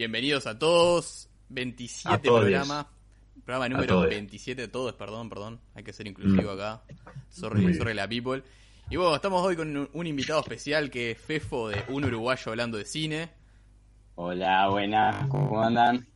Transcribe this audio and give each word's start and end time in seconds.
Bienvenidos 0.00 0.46
a 0.46 0.58
todos. 0.58 1.28
27 1.48 2.14
A 2.14 2.22
todos. 2.22 2.40
programa. 2.42 2.88
Programa 3.44 3.68
número 3.68 3.94
todos. 3.94 4.08
27 4.08 4.62
de 4.62 4.68
todos, 4.68 4.94
perdón, 4.94 5.28
perdón. 5.28 5.60
Hay 5.74 5.82
que 5.82 5.92
ser 5.92 6.06
inclusivo 6.06 6.52
acá. 6.52 6.82
Sorry, 7.28 7.74
sorry 7.74 7.94
la 7.94 8.08
people. 8.08 8.42
Y 8.88 8.96
bueno, 8.96 9.16
estamos 9.16 9.44
hoy 9.44 9.56
con 9.56 9.76
un, 9.76 9.90
un 9.92 10.06
invitado 10.06 10.40
especial 10.40 10.90
que 10.90 11.12
es 11.12 11.18
Fefo 11.18 11.68
de 11.68 11.84
Un 11.88 12.04
Uruguayo 12.04 12.50
hablando 12.52 12.78
de 12.78 12.84
cine. 12.84 13.30
Hola, 14.14 14.68
buenas, 14.68 15.28
¿cómo 15.28 15.62
andan? 15.62 16.06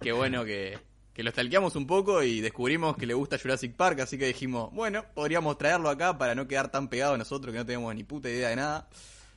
Qué 0.00 0.12
bueno 0.12 0.44
que, 0.44 0.78
que 1.12 1.22
lo 1.22 1.30
stalkeamos 1.30 1.76
un 1.76 1.86
poco 1.86 2.22
y 2.22 2.40
descubrimos 2.40 2.96
que 2.96 3.06
le 3.06 3.14
gusta 3.14 3.38
Jurassic 3.38 3.74
Park, 3.74 4.00
así 4.00 4.18
que 4.18 4.26
dijimos, 4.26 4.72
bueno, 4.72 5.04
podríamos 5.14 5.58
traerlo 5.58 5.90
acá 5.90 6.16
para 6.16 6.34
no 6.34 6.48
quedar 6.48 6.70
tan 6.70 6.88
pegado 6.88 7.14
a 7.14 7.18
nosotros 7.18 7.52
que 7.52 7.58
no 7.58 7.66
tenemos 7.66 7.94
ni 7.94 8.04
puta 8.04 8.28
idea 8.30 8.48
de 8.48 8.56
nada, 8.56 8.88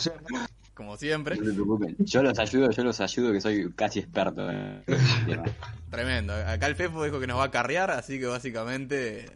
Como 0.80 0.96
siempre. 0.96 1.36
No 1.36 1.44
se 1.44 1.52
preocupen. 1.52 1.94
Yo 1.98 2.22
los 2.22 2.38
ayudo, 2.38 2.70
yo 2.70 2.84
los 2.84 2.98
ayudo, 3.02 3.32
que 3.34 3.42
soy 3.42 3.70
casi 3.76 3.98
experto 3.98 4.48
en 4.48 4.82
el 4.86 5.26
tema. 5.26 5.42
Tremendo. 5.90 6.32
Acá 6.32 6.68
el 6.68 6.74
Fefo 6.74 7.04
dijo 7.04 7.20
que 7.20 7.26
nos 7.26 7.38
va 7.38 7.44
a 7.44 7.50
carrear, 7.50 7.90
así 7.90 8.18
que 8.18 8.24
básicamente 8.24 9.26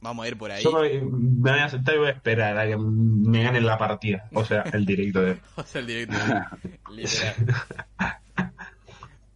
vamos 0.00 0.24
a 0.24 0.28
ir 0.28 0.38
por 0.38 0.50
ahí. 0.50 0.64
Yo 0.64 0.72
me, 0.72 0.88
me 1.02 1.50
voy 1.50 1.60
a 1.60 1.68
sentar 1.68 1.96
y 1.96 1.98
voy 1.98 2.06
a 2.08 2.12
esperar 2.12 2.56
a 2.56 2.66
que 2.66 2.78
me 2.78 3.42
ganen 3.42 3.66
la 3.66 3.76
partida. 3.76 4.30
O 4.32 4.46
sea, 4.46 4.62
el 4.72 4.86
directo 4.86 5.20
de. 5.20 5.36
O 5.56 5.62
sea, 5.62 5.82
el 5.82 5.86
directo. 5.88 6.16
literal. 6.90 7.34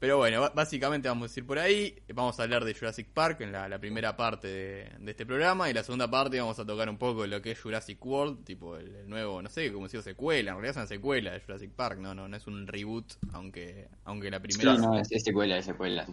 Pero 0.00 0.16
bueno, 0.18 0.48
básicamente 0.54 1.08
vamos 1.08 1.36
a 1.36 1.40
ir 1.40 1.44
por 1.46 1.58
ahí. 1.58 1.96
Vamos 2.14 2.38
a 2.38 2.44
hablar 2.44 2.64
de 2.64 2.72
Jurassic 2.72 3.08
Park 3.08 3.40
en 3.40 3.50
la, 3.50 3.68
la 3.68 3.80
primera 3.80 4.16
parte 4.16 4.46
de, 4.46 4.92
de 5.00 5.10
este 5.10 5.26
programa. 5.26 5.68
Y 5.68 5.74
la 5.74 5.82
segunda 5.82 6.08
parte 6.08 6.38
vamos 6.40 6.58
a 6.60 6.64
tocar 6.64 6.88
un 6.88 6.98
poco 6.98 7.22
de 7.22 7.28
lo 7.28 7.42
que 7.42 7.50
es 7.50 7.60
Jurassic 7.60 8.04
World, 8.06 8.44
tipo 8.44 8.76
el, 8.76 8.94
el 8.94 9.08
nuevo, 9.08 9.42
no 9.42 9.48
sé 9.48 9.72
cómo 9.72 9.86
decir 9.86 10.00
secuela. 10.02 10.52
En 10.52 10.56
realidad 10.58 10.70
es 10.70 10.76
una 10.76 10.86
secuela 10.86 11.32
de 11.32 11.40
Jurassic 11.40 11.72
Park, 11.72 11.98
no, 11.98 12.14
no, 12.14 12.28
no 12.28 12.36
es 12.36 12.46
un 12.46 12.66
reboot, 12.68 13.14
aunque, 13.32 13.88
aunque 14.04 14.30
la 14.30 14.38
Sí, 14.38 14.42
primera. 14.42 14.76
no, 14.78 14.98
es, 15.00 15.10
es 15.10 15.24
secuela, 15.24 15.58
es 15.58 15.64
secuela. 15.64 16.06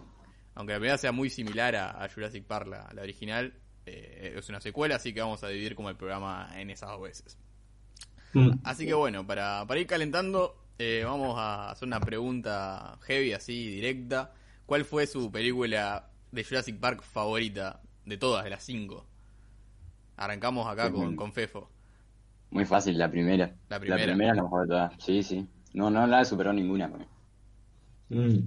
Aunque 0.56 0.72
la 0.72 0.78
primera 0.80 0.98
sea 0.98 1.12
muy 1.12 1.30
similar 1.30 1.76
a, 1.76 2.02
a 2.02 2.08
Jurassic 2.08 2.44
Park, 2.44 2.66
la, 2.66 2.90
la 2.92 3.02
original, 3.02 3.54
eh, 3.84 4.34
es 4.36 4.48
una 4.48 4.60
secuela, 4.60 4.96
así 4.96 5.14
que 5.14 5.20
vamos 5.20 5.44
a 5.44 5.48
dividir 5.48 5.76
como 5.76 5.90
el 5.90 5.96
programa 5.96 6.50
en 6.56 6.70
esas 6.70 6.90
dos 6.90 7.02
veces. 7.02 7.38
Mm. 8.32 8.50
Así 8.64 8.84
que 8.84 8.94
bueno, 8.94 9.24
para, 9.24 9.64
para 9.66 9.78
ir 9.78 9.86
calentando, 9.86 10.65
eh, 10.78 11.02
vamos 11.04 11.36
a 11.38 11.70
hacer 11.70 11.86
una 11.86 12.00
pregunta 12.00 12.98
heavy, 13.02 13.32
así, 13.32 13.68
directa. 13.68 14.32
¿Cuál 14.66 14.84
fue 14.84 15.06
su 15.06 15.30
película 15.30 16.10
de 16.32 16.44
Jurassic 16.44 16.78
Park 16.78 17.02
favorita 17.02 17.80
de 18.04 18.16
todas, 18.16 18.44
de 18.44 18.50
las 18.50 18.64
cinco? 18.64 19.06
Arrancamos 20.16 20.66
acá 20.66 20.90
con, 20.90 21.14
con 21.14 21.32
Fefo. 21.32 21.70
Muy 22.50 22.64
fácil, 22.64 22.98
la 22.98 23.10
primera. 23.10 23.54
La 23.68 23.78
primera. 23.78 24.00
La 24.00 24.06
primera 24.06 24.30
es 24.32 24.36
la 24.36 24.42
mejor 24.42 24.62
de 24.62 24.68
todas. 24.68 24.92
Sí, 24.98 25.22
sí. 25.22 25.46
No, 25.74 25.90
no 25.90 26.06
la 26.06 26.22
he 26.22 26.24
superado 26.24 26.54
ninguna. 26.54 26.90
Mm. 28.08 28.38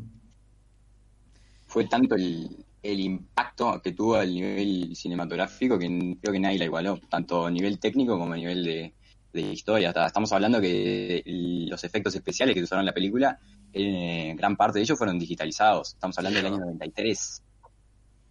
Fue 1.65 1.85
tanto 1.85 2.15
el, 2.15 2.65
el 2.81 2.99
impacto 2.99 3.81
que 3.81 3.91
tuvo 3.91 4.15
al 4.15 4.33
nivel 4.33 4.95
cinematográfico 4.95 5.77
que 5.77 6.17
creo 6.21 6.33
que 6.33 6.39
nadie 6.39 6.57
la 6.57 6.65
igualó. 6.65 6.99
Tanto 7.09 7.45
a 7.45 7.51
nivel 7.51 7.79
técnico 7.79 8.17
como 8.17 8.33
a 8.33 8.37
nivel 8.37 8.63
de, 8.63 8.93
de 9.33 9.41
historia. 9.41 9.89
Hasta- 9.89 10.07
Estamos 10.07 10.31
hablando 10.33 10.59
que 10.61 11.21
los 11.69 11.83
efectos 11.83 12.15
especiales 12.15 12.53
que 12.53 12.61
se 12.61 12.63
usaron 12.65 12.81
en 12.81 12.87
la 12.87 12.93
película, 12.93 13.39
eh, 13.73 14.33
gran 14.37 14.55
parte 14.55 14.79
de 14.79 14.83
ellos 14.83 14.97
fueron 14.97 15.19
digitalizados. 15.19 15.93
Estamos 15.93 16.17
hablando 16.17 16.37
del 16.37 16.45
año 16.47 16.57
93. 16.59 17.43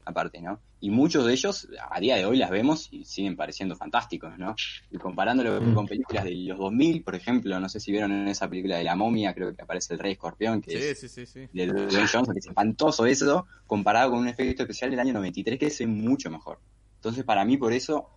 aparte, 0.05 0.41
¿no? 0.41 0.59
Y 0.81 0.89
muchos 0.89 1.27
de 1.27 1.35
ellos, 1.35 1.69
a 1.91 2.01
día 2.01 2.17
de 2.17 2.25
hoy 2.25 2.39
las 2.39 2.49
vemos 2.49 2.89
y 2.91 3.05
siguen 3.05 3.37
pareciendo 3.37 3.77
fantásticos, 3.77 4.39
¿no? 4.39 4.57
Y 4.91 4.97
comparándolo 4.97 5.61
Mm. 5.61 5.75
con 5.75 5.87
películas 5.87 6.25
de 6.25 6.31
los 6.35 6.57
2000, 6.57 7.03
por 7.05 7.15
ejemplo, 7.15 7.61
no 7.61 7.69
sé 7.69 7.79
si 7.79 7.93
vieron 7.93 8.13
en 8.13 8.27
esa 8.27 8.49
película 8.49 8.79
de 8.79 8.85
la 8.85 8.97
momia, 8.97 9.35
creo 9.35 9.55
que 9.55 9.61
aparece 9.61 9.93
el 9.93 10.01
Rey 10.01 10.13
Escorpión, 10.13 10.63
que 10.63 10.71
Sí, 10.71 10.77
es 10.79 11.01
sí, 11.01 11.09
sí, 11.11 11.27
sí. 11.27 11.41
de 11.53 11.67
Dwayne 11.67 12.09
Johnson, 12.11 12.33
que 12.33 12.39
es 12.39 12.47
espantoso 12.47 13.05
eso, 13.05 13.45
comparado 13.67 14.13
con 14.13 14.21
un 14.21 14.29
efecto 14.29 14.63
especial 14.63 14.91
del 14.91 15.01
año 15.01 15.13
93 15.13 15.59
que 15.59 15.67
es 15.67 15.87
mucho 15.87 16.31
mejor. 16.31 16.59
Entonces, 16.95 17.23
para 17.25 17.45
mí, 17.45 17.59
por 17.59 17.75
eso, 17.75 18.09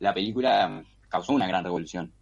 la 0.00 0.12
película 0.12 0.82
causó 1.08 1.34
una 1.34 1.46
gran 1.46 1.62
revolución. 1.62 2.12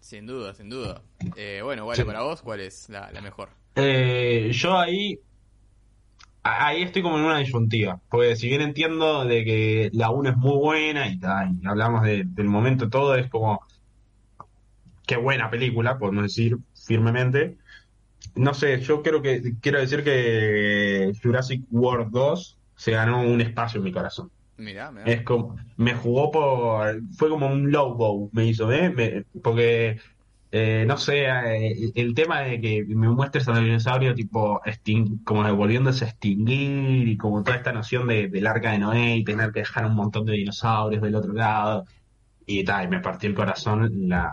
Sin 0.00 0.26
duda, 0.26 0.54
sin 0.54 0.68
duda. 0.70 1.02
Eh, 1.36 1.60
bueno, 1.62 1.86
vale, 1.86 2.00
Sí. 2.00 2.04
para 2.06 2.22
vos, 2.22 2.42
¿cuál 2.42 2.60
es 2.60 2.88
la, 2.88 3.10
la 3.12 3.20
mejor? 3.20 3.50
Eh, 3.74 4.50
yo 4.52 4.78
ahí. 4.78 5.18
Ahí 6.42 6.82
estoy 6.82 7.02
como 7.02 7.18
en 7.18 7.24
una 7.24 7.38
disyuntiva. 7.38 8.00
Porque 8.08 8.34
si 8.36 8.48
bien 8.48 8.60
entiendo 8.62 9.24
de 9.24 9.44
que 9.44 9.90
la 9.92 10.10
1 10.10 10.30
es 10.30 10.36
muy 10.36 10.56
buena 10.56 11.08
y, 11.08 11.18
ta, 11.18 11.46
y 11.50 11.66
hablamos 11.66 12.02
de- 12.04 12.24
del 12.26 12.46
momento 12.46 12.88
todo, 12.88 13.14
es 13.16 13.28
como. 13.28 13.60
Qué 15.06 15.16
buena 15.16 15.50
película, 15.50 15.98
podemos 15.98 16.22
decir 16.24 16.56
firmemente. 16.86 17.56
No 18.34 18.52
sé, 18.54 18.80
yo 18.80 19.02
creo 19.02 19.22
que 19.22 19.54
quiero 19.60 19.80
decir 19.80 20.04
que 20.04 21.12
Jurassic 21.22 21.64
World 21.70 22.10
2 22.12 22.58
se 22.76 22.92
ganó 22.92 23.22
un 23.22 23.40
espacio 23.40 23.78
en 23.78 23.84
mi 23.84 23.92
corazón. 23.92 24.30
Mirá. 24.58 24.92
Es 25.06 25.22
como, 25.22 25.56
me 25.76 25.94
jugó 25.94 26.32
por, 26.32 27.00
fue 27.12 27.28
como 27.28 27.46
un 27.46 27.70
low 27.70 27.94
bow, 27.94 28.28
me 28.32 28.44
hizo, 28.44 28.72
¿eh? 28.72 29.24
Porque, 29.40 30.00
eh, 30.50 30.84
no 30.86 30.96
sé, 30.96 31.26
eh, 31.26 31.92
el 31.94 32.12
tema 32.14 32.40
de 32.40 32.60
que 32.60 32.84
me 32.84 33.08
muestres 33.08 33.46
al 33.46 33.64
dinosaurio 33.64 34.14
tipo, 34.14 34.60
como 35.24 35.54
volviéndose 35.54 36.04
a 36.04 36.08
extinguir 36.08 37.06
y 37.06 37.16
como 37.16 37.44
toda 37.44 37.56
esta 37.56 37.72
noción 37.72 38.08
de, 38.08 38.28
del 38.28 38.46
arca 38.48 38.72
de 38.72 38.78
Noé 38.78 39.16
y 39.18 39.24
tener 39.24 39.52
que 39.52 39.60
dejar 39.60 39.86
un 39.86 39.94
montón 39.94 40.24
de 40.26 40.32
dinosaurios 40.32 41.02
del 41.02 41.14
otro 41.14 41.32
lado 41.32 41.84
y 42.44 42.64
tal, 42.64 42.86
y 42.86 42.88
me 42.88 43.00
partió 43.00 43.28
el 43.28 43.36
corazón 43.36 44.08
la, 44.08 44.32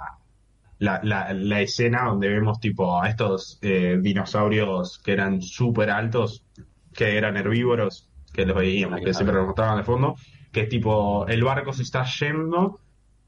la, 0.80 1.02
la, 1.04 1.34
la 1.34 1.62
escena 1.62 2.06
donde 2.06 2.30
vemos 2.30 2.60
tipo 2.60 3.00
a 3.02 3.10
estos 3.10 3.60
eh, 3.62 3.98
dinosaurios 4.02 5.00
que 5.00 5.12
eran 5.14 5.42
súper 5.42 5.92
altos, 5.92 6.44
que 6.94 7.18
eran 7.18 7.38
herbívoros, 7.38 8.10
que 8.36 8.46
los 8.46 8.56
veíamos, 8.58 9.00
que 9.00 9.14
siempre 9.14 9.36
nos 9.38 9.46
mostraban 9.48 9.78
de 9.78 9.84
fondo, 9.84 10.16
que 10.52 10.62
es 10.62 10.70
tipo, 10.70 11.26
el 11.28 11.44
barco 11.44 11.74
se 11.74 11.84
está 11.84 12.04
yendo 12.20 12.80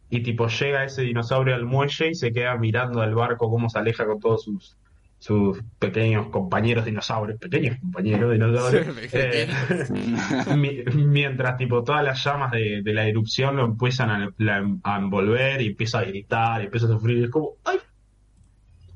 y 0.10 0.22
tipo 0.22 0.48
llega 0.48 0.84
ese 0.86 1.02
dinosaurio 1.04 1.56
al 1.56 1.66
muelle 1.66 2.10
y 2.10 2.16
se 2.16 2.32
queda 2.32 2.56
mirando 2.58 3.02
al 3.02 3.14
barco 3.16 3.50
cómo 3.50 3.70
se 3.70 3.80
aleja 3.80 4.06
con 4.06 4.20
todos 4.20 4.44
sus 4.44 4.78
sus 5.20 5.60
pequeños 5.80 6.28
compañeros 6.30 6.86
dinosaurios, 6.86 7.40
pequeños 7.40 7.80
compañeros 7.80 8.32
dinosaurios, 8.34 8.86
Sí, 9.10 9.18
eh, 9.18 10.56
mi- 10.56 10.84
mientras 10.94 11.58
tipo 11.58 11.84
todas 11.84 12.04
las 12.04 12.24
llamas 12.24 12.52
de, 12.52 12.84
de 12.84 12.94
la 12.94 13.08
erupción 13.08 13.56
lo 13.56 13.66
empiezan 13.66 14.12
a, 14.12 14.30
la- 14.38 14.64
a 14.84 14.98
envolver 15.00 15.60
y 15.64 15.68
empieza 15.70 16.00
a 16.00 16.04
gritar 16.04 16.62
y 16.62 16.66
empieza 16.66 16.86
a 16.86 16.90
sufrir, 16.90 17.24
es 17.24 17.32
como 17.32 17.54
¡ay! 17.66 17.78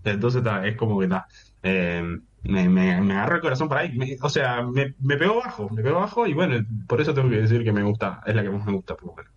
Entonces 0.04 0.44
ta, 0.44 0.66
es 0.68 0.76
como 0.78 1.00
que 1.00 1.06
está. 1.06 1.28
Me, 2.44 2.70
me, 2.70 3.02
me 3.02 3.14
agarró 3.14 3.36
el 3.36 3.42
corazón 3.42 3.68
por 3.70 3.78
ahí. 3.78 3.92
Me- 3.98 4.18
o 4.22 4.30
sea, 4.30 4.64
me, 4.64 4.96
me 5.00 5.18
pegó 5.18 5.38
bajo, 5.38 5.70
me 5.70 5.82
pegó 5.84 6.00
bajo 6.02 6.28
y 6.28 6.34
bueno, 6.34 6.66
por 6.88 7.02
eso 7.02 7.14
tengo 7.14 7.30
que 7.30 7.38
decir 7.42 7.64
que 7.64 7.72
me 7.74 7.84
gusta, 7.84 8.22
es 8.26 8.36
la 8.36 8.44
que 8.44 8.50
más 8.50 8.66
me 8.66 8.74
gusta 8.74 8.96
por 8.96 9.16
menos. 9.16 9.34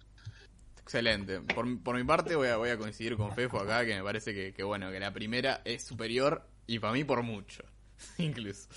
Excelente. 0.76 1.41
Por, 1.41 1.82
por 1.82 1.97
mi 1.97 2.04
parte 2.04 2.37
voy 2.37 2.48
a, 2.48 2.56
voy 2.56 2.70
a 2.70 2.78
coincidir 2.78 3.16
con 3.16 3.32
Fefo 3.32 3.59
acá, 3.60 3.84
que 3.87 3.94
me 3.97 4.03
parece 4.03 4.34
que, 4.34 4.53
que, 4.53 4.62
bueno, 4.62 4.91
que 4.91 5.00
la 5.00 5.12
primera 5.12 5.62
es 5.65 5.82
superior 5.84 6.47
y 6.66 6.78
para 6.78 6.92
mí 6.92 7.04
por 7.04 7.22
mucho, 7.22 7.62
incluso. 8.19 8.69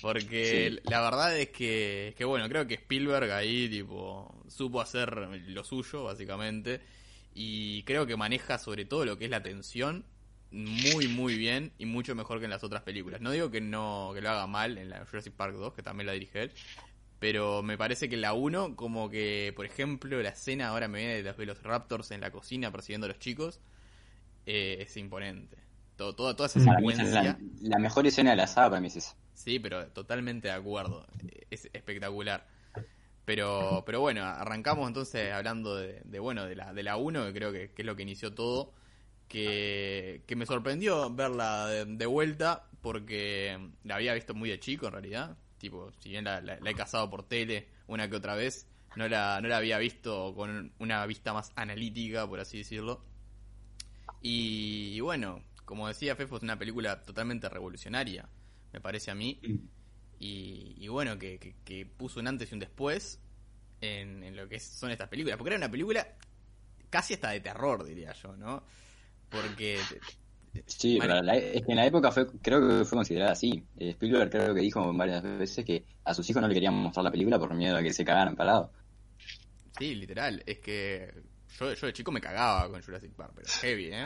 Porque 0.00 0.78
Sí. 0.80 0.80
la 0.84 1.00
verdad 1.02 1.36
es 1.38 1.50
que, 1.50 2.14
que, 2.16 2.24
bueno, 2.24 2.48
creo 2.48 2.66
que 2.66 2.74
Spielberg 2.74 3.30
ahí, 3.32 3.68
tipo, 3.68 4.42
supo 4.48 4.80
hacer 4.80 5.14
lo 5.48 5.64
suyo, 5.64 6.04
básicamente. 6.04 6.80
Y 7.34 7.82
creo 7.84 8.06
que 8.06 8.16
maneja 8.16 8.58
sobre 8.58 8.84
todo 8.86 9.04
lo 9.04 9.18
que 9.18 9.26
es 9.26 9.30
la 9.30 9.42
tensión 9.42 10.04
muy, 10.52 11.08
muy 11.08 11.36
bien 11.36 11.72
y 11.78 11.86
mucho 11.86 12.14
mejor 12.14 12.38
que 12.38 12.44
en 12.44 12.50
las 12.50 12.64
otras 12.64 12.82
películas. 12.82 13.20
No 13.20 13.30
digo 13.30 13.50
que 13.50 13.60
no 13.60 14.10
que 14.14 14.20
lo 14.20 14.30
haga 14.30 14.46
mal 14.46 14.78
en 14.78 14.90
la 14.90 15.04
Jurassic 15.06 15.32
Park 15.34 15.54
2, 15.54 15.74
que 15.74 15.82
también 15.82 16.06
la 16.06 16.12
dirige 16.12 16.42
él, 16.42 16.52
pero 17.18 17.62
me 17.62 17.76
parece 17.78 18.08
que 18.08 18.16
la 18.16 18.32
1, 18.32 18.76
como 18.76 19.10
que, 19.10 19.52
por 19.54 19.66
ejemplo, 19.66 20.20
la 20.22 20.30
escena 20.30 20.68
ahora 20.68 20.88
me 20.88 20.98
viene 20.98 21.16
de 21.16 21.22
los 21.22 21.36
Velociraptors 21.36 22.10
en 22.10 22.20
la 22.20 22.30
cocina 22.30 22.72
persiguiendo 22.72 23.04
a 23.04 23.08
los 23.08 23.18
chicos, 23.18 23.60
eh, 24.46 24.78
es 24.80 24.96
imponente. 24.96 25.58
Todo, 25.96 26.14
toda, 26.14 26.34
toda 26.34 26.46
esa 26.46 26.58
esa 26.58 26.70
es 26.70 26.76
secuencia, 26.76 27.22
la, 27.22 27.38
la 27.60 27.78
mejor 27.78 28.06
escena 28.06 28.30
de 28.30 28.36
la 28.36 28.46
saga 28.46 28.70
para 28.70 28.80
mí 28.80 28.88
es 28.88 28.96
esa. 28.96 29.16
sí, 29.34 29.58
pero 29.58 29.86
totalmente 29.88 30.48
de 30.48 30.54
acuerdo. 30.54 31.06
Es 31.50 31.68
espectacular. 31.72 32.46
Pero, 33.26 33.84
pero 33.84 34.00
bueno, 34.00 34.24
arrancamos 34.24 34.88
entonces 34.88 35.30
hablando 35.30 35.76
de, 35.76 36.00
de, 36.04 36.18
bueno, 36.18 36.46
de 36.46 36.56
la, 36.56 36.72
de 36.72 36.82
la 36.82 36.96
1, 36.96 37.26
que 37.26 37.32
creo 37.34 37.52
que, 37.52 37.70
que 37.72 37.82
es 37.82 37.86
lo 37.86 37.94
que 37.94 38.02
inició 38.02 38.34
todo. 38.34 38.72
Que, 39.30 40.24
me 40.36 40.44
sorprendió 40.44 41.08
verla 41.08 41.68
de, 41.68 42.06
vuelta 42.06 42.66
porque 42.82 43.56
la 43.84 43.94
había 43.94 44.12
visto 44.12 44.34
muy 44.34 44.50
de 44.50 44.58
chico 44.58 44.86
en 44.86 44.92
realidad. 44.92 45.36
Tipo, 45.58 45.92
si 46.00 46.08
bien 46.08 46.24
la, 46.24 46.58
he 46.64 46.74
cazado 46.74 47.08
por 47.08 47.22
tele 47.22 47.68
una 47.86 48.10
que 48.10 48.16
otra 48.16 48.34
vez, 48.34 48.66
no 48.96 49.08
la, 49.08 49.40
no 49.40 49.46
la 49.46 49.58
había 49.58 49.78
visto 49.78 50.34
con 50.34 50.72
una 50.80 51.06
vista 51.06 51.32
más 51.32 51.52
analítica, 51.54 52.26
por 52.26 52.40
así 52.40 52.58
decirlo. 52.58 53.04
Y, 54.20 54.98
bueno, 54.98 55.44
como 55.64 55.86
decía 55.86 56.16
Fefo, 56.16 56.36
es 56.36 56.42
una 56.42 56.58
película 56.58 57.00
totalmente 57.00 57.48
revolucionaria, 57.48 58.28
me 58.72 58.80
parece 58.80 59.12
a 59.12 59.14
mí. 59.14 59.40
Y, 60.18 60.88
bueno, 60.88 61.20
que, 61.20 61.88
puso 61.96 62.18
un 62.18 62.26
antes 62.26 62.50
y 62.50 62.54
un 62.54 62.60
después 62.60 63.20
en, 63.80 64.24
en 64.24 64.34
lo 64.34 64.48
que 64.48 64.58
son 64.58 64.90
estas 64.90 65.08
películas. 65.08 65.38
Porque 65.38 65.50
era 65.50 65.56
una 65.56 65.70
película 65.70 66.16
casi 66.90 67.14
hasta 67.14 67.30
de 67.30 67.38
terror, 67.38 67.84
diría 67.84 68.12
yo, 68.12 68.36
¿no? 68.36 68.64
Porque... 69.30 69.78
Sí, 70.66 70.98
pero 71.00 71.22
la- 71.22 71.36
es 71.36 71.64
que 71.64 71.72
en 71.72 71.76
la 71.76 71.86
época 71.86 72.10
fue, 72.10 72.26
creo 72.42 72.60
que 72.60 72.84
fue 72.84 72.96
considerada 72.98 73.32
así. 73.32 73.64
Eh, 73.76 73.90
Spielberg 73.90 74.30
creo 74.30 74.54
que 74.54 74.60
dijo 74.60 74.92
varias 74.94 75.22
veces 75.22 75.64
que 75.64 75.84
a 76.04 76.12
sus 76.12 76.28
hijos 76.28 76.42
no 76.42 76.48
le 76.48 76.54
querían 76.54 76.74
mostrar 76.74 77.04
la 77.04 77.10
película 77.12 77.38
por 77.38 77.54
miedo 77.54 77.76
a 77.76 77.82
que 77.82 77.92
se 77.92 78.04
cagaran 78.04 78.34
parado. 78.34 78.72
Sí, 79.78 79.94
literal. 79.94 80.42
Es 80.46 80.58
que 80.58 81.12
yo, 81.58 81.72
yo 81.72 81.86
de 81.86 81.92
chico 81.92 82.10
me 82.12 82.20
cagaba 82.20 82.68
con 82.68 82.82
Jurassic 82.82 83.14
Park, 83.14 83.32
pero 83.36 83.48
heavy, 83.60 83.90
¿eh? 83.92 84.04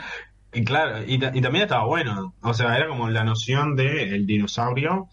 Y 0.53 0.63
claro, 0.63 1.03
y, 1.05 1.19
ta- 1.19 1.31
y 1.33 1.41
también 1.41 1.63
estaba 1.63 1.85
bueno. 1.85 2.35
O 2.41 2.53
sea, 2.53 2.77
era 2.77 2.87
como 2.87 3.09
la 3.09 3.23
noción 3.23 3.75
de 3.75 4.03
el 4.03 4.25
dinosaurio, 4.25 5.09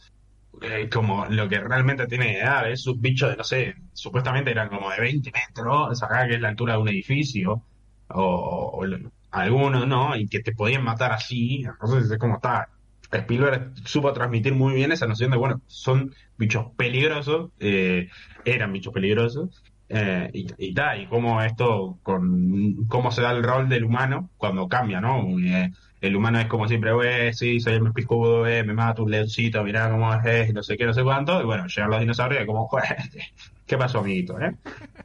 eh, 0.60 0.88
como 0.92 1.26
lo 1.26 1.48
que 1.48 1.58
realmente 1.58 2.06
tiene 2.06 2.34
que 2.34 2.38
dar. 2.40 2.68
Es 2.70 2.86
un 2.86 3.00
bicho 3.00 3.28
de, 3.28 3.36
no 3.36 3.44
sé, 3.44 3.74
supuestamente 3.92 4.50
eran 4.50 4.68
como 4.68 4.90
de 4.90 5.00
20 5.00 5.32
metros, 5.32 6.02
acá 6.02 6.28
que 6.28 6.34
es 6.34 6.40
la 6.40 6.48
altura 6.50 6.74
de 6.74 6.80
un 6.82 6.88
edificio, 6.88 7.64
o, 8.08 8.70
o 8.74 8.84
lo- 8.86 9.10
algunos, 9.32 9.86
¿no? 9.88 10.16
Y 10.16 10.28
que 10.28 10.40
te 10.40 10.52
podían 10.54 10.84
matar 10.84 11.12
así. 11.12 11.64
Entonces 11.64 12.10
es 12.10 12.18
como 12.18 12.36
está. 12.36 12.68
Spielberg 13.10 13.72
supo 13.84 14.12
transmitir 14.14 14.54
muy 14.54 14.72
bien 14.74 14.90
esa 14.90 15.06
noción 15.06 15.30
de, 15.30 15.36
bueno, 15.36 15.60
son 15.66 16.14
bichos 16.38 16.68
peligrosos, 16.76 17.50
eh, 17.60 18.08
eran 18.46 18.72
bichos 18.72 18.92
peligrosos, 18.94 19.62
eh, 19.90 20.30
y, 20.32 20.46
y 20.56 20.74
y 20.74 21.06
cómo 21.08 21.42
esto, 21.42 21.98
con 22.02 22.86
cómo 22.88 23.12
se 23.12 23.20
da 23.20 23.32
el 23.32 23.42
rol 23.42 23.68
del 23.68 23.84
humano 23.84 24.30
cuando 24.38 24.66
cambia, 24.66 25.02
¿no? 25.02 25.26
Eh, 25.40 25.70
el 26.02 26.16
humano 26.16 26.40
es 26.40 26.46
como 26.46 26.66
siempre, 26.68 26.92
güey, 26.92 27.32
sí, 27.32 27.60
soy 27.60 27.74
el 27.74 27.82
más 27.82 27.94
picudo, 27.94 28.46
eh, 28.46 28.64
me 28.64 28.74
mato 28.74 29.04
un 29.04 29.10
leoncito, 29.12 29.62
mirá 29.62 29.88
cómo 29.88 30.12
es, 30.14 30.52
no 30.52 30.62
sé 30.62 30.76
qué, 30.76 30.84
no 30.84 30.92
sé 30.92 31.04
cuánto, 31.04 31.40
y 31.40 31.44
bueno, 31.44 31.66
llegan 31.68 31.90
los 31.90 32.00
dinosaurios 32.00 32.42
y 32.42 32.46
como, 32.46 32.66
"Jue, 32.66 32.82
¿qué 33.66 33.78
pasó, 33.78 34.00
amiguito, 34.00 34.38
eh? 34.40 34.54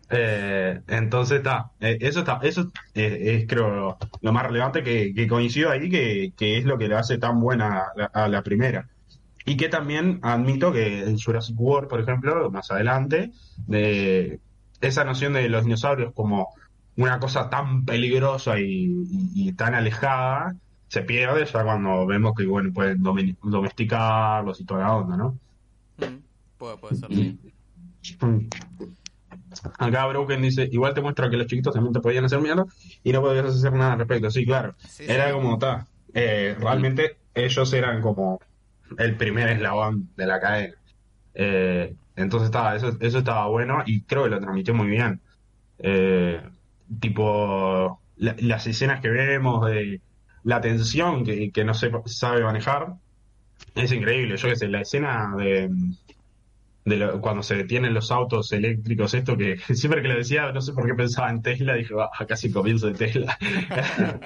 Eh, 0.10 0.82
entonces 0.88 1.38
está, 1.38 1.72
eh, 1.80 1.98
eso 2.02 2.20
está, 2.20 2.40
eso 2.42 2.72
eh, 2.96 3.40
es 3.42 3.48
creo 3.48 3.98
lo 4.22 4.34
más 4.34 4.44
relevante 4.44 4.84
que, 4.84 5.14
que 5.14 5.28
coincido 5.28 5.70
ahí, 5.70 5.90
que, 5.90 6.34
que 6.36 6.58
es 6.58 6.66
lo 6.66 6.78
que 6.78 6.88
le 6.88 6.96
hace 6.96 7.18
tan 7.20 7.40
buena 7.40 7.84
a 8.14 8.28
la, 8.28 8.42
primera. 8.42 8.88
Y 9.46 9.56
que 9.56 9.70
también 9.70 10.20
admito 10.24 10.72
que 10.74 11.04
en 11.04 11.20
Jurassic 11.20 11.60
World, 11.60 11.90
por 11.90 12.02
ejemplo, 12.02 12.50
más 12.52 12.72
adelante, 12.72 13.32
de 13.68 14.40
esa 14.82 15.04
noción 15.06 15.34
de 15.34 15.48
los 15.50 15.64
dinosaurios 15.64 16.14
como 16.14 16.50
una 16.98 17.20
cosa 17.20 17.50
tan 17.50 17.86
peligrosa 17.86 18.56
y 18.60 19.54
tan 19.54 19.76
alejada, 19.76 20.56
se 20.88 21.02
pierde 21.02 21.46
ya 21.46 21.64
cuando 21.64 22.06
vemos 22.06 22.34
que 22.36 22.46
bueno 22.46 22.72
pueden 22.74 23.02
domi- 23.04 23.38
domesticarlos 23.42 24.60
y 24.62 24.66
toda 24.66 24.82
la 24.82 24.96
onda, 24.96 25.18
¿no? 25.18 25.40
Mm, 25.98 26.20
puede, 26.58 26.78
puede 26.78 26.96
ser, 26.96 27.14
sí. 27.14 27.38
Mm. 28.22 28.48
Acá 29.80 30.06
Broken 30.08 30.42
dice, 30.42 30.68
igual 30.72 30.94
te 30.94 31.02
muestra 31.02 31.30
que 31.30 31.38
los 31.38 31.48
chiquitos 31.48 31.74
también 31.74 31.94
te 31.94 32.00
podían 32.00 32.26
hacer 32.26 32.40
miedo 32.40 32.68
y 33.04 33.12
no 33.12 33.22
podías 33.22 33.46
hacer 33.48 33.74
nada 33.74 33.94
al 33.94 34.00
respecto. 34.00 34.30
Sí, 34.32 34.46
claro. 34.46 34.76
Sí, 34.88 35.04
Era 35.08 35.28
sí. 35.28 35.34
como 35.34 35.54
está. 35.54 35.88
Eh, 36.14 36.56
realmente 36.60 37.18
ellos 37.34 37.74
eran 37.74 38.02
como 38.02 38.40
el 38.98 39.16
primer 39.18 39.50
eslabón 39.50 40.10
de 40.16 40.26
la 40.26 40.40
cadena. 40.40 40.74
Eh, 41.34 41.94
entonces 42.16 42.48
estaba, 42.48 42.76
eso, 42.76 42.96
eso 43.00 43.18
estaba 43.20 43.48
bueno 43.48 43.84
y 43.86 44.02
creo 44.04 44.24
que 44.24 44.30
lo 44.30 44.40
transmitió 44.40 44.74
muy 44.74 44.88
bien. 44.88 45.22
Eh, 45.80 46.42
tipo, 47.00 48.02
la- 48.16 48.36
las 48.40 48.68
escenas 48.68 49.02
que 49.02 49.10
vemos 49.10 49.66
de 49.66 50.02
la 50.48 50.62
tensión 50.62 51.24
que, 51.26 51.52
que 51.52 51.66
no 51.66 51.74
se 51.74 51.92
sabe 52.06 52.44
manejar 52.44 52.94
es 53.76 53.92
increíble. 53.92 54.38
Yo 54.38 54.48
qué 54.50 54.56
sé, 54.56 54.68
la 54.70 54.82
escena 54.82 55.34
de, 55.38 55.70
de 56.86 57.20
cuando 57.20 57.44
se 57.44 57.56
detienen 57.56 57.94
los 57.94 58.12
autos 58.12 58.52
eléctricos, 58.54 59.14
esto 59.14 59.36
que 59.38 59.58
siempre 59.76 60.02
que 60.02 60.08
lo 60.08 60.16
decía, 60.16 60.52
no 60.52 60.62
sé 60.62 60.74
por 60.74 60.86
qué 60.88 60.94
pensaba 60.94 61.30
en 61.30 61.42
Tesla, 61.42 61.76
dije, 61.76 61.94
va, 61.94 62.10
casi 62.28 62.52
comienzo 62.52 62.88
de 62.88 62.94
Tesla. 62.94 63.38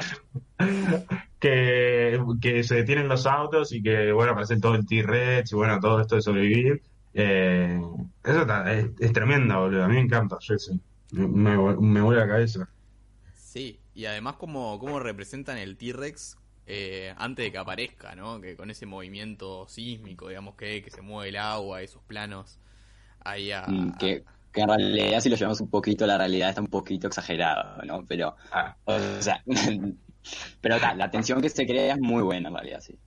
que, 1.39 2.19
que 2.41 2.63
se 2.63 2.75
detienen 2.75 3.07
los 3.07 3.25
autos 3.25 3.71
y 3.73 3.81
que, 3.81 4.11
bueno, 4.11 4.33
aparecen 4.33 4.61
todo 4.61 4.75
el 4.75 4.85
T-Rex 4.85 5.51
y 5.51 5.55
bueno, 5.55 5.79
todo 5.79 6.01
esto 6.01 6.15
de 6.15 6.21
sobrevivir. 6.21 6.81
Eh, 7.13 7.79
eso 8.23 8.41
está- 8.41 8.71
es, 8.73 9.13
tremendo, 9.13 9.59
boludo. 9.59 9.83
A 9.85 9.87
mí 9.87 9.95
me 9.95 10.01
encanta, 10.01 10.37
yo 10.41 10.57
sé. 10.57 10.73
Me, 11.11 11.27
me, 11.27 11.57
me 11.77 12.01
vuelve 12.01 12.21
la 12.21 12.27
cabeza. 12.27 12.69
Sí, 13.33 13.80
y 13.93 14.05
además 14.05 14.35
cómo, 14.37 14.79
cómo 14.79 14.99
representan 14.99 15.57
el 15.57 15.77
T-Rex 15.77 16.37
eh, 16.65 17.13
antes 17.17 17.45
de 17.45 17.51
que 17.51 17.57
aparezca, 17.57 18.15
¿no? 18.15 18.39
Que 18.41 18.55
con 18.55 18.69
ese 18.71 18.85
movimiento 18.85 19.67
sísmico, 19.67 20.29
digamos, 20.29 20.55
que, 20.55 20.81
que 20.83 20.91
se 20.91 21.01
mueve 21.01 21.29
el 21.29 21.37
agua, 21.37 21.81
esos 21.81 22.03
planos 22.03 22.59
ahí 23.21 23.51
a... 23.51 23.67
Mm, 23.67 23.91
que, 23.97 24.23
que 24.51 24.61
en 24.61 24.67
realidad 24.67 25.19
si 25.21 25.29
lo 25.29 25.35
llevamos 25.35 25.61
un 25.61 25.69
poquito, 25.69 26.05
la 26.05 26.17
realidad 26.17 26.49
está 26.49 26.61
un 26.61 26.67
poquito 26.69 27.07
exagerado, 27.07 27.81
¿no? 27.85 28.05
Pero, 28.05 28.35
Ah, 28.51 28.77
o 28.85 28.99
sea, 29.21 29.43
pero 30.61 30.79
ta, 30.79 30.93
la 30.95 31.09
tensión 31.11 31.41
que 31.41 31.49
se 31.49 31.65
crea 31.65 31.93
es 31.95 31.99
muy 31.99 32.23
buena 32.23 32.49
en 32.49 32.55
realidad, 32.55 32.81
sí. 32.81 32.99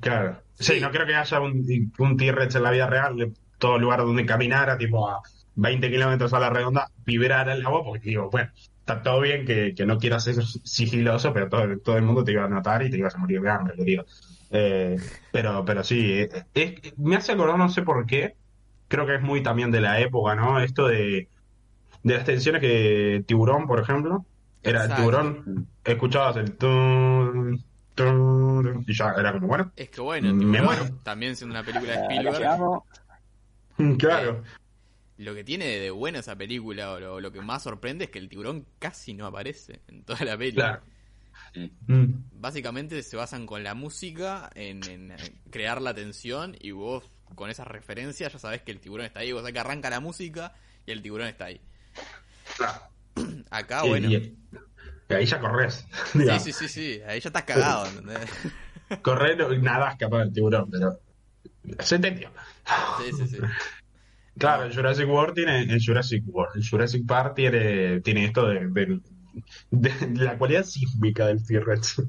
claro. 0.00 0.42
Sí, 0.58 0.78
Sí. 0.78 0.80
no 0.80 0.90
creo 0.90 1.06
que 1.06 1.14
haya 1.14 1.40
un, 1.40 1.92
un 1.98 2.16
T-Rex 2.16 2.54
en 2.54 2.62
la 2.62 2.70
vida 2.70 2.86
real, 2.86 3.16
de 3.16 3.32
todo 3.58 3.78
lugar 3.78 4.00
donde 4.00 4.26
caminara, 4.26 4.78
tipo 4.78 5.08
a 5.08 5.22
20 5.54 5.90
kilómetros 5.90 6.32
a 6.32 6.40
la 6.40 6.50
redonda, 6.50 6.90
vibrara 7.04 7.52
el 7.54 7.64
agua, 7.66 7.84
porque 7.84 8.10
digo, 8.10 8.30
bueno, 8.30 8.50
está 8.82 9.02
todo 9.02 9.20
bien 9.20 9.46
que, 9.46 9.74
que 9.74 9.86
no 9.86 9.98
quieras 9.98 10.24
ser 10.24 10.36
sigiloso, 10.44 11.32
pero 11.32 11.48
todo, 11.48 11.78
todo 11.80 11.96
el 11.96 12.02
mundo 12.04 12.24
te 12.24 12.32
iba 12.32 12.44
a 12.44 12.48
notar 12.48 12.82
y 12.82 12.90
te 12.90 12.98
ibas 12.98 13.14
a 13.14 13.18
morir 13.18 13.40
de 13.40 13.50
hambre, 13.50 13.74
te 13.76 13.84
digo. 13.84 14.04
Eh, 14.50 14.98
pero, 15.30 15.64
pero 15.64 15.84
sí, 15.84 16.12
eh, 16.22 16.28
es- 16.54 16.98
me 16.98 17.16
hace 17.16 17.32
acordar, 17.32 17.58
no 17.58 17.68
sé 17.68 17.82
por 17.82 18.06
qué, 18.06 18.34
creo 18.88 19.06
que 19.06 19.16
es 19.16 19.22
muy 19.22 19.42
también 19.42 19.70
de 19.70 19.80
la 19.80 20.00
época, 20.00 20.34
¿no? 20.34 20.60
Esto 20.60 20.88
de, 20.88 21.28
de 22.02 22.14
las 22.14 22.24
tensiones 22.24 22.60
que 22.60 23.24
Tiburón, 23.26 23.66
por 23.66 23.80
ejemplo, 23.80 24.26
era 24.62 24.84
el 24.84 24.88
Exacto. 24.88 24.96
Tiburón, 24.96 25.68
escuchabas 25.84 26.36
el 26.36 26.56
tun, 26.56 27.64
tun, 27.94 28.84
y 28.86 28.94
ya 28.94 29.12
era 29.18 29.32
como, 29.32 29.48
bueno, 29.48 29.72
Es 29.76 29.90
que 29.90 30.00
bueno, 30.00 30.32
Me 30.34 30.34
Tiburón, 30.34 30.62
muero. 30.62 30.84
también 31.02 31.36
siendo 31.36 31.52
una 31.54 31.64
película 31.64 31.92
de 31.92 31.98
Acá 31.98 32.32
Spielberg, 32.38 32.82
claro. 33.98 34.42
Lo 35.22 35.34
que 35.34 35.44
tiene 35.44 35.66
de 35.66 35.90
bueno 35.90 36.18
esa 36.18 36.36
película, 36.36 36.92
o 36.92 37.00
lo, 37.00 37.20
lo 37.20 37.32
que 37.32 37.40
más 37.40 37.62
sorprende 37.62 38.04
es 38.06 38.10
que 38.10 38.18
el 38.18 38.28
tiburón 38.28 38.66
casi 38.78 39.14
no 39.14 39.26
aparece 39.26 39.80
en 39.88 40.04
toda 40.04 40.24
la 40.24 40.36
película. 40.36 40.82
Claro. 41.54 41.70
Mm. 41.86 42.14
Básicamente 42.32 43.02
se 43.02 43.16
basan 43.16 43.46
con 43.46 43.62
la 43.62 43.74
música 43.74 44.50
en, 44.54 44.82
en 44.88 45.14
crear 45.50 45.80
la 45.82 45.94
tensión 45.94 46.56
y 46.60 46.70
vos 46.70 47.04
con 47.34 47.50
esas 47.50 47.66
referencias 47.66 48.32
ya 48.32 48.38
sabés 48.38 48.62
que 48.62 48.72
el 48.72 48.80
tiburón 48.80 49.06
está 49.06 49.20
ahí, 49.20 49.32
vos 49.32 49.40
sabés 49.42 49.54
que 49.54 49.60
arranca 49.60 49.90
la 49.90 50.00
música 50.00 50.54
y 50.86 50.92
el 50.92 51.02
tiburón 51.02 51.28
está 51.28 51.46
ahí. 51.46 51.60
Claro. 52.56 52.80
Acá, 53.50 53.82
Y- 53.84 53.88
bueno. 53.88 54.10
y- 54.10 54.36
y 55.08 55.14
ahí 55.14 55.26
ya 55.26 55.40
corres. 55.40 55.86
Sí, 56.12 56.40
sí, 56.40 56.52
sí, 56.52 56.68
sí, 56.68 57.00
ahí 57.06 57.20
ya 57.20 57.28
estás 57.28 57.44
cagado, 57.44 57.86
¿entendés? 57.86 58.30
Correr 59.02 59.36
no- 59.38 59.48
nada 59.58 59.90
escapar 59.92 60.24
del 60.24 60.32
tiburón, 60.32 60.70
pero 60.70 60.98
se 61.80 61.96
entendió. 61.96 62.30
Sí, 63.04 63.10
sí, 63.18 63.28
sí. 63.28 63.36
Claro, 64.38 64.64
el 64.64 64.74
Jurassic 64.74 65.08
World 65.08 65.34
tiene 65.34 65.62
el 65.62 65.84
Jurassic 65.84 66.24
World, 66.26 66.56
el 66.56 66.68
Jurassic 66.68 67.06
Park 67.06 67.34
tiene, 67.36 68.00
tiene 68.00 68.24
esto 68.24 68.46
de, 68.48 68.60
de- 68.70 69.00
de 69.70 70.24
la 70.24 70.36
cualidad 70.38 70.64
sísmica 70.64 71.26
del 71.26 71.44
T-Rex. 71.44 72.02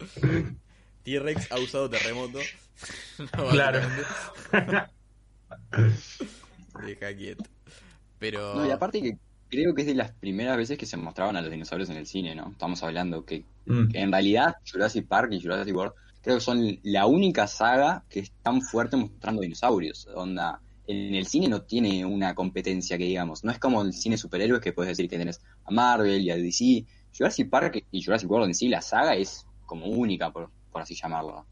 T-Rex 1.04 1.52
ha 1.52 1.58
usado 1.58 1.88
terremoto. 1.90 2.38
No, 3.38 3.48
Claro. 3.48 3.80
Deja 6.84 7.16
quieto. 7.16 7.44
Pero. 8.18 8.54
No, 8.56 8.66
y 8.66 8.70
aparte 8.70 9.00
que 9.00 9.16
creo 9.48 9.74
que 9.74 9.82
es 9.82 9.86
de 9.88 9.94
las 9.94 10.12
primeras 10.12 10.56
veces 10.58 10.76
que 10.76 10.84
se 10.86 10.96
mostraban 10.98 11.36
a 11.36 11.40
los 11.42 11.50
dinosaurios 11.50 11.88
en 11.90 11.96
el 11.96 12.06
cine, 12.06 12.34
¿no? 12.34 12.50
Estamos 12.50 12.82
hablando 12.82 13.24
que, 13.24 13.44
Mm. 13.66 13.88
que 13.88 13.98
en 14.00 14.12
realidad 14.12 14.56
Jurassic 14.70 15.06
Park 15.08 15.32
y 15.32 15.40
Jurassic 15.40 15.74
World 15.74 15.94
creo 16.22 16.36
que 16.36 16.40
son 16.42 16.78
la 16.82 17.06
única 17.06 17.46
saga 17.46 18.04
que 18.10 18.20
es 18.20 18.30
tan 18.42 18.60
fuerte 18.62 18.96
mostrando 18.96 19.40
dinosaurios. 19.42 20.06
Onda, 20.14 20.60
en 20.86 21.14
el 21.14 21.26
cine 21.26 21.48
no 21.48 21.62
tiene 21.64 22.04
una 22.04 22.34
competencia 22.34 22.98
que 22.98 23.04
digamos, 23.04 23.44
no 23.44 23.50
es 23.52 23.58
como 23.58 23.82
el 23.82 23.92
cine 23.92 24.16
superhéroes 24.18 24.60
que 24.62 24.72
puedes 24.72 24.90
decir 24.96 25.08
que 25.10 25.18
tenés 25.18 25.40
a 25.64 25.70
Marvel 25.72 26.20
y 26.22 26.30
a 26.30 26.36
DC. 26.36 26.86
Jurassic 27.16 27.48
Park 27.50 27.86
y 27.90 28.02
Jurassic 28.04 28.30
World 28.30 28.48
en 28.48 28.54
sí, 28.54 28.68
la 28.68 28.82
saga 28.82 29.16
es 29.16 29.46
como 29.64 29.86
única, 29.86 30.30
por, 30.32 30.52
por 30.70 30.82
así 30.82 30.94
llamarlo. 30.94 31.46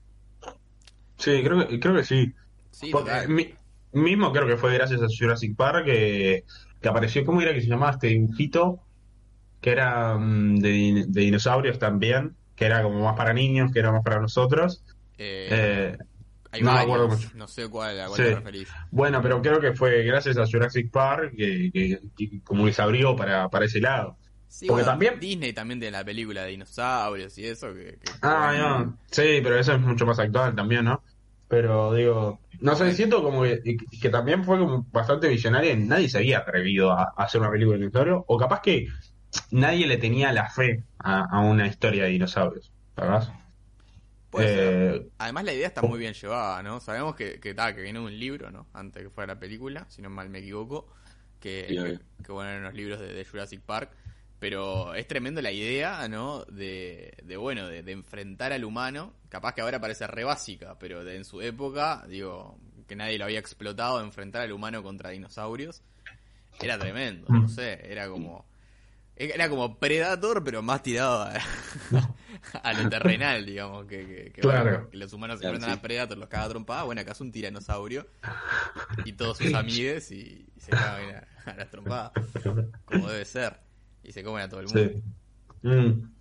Sí, 1.18 1.42
creo 1.44 1.66
que, 1.68 1.80
creo 1.80 1.94
que 1.94 2.04
sí. 2.04 2.32
Sí, 2.70 2.92
Porque 2.92 3.10
total. 3.10 3.28
mi- 3.28 3.54
mismo 3.92 4.32
creo 4.32 4.46
que 4.46 4.56
fue 4.56 4.74
gracias 4.74 5.02
a 5.02 5.06
Jurassic 5.18 5.56
Park 5.56 5.84
que, 5.86 6.44
que 6.80 6.88
apareció, 6.88 7.24
¿cómo 7.24 7.42
era 7.42 7.54
que 7.54 7.60
se 7.62 7.68
llamaba 7.68 7.92
este 7.92 8.08
dibujito? 8.08 8.86
Que 9.60 9.72
era 9.72 10.16
mm, 10.18 10.56
de, 10.58 11.04
de 11.08 11.22
dinosaurios 11.22 11.78
también, 11.78 12.36
que 12.56 12.66
era 12.66 12.82
como 12.82 13.04
más 13.04 13.16
para 13.16 13.34
niños, 13.34 13.72
que 13.72 13.80
era 13.80 13.92
más 13.92 14.02
para 14.04 14.20
nosotros. 14.20 14.84
Eh, 15.18 15.46
Eh, 15.46 15.96
hay 16.54 16.62
no 16.62 16.72
me 16.72 16.78
acuerdo 16.80 17.08
mucho. 17.08 17.30
no 17.34 17.46
sé 17.48 17.68
cuál, 17.68 18.00
a 18.00 18.06
cuál 18.06 18.16
Sí. 18.16 18.22
te 18.24 18.34
referís. 18.36 18.68
bueno, 18.90 19.20
pero 19.22 19.40
creo 19.42 19.60
que 19.60 19.72
fue 19.74 20.02
gracias 20.04 20.36
a 20.38 20.46
Jurassic 20.46 20.90
Park 20.90 21.32
que, 21.36 21.70
que- 21.72 22.00
que 22.16 22.40
como 22.42 22.64
que 22.64 22.72
se 22.72 22.82
abrió 22.82 23.14
para, 23.16 23.48
para 23.48 23.64
ese 23.66 23.80
lado. 23.80 24.16
Sí, 24.48 24.66
Porque 24.66 24.82
bueno, 24.84 24.92
también- 24.92 25.18
Disney 25.20 25.52
también 25.52 25.80
tiene 25.80 25.96
la 25.98 26.04
película 26.04 26.42
de 26.42 26.50
dinosaurios 26.50 27.36
y 27.38 27.46
eso. 27.46 27.74
Que, 27.74 27.98
que- 28.00 28.12
Ah, 28.22 28.54
no. 28.56 28.98
Sí, 29.10 29.40
pero 29.42 29.58
eso 29.58 29.72
es 29.72 29.80
mucho 29.80 30.06
más 30.06 30.18
actual 30.20 30.54
también, 30.54 30.84
¿no? 30.84 31.02
Pero 31.48 31.92
digo, 31.92 32.40
no 32.60 32.74
sé, 32.76 32.92
siento 32.94 33.22
como 33.22 33.42
que, 33.42 33.76
que 34.00 34.08
también 34.10 34.44
fue 34.44 34.58
como 34.58 34.86
bastante 34.92 35.28
visionaria 35.28 35.72
y 35.72 35.76
nadie 35.76 36.08
se 36.08 36.18
había 36.18 36.38
atrevido 36.38 36.92
a, 36.92 37.12
a 37.16 37.24
hacer 37.24 37.40
una 37.40 37.50
película 37.50 37.76
de 37.76 37.82
dinosaurios, 37.84 38.22
o 38.26 38.38
capaz 38.38 38.60
que 38.62 38.86
nadie 39.50 39.86
le 39.86 39.96
tenía 39.98 40.32
la 40.32 40.48
fe 40.48 40.84
a, 40.98 41.20
a 41.30 41.40
una 41.40 41.66
historia 41.66 42.04
de 42.04 42.10
dinosaurios, 42.10 42.72
¿verdad? 42.96 43.28
Puede 44.34 44.54
ser. 44.54 44.94
Eh, 44.96 45.08
Además 45.18 45.44
la 45.44 45.52
idea 45.54 45.68
está 45.68 45.82
muy 45.82 45.98
bien 45.98 46.12
llevada, 46.12 46.62
¿no? 46.62 46.80
Sabemos 46.80 47.14
que, 47.14 47.38
que, 47.38 47.54
ta, 47.54 47.74
que 47.74 47.82
viene 47.82 48.00
un 48.00 48.18
libro, 48.18 48.50
¿no? 48.50 48.66
Antes 48.72 49.04
que 49.04 49.10
fuera 49.10 49.34
la 49.34 49.40
película, 49.40 49.86
si 49.88 50.02
no 50.02 50.10
mal 50.10 50.28
me 50.28 50.40
equivoco, 50.40 50.88
que, 51.40 51.66
Sí, 51.68 51.76
que, 52.24 52.32
bueno, 52.32 52.50
eran 52.50 52.64
los 52.64 52.74
libros 52.74 52.98
de, 53.00 53.12
de 53.12 53.24
Jurassic 53.24 53.60
Park, 53.60 53.90
pero 54.40 54.94
es 54.94 55.06
tremendo 55.06 55.40
la 55.40 55.52
idea, 55.52 56.08
¿no? 56.08 56.44
De, 56.46 57.14
de 57.22 57.36
bueno, 57.36 57.68
de, 57.68 57.82
de 57.82 57.92
enfrentar 57.92 58.52
al 58.52 58.64
humano, 58.64 59.12
capaz 59.28 59.54
que 59.54 59.60
ahora 59.60 59.80
parece 59.80 60.06
re 60.06 60.24
básica, 60.24 60.76
pero 60.78 61.04
de, 61.04 61.16
en 61.16 61.24
su 61.24 61.40
época, 61.40 62.04
digo, 62.08 62.58
que 62.88 62.96
nadie 62.96 63.18
lo 63.18 63.26
había 63.26 63.38
explotado, 63.38 64.02
enfrentar 64.02 64.42
al 64.42 64.52
humano 64.52 64.82
contra 64.82 65.10
dinosaurios, 65.10 65.82
era 66.60 66.76
tremendo, 66.78 67.26
no 67.28 67.48
sé, 67.48 67.80
era 67.90 68.08
como... 68.08 68.44
Era 69.16 69.48
como 69.48 69.78
Predator, 69.78 70.42
pero 70.42 70.62
más 70.62 70.82
tirado 70.82 71.22
a, 71.22 71.34
a 72.62 72.74
lo 72.74 72.86
terrenal, 72.88 73.46
digamos, 73.46 73.86
que, 73.86 74.06
que, 74.06 74.32
que, 74.32 74.42
Claro. 74.42 74.64
bueno, 74.66 74.88
que 74.90 74.96
los 74.96 75.12
humanos 75.12 75.38
se 75.38 75.42
Claro, 75.42 75.44
enfrentan 75.44 75.70
sí. 75.72 75.78
a 75.78 75.82
Predator, 75.82 76.18
los 76.18 76.28
caga 76.28 76.48
trompada, 76.48 76.82
bueno, 76.84 77.00
acá 77.00 77.12
es 77.12 77.20
un 77.20 77.32
tiranosaurio 77.32 78.06
y 79.04 79.14
todos 79.14 79.38
sus 79.38 79.54
amigues 79.54 80.10
y, 80.12 80.48
y 80.56 80.60
se 80.60 80.74
cagan 80.74 81.16
a, 81.46 81.50
a 81.52 81.56
las 81.56 81.70
trompadas, 81.70 82.12
como 82.84 83.08
debe 83.10 83.24
ser, 83.24 83.60
y 84.02 84.12
se 84.12 84.24
comen 84.24 84.44
a 84.44 84.48
todo 84.48 84.60
el 84.60 84.68
mundo. 84.68 84.92
sí. 84.92 85.02
Mm. 85.62 86.14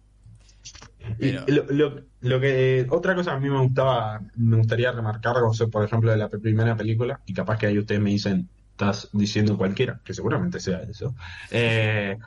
Y 1.17 1.31
lo, 1.47 1.65
lo- 1.69 2.05
lo 2.21 2.39
que 2.39 2.87
otra 2.89 3.13
cosa 3.15 3.33
a 3.33 3.39
mí 3.39 3.49
me 3.49 3.59
gustaba, 3.59 4.21
me 4.35 4.57
gustaría 4.57 4.91
remarcar, 4.91 5.35
sé, 5.53 5.67
por 5.67 5.83
ejemplo, 5.83 6.11
de 6.11 6.17
la 6.17 6.29
primera 6.29 6.75
película, 6.77 7.21
y 7.25 7.33
capaz 7.33 7.57
que 7.57 7.67
ahí 7.67 7.77
ustedes 7.77 8.01
me 8.01 8.09
dicen, 8.11 8.49
estás 8.71 9.09
diciendo 9.11 9.57
cualquiera, 9.57 10.01
que 10.03 10.13
seguramente 10.13 10.59
sea 10.59 10.79
eso. 10.83 11.13
Eh, 11.51 12.17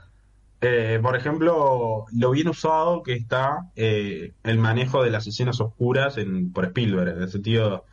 eh, 0.61 0.99
por 1.03 1.17
ejemplo, 1.17 2.05
lo 2.13 2.31
bien 2.31 2.49
usado 2.49 3.03
que 3.03 3.15
está 3.15 3.59
eh, 3.77 4.33
el 4.43 4.59
manejo 4.59 5.03
de 5.03 5.11
las 5.11 5.27
escenas 5.27 5.61
oscuras 5.61 6.17
en, 6.19 6.53
por 6.53 6.65
Spielberg, 6.67 7.17
en 7.17 7.23
el 7.23 7.31
sentido, 7.31 7.85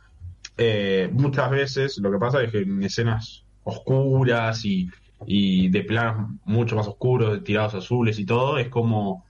eh, 0.56 1.10
muchas 1.12 1.50
veces 1.50 1.98
lo 1.98 2.10
que 2.12 2.18
pasa 2.18 2.42
es 2.42 2.52
que 2.52 2.60
en 2.60 2.82
escenas 2.82 3.46
oscuras 3.64 4.64
y, 4.64 4.88
y 5.26 5.68
de 5.70 5.84
planos 5.84 6.30
mucho 6.44 6.76
más 6.76 6.88
oscuros, 6.88 7.44
tirados 7.44 7.74
azules 7.74 8.18
y 8.18 8.26
todo, 8.26 8.58
es 8.58 8.68
como 8.70 9.24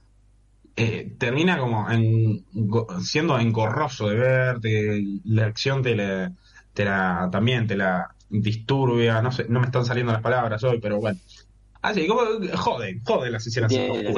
eh, 0.75 1.15
termina 1.17 1.57
como 1.57 1.89
en- 1.91 2.45
siendo 3.01 3.39
engorroso 3.39 4.07
de 4.09 4.15
ver, 4.15 4.59
te- 4.59 5.03
la 5.25 5.45
acción 5.47 5.81
te 6.73 6.85
la- 6.85 7.29
también 7.31 7.67
te 7.67 7.75
la 7.77 8.07
disturbia, 8.29 9.21
no 9.21 9.31
sé, 9.31 9.45
no 9.49 9.59
me 9.59 9.67
están 9.67 9.85
saliendo 9.85 10.11
las 10.13 10.21
palabras 10.21 10.63
hoy, 10.63 10.79
pero 10.81 10.99
bueno. 10.99 11.19
Así, 11.89 12.07
como 12.07 12.21
jode, 12.55 12.99
jode 13.03 13.29
las 13.31 13.45
escenas 13.47 13.71
se 13.71 13.85
entiende. 13.87 14.09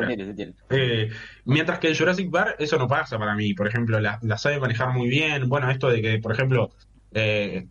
Eh, 0.70 1.10
mientras 1.46 1.80
que 1.80 1.90
en 1.90 1.96
Jurassic 1.98 2.32
Park 2.32 2.56
eso 2.60 2.78
no 2.78 2.88
pasa 2.88 3.18
para 3.20 3.36
mí. 3.36 3.54
Por 3.54 3.68
ejemplo, 3.68 4.00
la, 4.00 4.20
la 4.22 4.38
sabe 4.38 4.60
manejar 4.60 4.94
muy 4.94 5.08
bien. 5.10 5.48
Bueno, 5.50 5.70
esto 5.72 5.90
de 5.90 6.02
que, 6.02 6.20
por 6.20 6.32
ejemplo, 6.32 6.72
eh, 7.14 7.68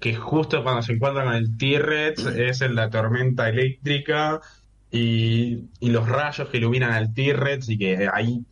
que 0.00 0.14
justo 0.14 0.62
cuando 0.62 0.82
se 0.82 0.92
encuentra 0.92 1.24
con 1.24 1.34
el 1.34 1.56
T-Rex 1.56 2.26
es 2.26 2.60
en 2.60 2.74
la 2.74 2.90
tormenta 2.90 3.48
eléctrica 3.48 4.40
y, 4.90 5.64
y 5.80 5.90
los 5.90 6.08
rayos 6.08 6.48
que 6.48 6.58
iluminan 6.58 6.92
al 6.92 7.14
T-Rex 7.14 7.68
y 7.70 7.78
que 7.78 8.08
ahí 8.12 8.44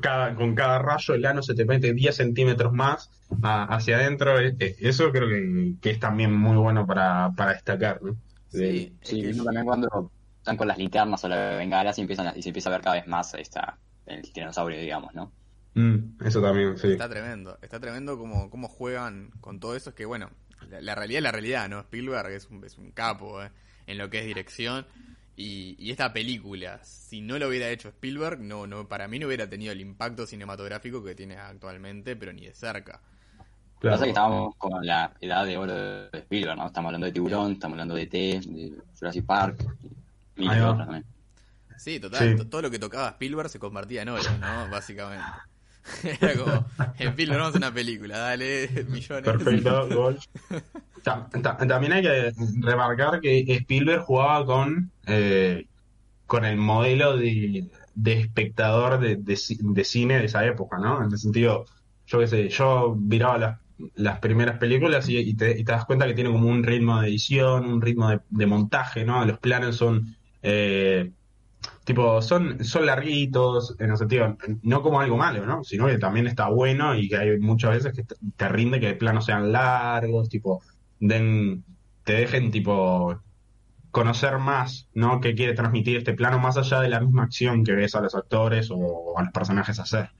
cada, 0.00 0.34
con 0.34 0.54
cada 0.54 0.78
rayo 0.80 1.14
el 1.14 1.24
ano 1.26 1.42
se 1.42 1.54
te 1.54 1.64
mete 1.64 1.92
10 1.92 2.16
centímetros 2.16 2.72
más 2.72 3.10
a- 3.42 3.64
hacia 3.64 3.96
adentro. 3.96 4.38
Eh, 4.40 4.54
eh, 4.58 4.76
Eso 4.80 5.10
creo 5.12 5.28
que, 5.28 5.74
que 5.80 5.90
es 5.90 6.00
también 6.00 6.32
muy 6.32 6.56
bueno 6.56 6.86
para, 6.86 7.30
para 7.36 7.52
destacar. 7.52 8.00
¿no? 8.02 8.16
Sí, 8.54 8.96
es 9.00 9.08
Sí, 9.10 9.20
que 9.22 9.34
también 9.34 9.64
cuando 9.64 10.12
están 10.38 10.56
con 10.56 10.68
las 10.68 10.78
linternas 10.78 11.24
o 11.24 11.28
las 11.28 11.58
bengalas 11.58 11.98
y, 11.98 12.02
empiezan 12.02 12.28
a- 12.28 12.36
y 12.36 12.42
se 12.42 12.48
empieza 12.50 12.68
a 12.70 12.72
ver 12.72 12.82
cada 12.82 12.96
vez 12.96 13.06
más 13.06 13.34
esta, 13.34 13.78
el 14.06 14.22
tiranosaurio, 14.32 14.78
digamos, 14.80 15.14
¿no? 15.14 15.32
Mm, 15.74 16.24
eso 16.24 16.40
también, 16.40 16.76
sí. 16.78 16.88
Está 16.92 17.08
tremendo, 17.08 17.58
está 17.62 17.80
tremendo 17.80 18.16
como, 18.18 18.50
cómo 18.50 18.68
juegan 18.68 19.30
con 19.40 19.58
todo 19.60 19.74
eso. 19.74 19.90
Es 19.90 19.96
que, 19.96 20.04
bueno, 20.04 20.30
la, 20.70 20.80
la 20.80 20.94
realidad 20.94 21.18
es 21.18 21.22
la 21.24 21.32
realidad, 21.32 21.68
¿no? 21.68 21.80
Spielberg 21.80 22.30
es 22.30 22.48
un, 22.50 22.64
es 22.64 22.78
un 22.78 22.92
capo 22.92 23.42
¿eh? 23.42 23.50
en 23.86 23.98
lo 23.98 24.10
que 24.10 24.20
es 24.20 24.26
dirección. 24.26 24.86
Y, 25.36 25.74
y 25.78 25.90
esta 25.90 26.12
película, 26.12 26.80
si 26.84 27.20
no 27.20 27.38
lo 27.38 27.48
hubiera 27.48 27.68
hecho 27.70 27.88
Spielberg, 27.88 28.38
no, 28.40 28.66
no, 28.68 28.86
para 28.88 29.08
mí 29.08 29.18
no 29.18 29.26
hubiera 29.26 29.48
tenido 29.48 29.72
el 29.72 29.80
impacto 29.80 30.26
cinematográfico 30.26 31.02
que 31.02 31.16
tiene 31.16 31.36
actualmente, 31.36 32.14
pero 32.14 32.32
ni 32.32 32.46
de 32.46 32.54
cerca. 32.54 33.02
Claro. 33.80 33.94
Pasa 33.96 34.04
que 34.04 34.10
estábamos 34.10 34.56
con 34.56 34.86
la 34.86 35.12
edad 35.20 35.44
de 35.44 35.56
oro 35.58 35.74
de 35.74 36.08
Spielberg, 36.20 36.56
¿no? 36.56 36.66
Estamos 36.66 36.88
hablando 36.88 37.06
de 37.06 37.12
Tiburón, 37.12 37.52
estamos 37.52 37.74
hablando 37.74 37.94
de 37.94 38.02
E 38.02 38.06
T, 38.06 38.16
de 38.46 38.72
Jurassic 38.98 39.24
Park, 39.26 39.64
y 40.36 40.48
otras 40.48 40.78
también. 40.78 41.04
Sí, 41.76 42.00
total, 42.00 42.38
Sí. 42.38 42.44
todo 42.46 42.62
lo 42.62 42.70
que 42.70 42.78
tocaba 42.78 43.08
Spielberg 43.10 43.48
se 43.50 43.58
convertía 43.58 44.02
en 44.02 44.08
oro, 44.08 44.22
¿no? 44.40 44.68
Básicamente. 44.70 45.24
Era 46.20 46.34
como, 46.34 46.64
Spielberg, 46.98 47.38
vamos 47.38 47.46
a 47.46 47.48
hacer 47.48 47.58
una 47.58 47.74
película, 47.74 48.16
dale, 48.18 48.68
millones. 48.88 49.24
Perfecto, 49.24 49.88
gol. 49.94 50.18
Ta- 51.02 51.28
ta- 51.42 51.56
También 51.58 51.92
hay 51.92 52.02
que 52.02 52.32
remarcar 52.62 53.20
que 53.20 53.44
Spielberg 53.56 54.00
jugaba 54.02 54.46
con, 54.46 54.90
eh, 55.06 55.66
con 56.26 56.46
el 56.46 56.56
modelo 56.56 57.18
de, 57.18 57.66
de 57.94 58.12
espectador 58.20 58.98
de, 58.98 59.16
de 59.16 59.34
ci- 59.34 59.58
de 59.60 59.84
cine 59.84 60.18
de 60.20 60.24
esa 60.24 60.42
época, 60.46 60.78
¿no? 60.78 61.04
En 61.04 61.12
el 61.12 61.18
sentido, 61.18 61.66
yo 62.06 62.18
qué 62.20 62.28
sé, 62.28 62.48
yo 62.48 62.96
miraba 62.98 63.36
las, 63.36 63.58
las 63.94 64.18
primeras 64.20 64.58
películas 64.58 65.08
y, 65.08 65.34
te, 65.34 65.58
y 65.58 65.64
te 65.64 65.72
das 65.72 65.84
cuenta 65.84 66.06
que 66.06 66.14
tiene 66.14 66.30
como 66.30 66.48
un 66.48 66.62
ritmo 66.62 67.00
de 67.00 67.08
edición, 67.08 67.66
un 67.66 67.80
ritmo 67.82 68.10
de, 68.28 68.46
montaje, 68.46 69.04
¿no? 69.04 69.24
Los 69.24 69.38
planos 69.38 69.76
son... 69.76 70.16
eh, 70.42 71.12
Tipo, 71.84 72.22
son, 72.22 72.64
son 72.64 72.86
larguitos, 72.86 73.76
en 73.78 73.90
el 73.90 73.96
sentido, 73.98 74.36
no 74.62 74.82
como 74.82 75.00
algo 75.00 75.18
malo, 75.18 75.44
¿no? 75.44 75.64
Sino 75.64 75.86
que 75.86 75.98
también 75.98 76.26
está 76.26 76.48
bueno 76.48 76.94
y 76.94 77.08
que 77.08 77.16
hay 77.16 77.38
muchas 77.38 77.72
veces 77.72 77.92
que 77.92 78.04
te, 78.36 78.48
rinde 78.48 78.80
que 78.80 78.86
de 78.88 78.94
planos 78.94 79.26
sean 79.26 79.52
largos, 79.52 80.30
tipo, 80.30 80.62
den, 80.98 81.62
te 82.04 82.14
dejen, 82.14 82.50
tipo, 82.50 83.20
conocer 83.90 84.38
más, 84.38 84.88
¿no? 84.94 85.20
Qué 85.20 85.34
quiere 85.34 85.54
transmitir 85.54 85.98
este 85.98 86.14
plano 86.14 86.38
más 86.38 86.56
allá 86.56 86.80
de 86.80 86.88
la 86.88 87.00
misma 87.00 87.24
acción 87.24 87.64
que 87.64 87.72
ves 87.72 87.94
a 87.94 88.00
los 88.00 88.14
actores 88.14 88.68
o 88.70 89.18
a 89.18 89.22
los 89.24 89.32
personajes 89.32 89.78
hacer. 89.78 90.10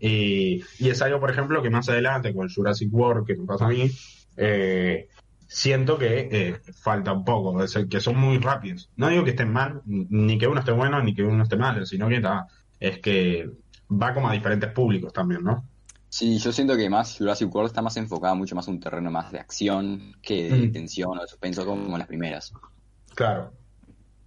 Y, 0.00 0.62
y 0.78 0.88
es 0.90 1.02
algo, 1.02 1.18
por 1.20 1.30
ejemplo, 1.30 1.62
que 1.62 1.70
más 1.70 1.88
adelante 1.88 2.34
con 2.34 2.48
Jurassic 2.48 2.92
World, 2.92 3.26
que 3.26 3.36
me 3.36 3.44
pasa 3.46 3.66
a 3.66 3.68
mí, 3.68 3.90
eh, 4.36 5.08
siento 5.46 5.98
que 5.98 6.28
eh, 6.30 6.60
falta 6.74 7.12
un 7.12 7.24
poco, 7.24 7.62
es 7.62 7.74
el 7.76 7.88
que 7.88 8.00
son 8.00 8.16
muy 8.16 8.38
rápidos. 8.38 8.90
No 8.96 9.08
digo 9.08 9.24
que 9.24 9.30
estén 9.30 9.52
mal, 9.52 9.82
ni 9.86 10.38
que 10.38 10.46
uno 10.46 10.60
esté 10.60 10.72
bueno, 10.72 11.02
ni 11.02 11.14
que 11.14 11.22
uno 11.22 11.42
esté 11.42 11.56
mal, 11.56 11.86
sino 11.86 12.08
que 12.08 12.20
ta, 12.20 12.46
es 12.78 12.98
que 13.00 13.50
va 13.90 14.14
como 14.14 14.28
a 14.28 14.32
diferentes 14.34 14.70
públicos 14.72 15.12
también, 15.12 15.42
¿no? 15.42 15.64
Sí, 16.10 16.38
yo 16.38 16.52
siento 16.52 16.76
que 16.76 16.88
más 16.88 17.16
Jurassic 17.18 17.54
World 17.54 17.68
está 17.70 17.82
más 17.82 17.96
enfocada 17.96 18.34
mucho 18.34 18.54
más 18.54 18.66
a 18.68 18.70
un 18.70 18.80
terreno 18.80 19.10
más 19.10 19.30
de 19.32 19.40
acción 19.40 20.16
que 20.22 20.48
de 20.50 20.68
Mm. 20.68 20.72
tensión 20.72 21.18
o 21.18 21.20
de 21.20 21.28
suspenso 21.28 21.66
como 21.66 21.98
las 21.98 22.06
primeras. 22.06 22.52
Claro. 23.14 23.52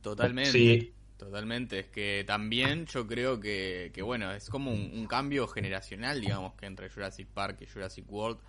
Totalmente. 0.01 0.51
Sí, 0.51 0.93
Totalmente, 1.21 1.77
es 1.77 1.85
que 1.85 2.23
también 2.25 2.87
yo 2.87 3.05
creo 3.05 3.39
que, 3.39 3.91
que 3.93 4.01
bueno, 4.01 4.31
es 4.31 4.49
como 4.49 4.71
un, 4.71 4.89
un 4.91 5.05
cambio 5.05 5.47
generacional, 5.47 6.19
digamos, 6.19 6.55
que 6.55 6.65
entre 6.65 6.89
Jurassic 6.89 7.27
Park 7.27 7.59
y 7.61 7.67
Jurassic 7.67 8.11
World. 8.11 8.39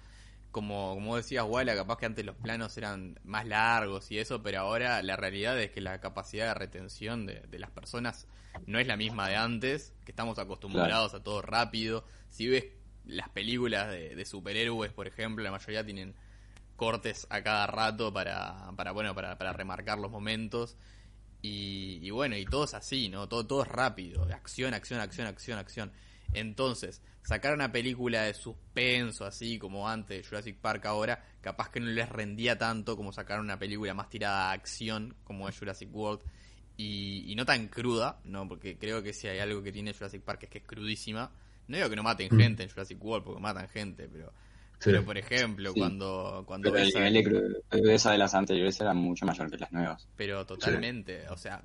Como, 0.50 0.94
como 0.94 1.16
decías, 1.16 1.44
Walla, 1.46 1.74
capaz 1.74 1.98
que 1.98 2.06
antes 2.06 2.24
los 2.24 2.34
planos 2.34 2.74
eran 2.78 3.20
más 3.24 3.46
largos 3.46 4.10
y 4.10 4.18
eso, 4.18 4.42
pero 4.42 4.60
ahora 4.60 5.02
la 5.02 5.16
realidad 5.16 5.60
es 5.60 5.70
que 5.70 5.82
la 5.82 6.00
capacidad 6.00 6.46
de 6.46 6.54
retención 6.54 7.26
de, 7.26 7.40
de 7.40 7.58
las 7.58 7.70
personas 7.70 8.26
no 8.66 8.78
es 8.78 8.86
la 8.86 8.96
misma 8.96 9.28
de 9.28 9.36
antes, 9.36 9.92
que 10.06 10.12
estamos 10.12 10.38
acostumbrados 10.38 11.12
a 11.12 11.22
todo 11.22 11.42
rápido. 11.42 12.06
Si 12.30 12.48
ves 12.48 12.64
las 13.04 13.28
películas 13.28 13.90
de, 13.90 14.16
de 14.16 14.24
superhéroes, 14.24 14.94
por 14.94 15.06
ejemplo, 15.06 15.44
la 15.44 15.50
mayoría 15.50 15.84
tienen 15.84 16.14
cortes 16.76 17.26
a 17.28 17.42
cada 17.42 17.66
rato 17.66 18.14
para, 18.14 18.72
para 18.78 18.92
bueno, 18.92 19.14
para, 19.14 19.36
para 19.36 19.52
remarcar 19.52 19.98
los 19.98 20.10
momentos. 20.10 20.78
Y, 21.42 21.98
y 22.02 22.10
bueno, 22.10 22.36
y 22.36 22.44
todo 22.46 22.64
es 22.64 22.74
así, 22.74 23.08
¿no? 23.08 23.28
Todo, 23.28 23.44
todo 23.46 23.62
es 23.62 23.68
rápido. 23.68 24.22
Acción, 24.32 24.74
acción, 24.74 25.00
acción, 25.00 25.26
acción, 25.26 25.58
acción. 25.58 25.92
Entonces, 26.32 27.02
sacar 27.22 27.52
una 27.52 27.70
película 27.72 28.22
de 28.22 28.32
suspenso, 28.34 29.24
así 29.26 29.58
como 29.58 29.88
antes 29.88 30.16
de 30.22 30.24
Jurassic 30.28 30.56
Park 30.58 30.86
ahora, 30.86 31.22
capaz 31.40 31.70
que 31.70 31.80
no 31.80 31.86
les 31.86 32.08
rendía 32.08 32.56
tanto 32.56 32.96
como 32.96 33.12
sacar 33.12 33.40
una 33.40 33.58
película 33.58 33.92
más 33.92 34.08
tirada 34.08 34.50
a 34.50 34.52
acción, 34.52 35.14
como 35.24 35.48
es 35.48 35.58
Jurassic 35.58 35.94
World. 35.94 36.22
Y, 36.76 37.30
y 37.30 37.34
no 37.34 37.44
tan 37.44 37.68
cruda, 37.68 38.20
¿no? 38.24 38.48
Porque 38.48 38.78
creo 38.78 39.02
que 39.02 39.12
si 39.12 39.28
hay 39.28 39.40
algo 39.40 39.62
que 39.62 39.72
tiene 39.72 39.92
Jurassic 39.92 40.22
Park 40.22 40.44
es 40.44 40.48
que 40.48 40.58
es 40.58 40.64
crudísima. 40.64 41.30
no 41.68 41.76
digo 41.76 41.90
que 41.90 41.96
no 41.96 42.02
maten 42.02 42.28
Mm. 42.30 42.38
gente 42.38 42.62
en 42.62 42.70
Jurassic 42.70 43.02
World, 43.04 43.24
porque 43.24 43.40
matan 43.40 43.68
gente, 43.68 44.08
pero, 44.08 44.32
pero 44.84 45.04
por 45.04 45.16
ejemplo, 45.18 45.72
Sí. 45.72 45.78
cuando, 45.80 46.44
cuando 46.46 46.70
Pero 46.72 46.82
el 46.84 46.96
a- 46.96 47.10
nivel 47.10 47.14
de 47.14 47.62
crudeza 47.68 48.10
de 48.12 48.18
las 48.18 48.34
anteriores 48.34 48.80
era 48.80 48.92
mucho 48.94 49.24
mayor 49.26 49.50
que 49.50 49.58
las 49.58 49.72
nuevas. 49.72 50.08
pero 50.16 50.44
totalmente, 50.46 51.28
o 51.28 51.36
sea, 51.36 51.62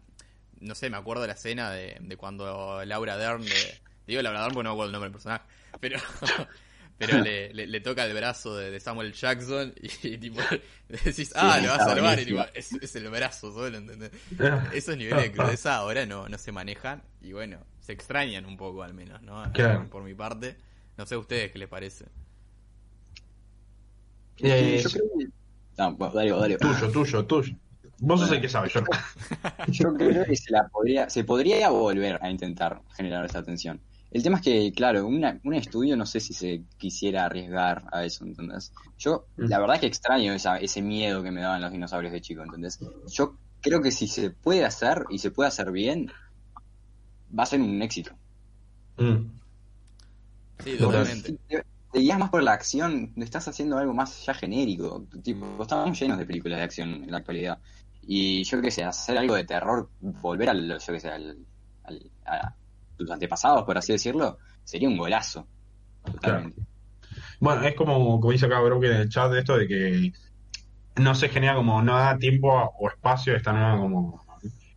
no 0.60 0.74
sé, 0.76 0.90
me 0.90 0.98
acuerdo 0.98 1.22
de 1.22 1.28
la 1.28 1.34
escena 1.34 1.72
de, 1.72 1.98
de 2.00 2.18
cuando 2.18 2.84
Laura 2.86 3.18
Dern 3.18 3.44
le, 3.46 3.56
digo 4.08 4.22
Laura 4.22 4.42
Dern 4.42 4.54
porque 4.54 4.64
no 4.64 4.72
me 4.72 4.74
acuerdo 4.76 4.88
el 4.90 4.92
nombre 4.94 5.08
del 5.08 5.14
personaje, 5.14 5.46
pero 5.80 6.00
pero 6.98 7.20
le, 7.22 7.54
le, 7.54 7.68
le 7.68 7.80
toca 7.82 8.06
el 8.06 8.14
brazo 8.16 8.58
de, 8.58 8.72
de 8.72 8.80
Samuel 8.80 9.14
Jackson 9.14 9.72
y, 10.04 10.18
tipo 10.18 10.42
le 10.90 10.98
decís, 10.98 11.32
ah, 11.36 11.60
lo 11.62 11.68
va 11.70 11.76
a 11.76 11.86
salvar 11.86 12.20
y 12.20 12.26
tipo, 12.26 12.44
es, 12.56 12.74
es 12.74 12.96
el 12.96 13.08
brazo 13.10 13.54
solo, 13.54 13.78
¿entendés? 13.78 14.10
Esos 14.74 14.98
niveles 14.98 15.24
de 15.26 15.32
crudeza 15.32 15.76
ahora 15.76 16.06
no, 16.08 16.28
no 16.28 16.38
se 16.40 16.52
manejan 16.52 17.04
y 17.22 17.34
bueno, 17.34 17.60
se 17.80 17.94
extrañan 17.94 18.46
un 18.46 18.58
poco 18.58 18.82
al 18.82 18.96
menos, 18.96 19.22
¿no? 19.22 19.44
Claro. 19.54 19.88
Por 19.92 20.02
mi 20.04 20.16
parte, 20.16 20.56
no 20.98 21.06
sé 21.06 21.14
a 21.14 21.20
ustedes 21.20 21.52
qué 21.52 21.60
les 21.60 21.68
parece. 21.70 22.06
Eh, 24.40 24.80
yo 24.84 24.90
creo 24.90 25.06
que... 25.18 25.28
No, 25.78 25.96
bueno, 25.96 26.40
dale. 26.40 26.58
Tuyo, 26.58 26.92
tuyo, 26.92 27.26
tuyo. 27.26 27.56
Vos 28.00 28.20
sos 28.20 28.32
el 28.32 28.42
que 28.42 28.50
sabe, 28.50 28.70
yo 28.70 28.82
no. 28.82 28.88
Yo 29.70 29.94
creo 29.96 30.26
que 30.26 30.36
se, 30.36 30.52
la 30.52 30.68
podría, 30.68 31.10
se 31.10 31.24
podría 31.24 31.70
volver 31.70 32.20
a 32.22 32.30
intentar 32.30 32.82
generar 32.96 33.26
esa 33.26 33.42
tensión. 33.44 33.80
El 34.12 34.22
tema 34.24 34.38
es 34.38 34.44
que, 34.44 34.72
claro, 34.72 35.06
una- 35.08 35.40
un 35.44 35.54
estudio 35.56 35.98
no 35.98 36.06
sé 36.06 36.20
si 36.20 36.34
se 36.34 36.64
quisiera 36.78 37.26
arriesgar 37.26 37.86
a 37.92 38.06
eso, 38.06 38.24
¿entendés? 38.24 38.72
Yo, 39.00 39.26
la 39.36 39.60
verdad 39.60 39.76
es 39.76 39.82
que 39.82 39.88
extraño 39.88 40.32
esa, 40.34 40.58
ese 40.58 40.82
miedo 40.82 41.24
que 41.24 41.32
me 41.32 41.42
daban 41.42 41.62
los 41.62 41.72
dinosaurios 41.72 42.14
de 42.14 42.22
chico, 42.22 42.44
¿entendés? 42.44 42.80
Yo 43.12 43.36
creo 43.62 43.82
que 43.82 43.92
si 43.92 44.08
se 44.08 44.30
puede 44.30 44.64
hacer 44.64 45.06
y 45.10 45.18
se 45.18 45.32
puede 45.32 45.48
hacer 45.50 45.72
bien, 45.72 46.12
va 47.38 47.44
a 47.44 47.48
ser 47.48 47.60
un 47.62 47.82
éxito. 47.82 48.12
Mm. 48.98 49.16
Sí, 50.64 50.78
Total. 50.78 51.04
totalmente. 51.04 51.38
Te, 51.98 52.04
guías 52.04 52.20
más 52.20 52.30
por 52.30 52.44
la 52.44 52.54
acción, 52.54 53.14
estás 53.18 53.48
haciendo 53.48 53.78
algo 53.78 53.94
más 53.94 54.26
ya 54.26 54.34
genérico. 54.34 55.08
Tipo, 55.24 55.62
estamos 55.62 56.00
llenos 56.00 56.18
de 56.18 56.26
películas 56.26 56.60
de 56.60 56.64
acción 56.64 56.90
en 57.04 57.12
la 57.12 57.18
actualidad. 57.18 57.60
Y 58.02 58.44
yo 58.44 58.62
qué 58.62 58.72
sé, 58.72 58.84
hacer 58.84 59.18
algo 59.18 59.36
de 59.36 59.46
terror, 59.46 59.90
volver 60.00 60.50
al, 60.50 60.80
yo 60.80 60.94
qué 60.94 61.00
sé, 61.00 61.10
al, 61.10 61.38
al- 61.84 62.12
a 62.26 62.56
tus 62.96 63.10
antepasados, 63.12 63.64
por 63.64 63.78
así 63.78 63.94
decirlo, 63.94 64.38
sería 64.64 64.88
un 64.88 64.98
golazo. 64.98 65.48
Totalmente. 66.04 66.62
Bueno, 67.40 67.64
es 67.64 67.76
como, 67.76 68.20
como 68.20 68.32
dice 68.32 68.46
acá 68.46 68.60
Broken 68.60 68.92
en 68.92 68.98
el 69.02 69.10
chat 69.10 69.32
de 69.32 69.40
esto 69.40 69.58
de 69.58 69.68
que 69.68 70.12
no 70.98 71.16
se 71.16 71.30
genera 71.30 71.56
como, 71.56 71.82
no 71.82 71.98
da 71.98 72.18
tiempo 72.18 72.50
o 72.52 72.90
espacio 72.90 73.36
esta 73.36 73.54
nueva 73.54 73.80
como 73.80 74.24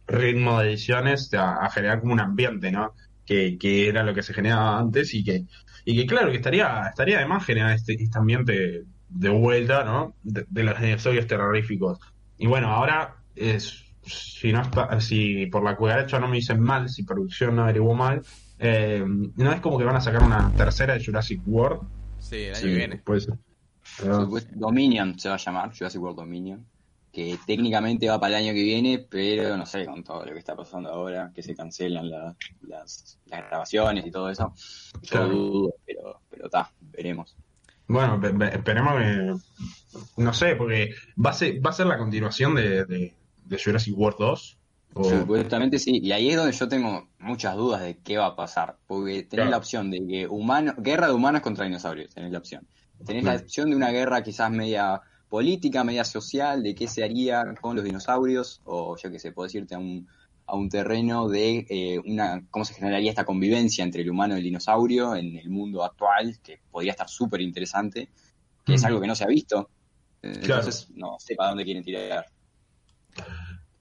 ritmo 0.06 0.60
de 0.60 0.70
ediciones 0.70 1.32
a, 1.34 1.64
a 1.64 1.70
generar 1.70 2.00
como 2.00 2.12
un 2.12 2.20
ambiente, 2.20 2.70
¿no? 2.70 2.94
Que, 3.24 3.58
que 3.58 3.88
era 3.88 4.02
lo 4.02 4.14
que 4.14 4.22
se 4.22 4.34
generaba 4.34 4.78
antes 4.78 5.14
y 5.14 5.24
que, 5.24 5.44
y 5.84 5.96
que 5.96 6.06
claro, 6.06 6.30
que 6.30 6.36
estaría, 6.36 6.86
estaría 6.88 7.18
además 7.18 7.44
generar 7.44 7.74
este, 7.74 7.94
este 7.94 8.18
ambiente 8.18 8.84
de 9.08 9.28
vuelta, 9.28 9.84
¿no? 9.84 10.14
De, 10.22 10.44
de 10.48 10.62
los 10.62 10.80
dinosaurios 10.80 11.26
terroríficos. 11.26 11.98
Y 12.38 12.46
bueno, 12.46 12.68
ahora 12.68 13.16
es, 13.34 13.84
si 14.04 14.52
no 14.52 14.62
está, 14.62 15.00
si 15.00 15.46
por 15.46 15.62
la 15.64 15.76
cucaracha 15.76 16.18
no 16.20 16.28
me 16.28 16.36
dicen 16.36 16.60
mal, 16.60 16.88
si 16.88 17.02
producción 17.04 17.56
no 17.56 17.62
averiguó 17.64 17.94
mal, 17.94 18.22
eh, 18.58 19.04
no 19.06 19.52
es 19.52 19.60
como 19.60 19.78
que 19.78 19.84
van 19.84 19.96
a 19.96 20.00
sacar 20.00 20.22
una 20.22 20.52
tercera 20.56 20.94
de 20.94 21.04
Jurassic 21.04 21.40
World. 21.46 21.80
Sí, 22.18 22.36
el 22.36 22.54
año 22.54 22.56
Sí, 22.56 22.68
que 22.68 22.74
viene. 22.74 22.96
Puede 22.98 23.20
ser. 23.22 23.34
Pero- 23.98 24.26
Supuest- 24.26 24.50
Dominion 24.52 25.18
se 25.18 25.28
va 25.28 25.34
a 25.36 25.38
llamar, 25.38 25.72
Jurassic 25.76 26.00
World 26.00 26.18
Dominion, 26.18 26.64
que 27.12 27.36
técnicamente 27.46 28.08
va 28.08 28.20
para 28.20 28.38
el 28.38 28.44
año 28.44 28.54
que 28.54 28.62
viene, 28.62 28.98
pero 29.10 29.56
no 29.56 29.66
sé, 29.66 29.84
con 29.86 30.04
todo 30.04 30.24
lo 30.24 30.32
que 30.32 30.38
está 30.38 30.54
pasando 30.54 30.90
ahora, 30.90 31.32
que 31.34 31.42
se 31.42 31.54
cancelan 31.56 32.08
la- 32.08 32.36
las, 32.62 33.18
las 33.26 33.40
grabaciones 33.48 34.06
y 34.06 34.10
todo 34.10 34.30
eso, 34.30 34.52
yo 35.02 35.10
Claro. 35.10 35.28
dudo, 35.28 35.74
pero 35.86 36.20
pero 36.30 36.44
está, 36.46 36.72
veremos. 36.80 37.36
Bueno, 37.88 38.20
esperemos 38.52 38.94
que. 39.00 39.34
No 40.16 40.32
sé, 40.32 40.54
porque 40.54 40.94
va 41.24 41.30
a 41.30 41.32
ser, 41.32 41.64
va 41.64 41.70
a 41.70 41.72
ser 41.72 41.86
la 41.86 41.98
continuación 41.98 42.54
de, 42.54 42.84
de, 42.84 43.14
de 43.44 43.58
Jurassic 43.62 43.96
World 43.98 44.18
2. 44.18 44.56
O- 44.94 45.04
Supuestamente 45.04 45.78
sí, 45.80 45.98
y 46.02 46.12
ahí 46.12 46.30
es 46.30 46.36
donde 46.36 46.52
yo 46.52 46.68
tengo 46.68 47.08
muchas 47.18 47.56
dudas 47.56 47.82
de 47.82 47.98
qué 47.98 48.16
va 48.18 48.26
a 48.26 48.36
pasar, 48.36 48.76
porque 48.86 49.22
tenés 49.24 49.28
Claro. 49.30 49.50
la 49.50 49.56
opción 49.56 49.90
de 49.90 50.06
que 50.06 50.26
humano, 50.28 50.74
guerra 50.78 51.08
de 51.08 51.14
humanos 51.14 51.40
contra 51.42 51.64
dinosaurios, 51.64 52.14
tenés 52.14 52.30
la 52.30 52.38
opción. 52.38 52.66
Tenés 53.04 53.24
la 53.24 53.34
opción 53.34 53.70
de 53.70 53.76
una 53.76 53.90
guerra 53.90 54.22
quizás 54.22 54.50
media 54.50 55.00
política, 55.30 55.84
media 55.84 56.04
social, 56.04 56.62
de 56.62 56.74
qué 56.74 56.88
se 56.88 57.04
haría 57.04 57.54
con 57.60 57.76
los 57.76 57.84
dinosaurios, 57.84 58.60
o 58.64 58.96
yo 58.96 59.10
qué 59.10 59.18
sé, 59.18 59.32
puedo 59.32 59.46
decirte 59.46 59.76
a 59.76 59.78
un, 59.78 60.06
a 60.46 60.56
un 60.56 60.68
terreno 60.68 61.28
de 61.28 61.66
eh, 61.70 62.00
una 62.04 62.42
cómo 62.50 62.64
se 62.64 62.74
generaría 62.74 63.10
esta 63.10 63.24
convivencia 63.24 63.84
entre 63.84 64.02
el 64.02 64.10
humano 64.10 64.34
y 64.34 64.38
el 64.38 64.44
dinosaurio 64.44 65.14
en 65.14 65.36
el 65.38 65.48
mundo 65.48 65.84
actual, 65.84 66.38
que 66.42 66.60
podría 66.70 66.90
estar 66.90 67.08
súper 67.08 67.40
interesante, 67.40 68.10
que 68.64 68.74
es 68.74 68.84
algo 68.84 69.00
que 69.00 69.06
no 69.06 69.14
se 69.14 69.24
ha 69.24 69.28
visto. 69.28 69.70
Eh, 70.22 70.32
Claro. 70.42 70.60
Entonces, 70.60 70.90
no 70.90 71.16
sé 71.18 71.34
para 71.34 71.50
dónde 71.50 71.64
quieren 71.64 71.82
tirar. 71.82 72.26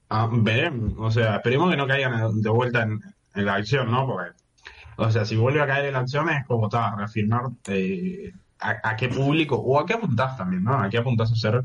Ah, 0.08 0.28
veremos. 0.32 0.94
O 0.98 1.10
sea, 1.10 1.36
esperemos 1.36 1.70
que 1.70 1.76
no 1.76 1.86
caigan 1.86 2.40
de 2.40 2.50
vuelta 2.50 2.82
en, 2.82 3.00
en 3.34 3.44
la 3.44 3.54
acción, 3.54 3.90
¿no? 3.90 4.06
Porque, 4.06 4.32
o 4.96 5.10
sea, 5.10 5.24
si 5.24 5.36
vuelve 5.36 5.60
a 5.60 5.66
caer 5.66 5.86
en 5.86 5.94
la 5.94 6.00
acción 6.00 6.28
es 6.30 6.46
como 6.46 6.66
está, 6.66 6.94
reafirmar 6.96 7.50
eh, 7.68 8.32
a, 8.60 8.90
a 8.90 8.96
qué 8.96 9.08
público 9.08 9.56
o 9.56 9.78
a 9.80 9.86
qué 9.86 9.94
apuntás 9.94 10.36
también, 10.36 10.64
¿no? 10.64 10.74
A 10.80 10.88
qué 10.88 10.98
apuntás 10.98 11.30
a 11.30 11.34
hacer 11.34 11.60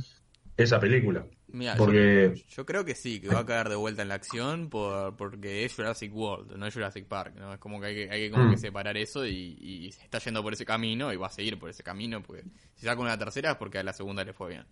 esa 0.58 0.80
película. 0.80 1.26
Mira, 1.50 1.76
Porque- 1.78 2.34
yo, 2.36 2.44
yo 2.58 2.66
creo 2.66 2.84
que 2.84 2.96
sí, 2.96 3.22
que 3.22 3.30
va 3.30 3.40
a 3.40 3.46
caer 3.46 3.70
de 3.70 3.76
vuelta 3.76 4.02
en 4.02 4.10
la 4.10 4.16
acción 4.16 4.70
por, 4.70 5.16
porque 5.16 5.64
es 5.64 5.74
Jurassic 5.74 6.14
World, 6.14 6.58
no 6.58 6.66
es 6.68 6.74
Jurassic 6.74 7.06
Park, 7.06 7.36
¿no? 7.38 7.54
Es 7.54 7.60
como 7.60 7.80
que 7.80 7.88
hay 7.88 7.96
que, 7.96 8.10
hay 8.12 8.22
que, 8.26 8.32
como 8.32 8.46
Mm. 8.46 8.52
que 8.52 8.58
separar 8.58 8.98
eso 8.98 9.26
y, 9.26 9.58
y 9.62 9.92
se 9.94 10.04
está 10.04 10.20
yendo 10.20 10.44
por 10.44 10.52
ese 10.54 10.66
camino 10.66 11.14
y 11.14 11.16
va 11.18 11.28
a 11.28 11.32
seguir 11.32 11.58
por 11.58 11.70
ese 11.70 11.82
camino, 11.84 12.22
porque 12.22 12.44
si 12.76 12.86
saca 12.86 13.00
una 13.02 13.18
tercera 13.18 13.52
es 13.52 13.58
porque 13.58 13.78
a 13.80 13.84
la 13.84 13.94
segunda 13.94 14.24
le 14.26 14.34
fue 14.34 14.50
bien, 14.50 14.66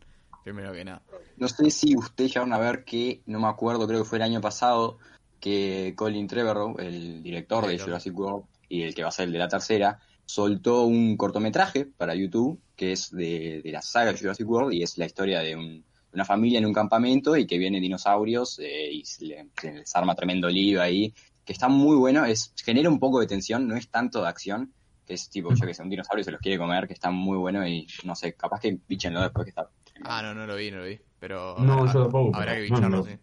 primero 0.44 0.74
que 0.74 0.84
nada. 0.84 1.02
No 1.38 1.48
sé 1.48 1.70
si 1.72 1.96
ustedes 1.96 2.32
llegaron 2.34 2.52
a 2.54 2.58
ver 2.60 2.84
que, 2.84 3.22
no 3.28 3.40
me 3.40 3.48
acuerdo, 3.48 3.88
creo 3.88 4.04
que 4.04 4.10
fue 4.10 4.18
el 4.18 4.24
año 4.24 4.42
pasado, 4.42 4.98
que 5.40 5.94
Colin 5.96 6.28
Trevorrow, 6.28 6.78
el 6.80 7.22
director 7.24 7.66
de. 7.66 7.78
Jurassic 7.80 8.18
World 8.18 8.46
y 8.68 8.82
el 8.84 8.94
que 8.96 9.04
va 9.04 9.10
a 9.10 9.12
ser 9.12 9.28
el 9.28 9.34
de 9.34 9.40
la 9.40 9.48
tercera, 9.48 10.00
soltó 10.26 10.84
un 10.86 11.18
cortometraje 11.18 11.86
para 11.86 12.16
YouTube 12.16 12.60
que 12.76 12.92
es 12.94 13.12
de, 13.12 13.62
de 13.64 13.72
la 13.72 13.82
saga 13.82 14.16
Jurassic 14.18 14.48
World 14.50 14.74
y 14.74 14.84
es 14.84 14.98
la 14.98 15.06
historia 15.06 15.40
de 15.42 15.56
un- 15.56 15.86
una 16.12 16.26
familia 16.26 16.60
en 16.60 16.66
un 16.66 16.74
campamento 16.74 17.36
y 17.36 17.48
que 17.48 17.58
vienen 17.58 17.82
dinosaurios 17.82 18.60
eh, 18.60 18.92
y 18.92 19.04
se, 19.06 19.26
le- 19.26 19.50
se 19.60 19.74
les 19.74 19.96
arma 19.96 20.14
tremendo 20.16 20.48
lío 20.50 20.82
ahí, 20.82 21.14
que 21.44 21.54
está 21.54 21.68
muy 21.70 21.96
bueno, 21.96 22.24
es 22.26 22.54
genera 22.64 22.90
un 22.90 23.00
poco 23.00 23.20
de 23.20 23.28
tensión, 23.28 23.68
no 23.68 23.76
es 23.76 23.90
tanto 23.90 24.22
de 24.22 24.28
acción, 24.28 24.74
que 25.06 25.16
es 25.16 25.30
tipo, 25.30 25.54
yo 25.54 25.66
que 25.66 25.74
sé, 25.74 25.82
un 25.82 25.90
dinosaurio 25.90 26.24
se 26.24 26.32
los 26.32 26.40
quiere 26.40 26.58
comer, 26.58 26.88
que 26.88 26.94
está 26.94 27.10
muy 27.12 27.38
bueno 27.38 27.68
y 27.68 27.88
no 28.06 28.16
sé, 28.16 28.34
capaz 28.36 28.60
que 28.62 28.74
píchenlo 28.78 29.22
después 29.22 29.44
que 29.46 29.50
está. 29.50 29.70
Ah, 30.06 30.22
no, 30.22 30.34
no 30.34 30.46
lo 30.48 30.56
vi, 30.56 30.72
no 30.72 30.78
lo 30.78 30.86
vi, 30.86 31.00
pero 31.20 31.58
No, 31.60 31.74
habrá- 31.80 31.94
yo 31.94 32.04
tampoco, 32.04 32.36
habrá 32.38 32.56
que 32.56 32.62
bicharlo, 32.62 32.90
no, 32.90 32.98
no. 32.98 33.04
sí. 33.06 33.18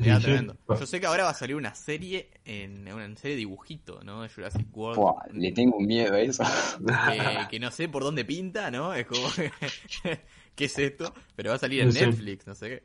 Era 0.00 0.16
sí. 0.16 0.22
tremendo. 0.24 0.56
Yo 0.68 0.86
sé 0.86 1.00
que 1.00 1.06
ahora 1.06 1.24
va 1.24 1.30
a 1.30 1.34
salir 1.34 1.56
una 1.56 1.74
serie 1.74 2.30
en 2.44 2.90
una 2.92 3.14
serie 3.16 3.36
de 3.36 3.40
dibujito, 3.40 4.00
¿no? 4.02 4.22
De 4.22 4.28
Jurassic 4.28 4.66
World. 4.76 5.32
Le 5.32 5.52
tengo 5.52 5.76
un 5.76 5.86
miedo 5.86 6.14
a 6.14 6.20
eso. 6.20 6.44
que, 6.78 7.48
que 7.50 7.60
no 7.60 7.70
sé 7.70 7.88
por 7.88 8.02
dónde 8.02 8.24
pinta, 8.24 8.70
¿no? 8.70 8.94
Es 8.94 9.06
como, 9.06 9.28
¿qué 10.54 10.64
es 10.64 10.78
esto? 10.78 11.12
Pero 11.36 11.50
va 11.50 11.56
a 11.56 11.58
salir 11.58 11.80
en 11.80 11.88
No 11.88 11.92
sé. 11.92 12.06
Netflix, 12.06 12.46
no 12.46 12.54
sé 12.54 12.68
qué. 12.68 12.82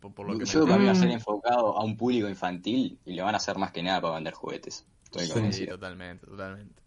Por, 0.00 0.14
por 0.14 0.26
lo 0.26 0.32
que 0.34 0.40
me 0.40 0.46
Yo 0.46 0.66
para 0.66 0.78
mí 0.78 0.86
va 0.86 0.92
a 0.92 0.96
ser 0.96 1.10
enfocado 1.10 1.76
a 1.78 1.84
un 1.84 1.96
público 1.96 2.28
infantil 2.28 2.98
y 3.04 3.14
lo 3.14 3.24
van 3.24 3.34
a 3.34 3.38
hacer 3.38 3.56
más 3.56 3.70
que 3.70 3.82
nada 3.82 4.00
para 4.00 4.14
vender 4.14 4.34
juguetes. 4.34 4.84
Estoy 5.04 5.52
Sí, 5.52 5.66
totalmente, 5.66 6.26
totalmente. 6.26 6.82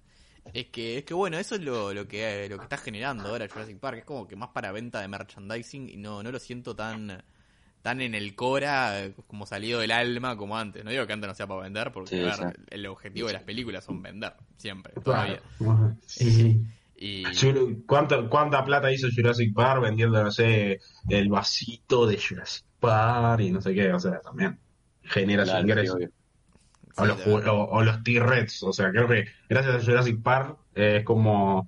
Es 0.53 0.67
que, 0.67 0.97
es 0.97 1.05
que 1.05 1.13
bueno, 1.13 1.37
eso 1.37 1.55
es 1.55 1.61
lo, 1.61 1.93
lo 1.93 2.07
que 2.07 2.47
lo 2.49 2.57
que 2.57 2.63
está 2.63 2.77
generando 2.77 3.29
ahora 3.29 3.47
Jurassic 3.47 3.79
Park, 3.79 3.99
es 3.99 4.05
como 4.05 4.27
que 4.27 4.35
más 4.35 4.49
para 4.49 4.71
venta 4.71 4.99
de 4.99 5.07
merchandising 5.07 5.87
y 5.89 5.97
no, 5.97 6.23
no 6.23 6.31
lo 6.31 6.39
siento 6.39 6.75
tan 6.75 7.23
tan 7.81 8.01
en 8.01 8.15
el 8.15 8.35
Cora 8.35 9.03
eh, 9.03 9.13
como 9.27 9.45
salido 9.45 9.79
del 9.79 9.91
alma 9.91 10.37
como 10.37 10.57
antes. 10.57 10.83
No 10.83 10.91
digo 10.91 11.07
que 11.07 11.13
antes 11.13 11.27
no 11.27 11.35
sea 11.35 11.47
para 11.47 11.61
vender, 11.61 11.91
porque 11.91 12.09
Sí, 12.11 12.19
ver, 12.19 12.59
el 12.69 12.85
objetivo 12.87 13.27
de 13.27 13.33
las 13.33 13.43
películas 13.43 13.83
son 13.83 14.01
vender, 14.01 14.33
siempre, 14.57 14.93
todavía. 15.03 15.41
Sí, 16.05 16.31
sí. 16.31 16.61
Y 16.95 17.23
Jur- 17.25 17.83
¿Cuánto, 17.87 18.29
¿Cuánta 18.29 18.63
plata 18.63 18.91
hizo 18.91 19.07
Jurassic 19.15 19.53
Park 19.55 19.81
vendiendo, 19.81 20.23
no 20.23 20.29
sé, 20.31 20.79
el 21.09 21.29
vasito 21.29 22.05
de 22.05 22.19
Jurassic 22.19 22.63
Park 22.79 23.41
y 23.41 23.51
no 23.51 23.59
sé 23.61 23.73
qué? 23.73 23.91
O 23.91 23.99
sea, 23.99 24.19
también 24.21 24.59
genera 25.03 25.43
Claro, 25.43 25.61
ingreso. 25.61 25.97
o, 26.97 27.05
los, 27.05 27.19
o 27.25 27.83
los 27.83 28.03
T-Rex. 28.03 28.63
O 28.63 28.73
sea, 28.73 28.91
creo 28.91 29.07
que 29.07 29.25
gracias 29.49 29.75
a 29.75 29.83
Jurassic 29.85 30.21
Park 30.21 30.57
eh, 30.75 30.97
es 30.99 31.03
como 31.03 31.67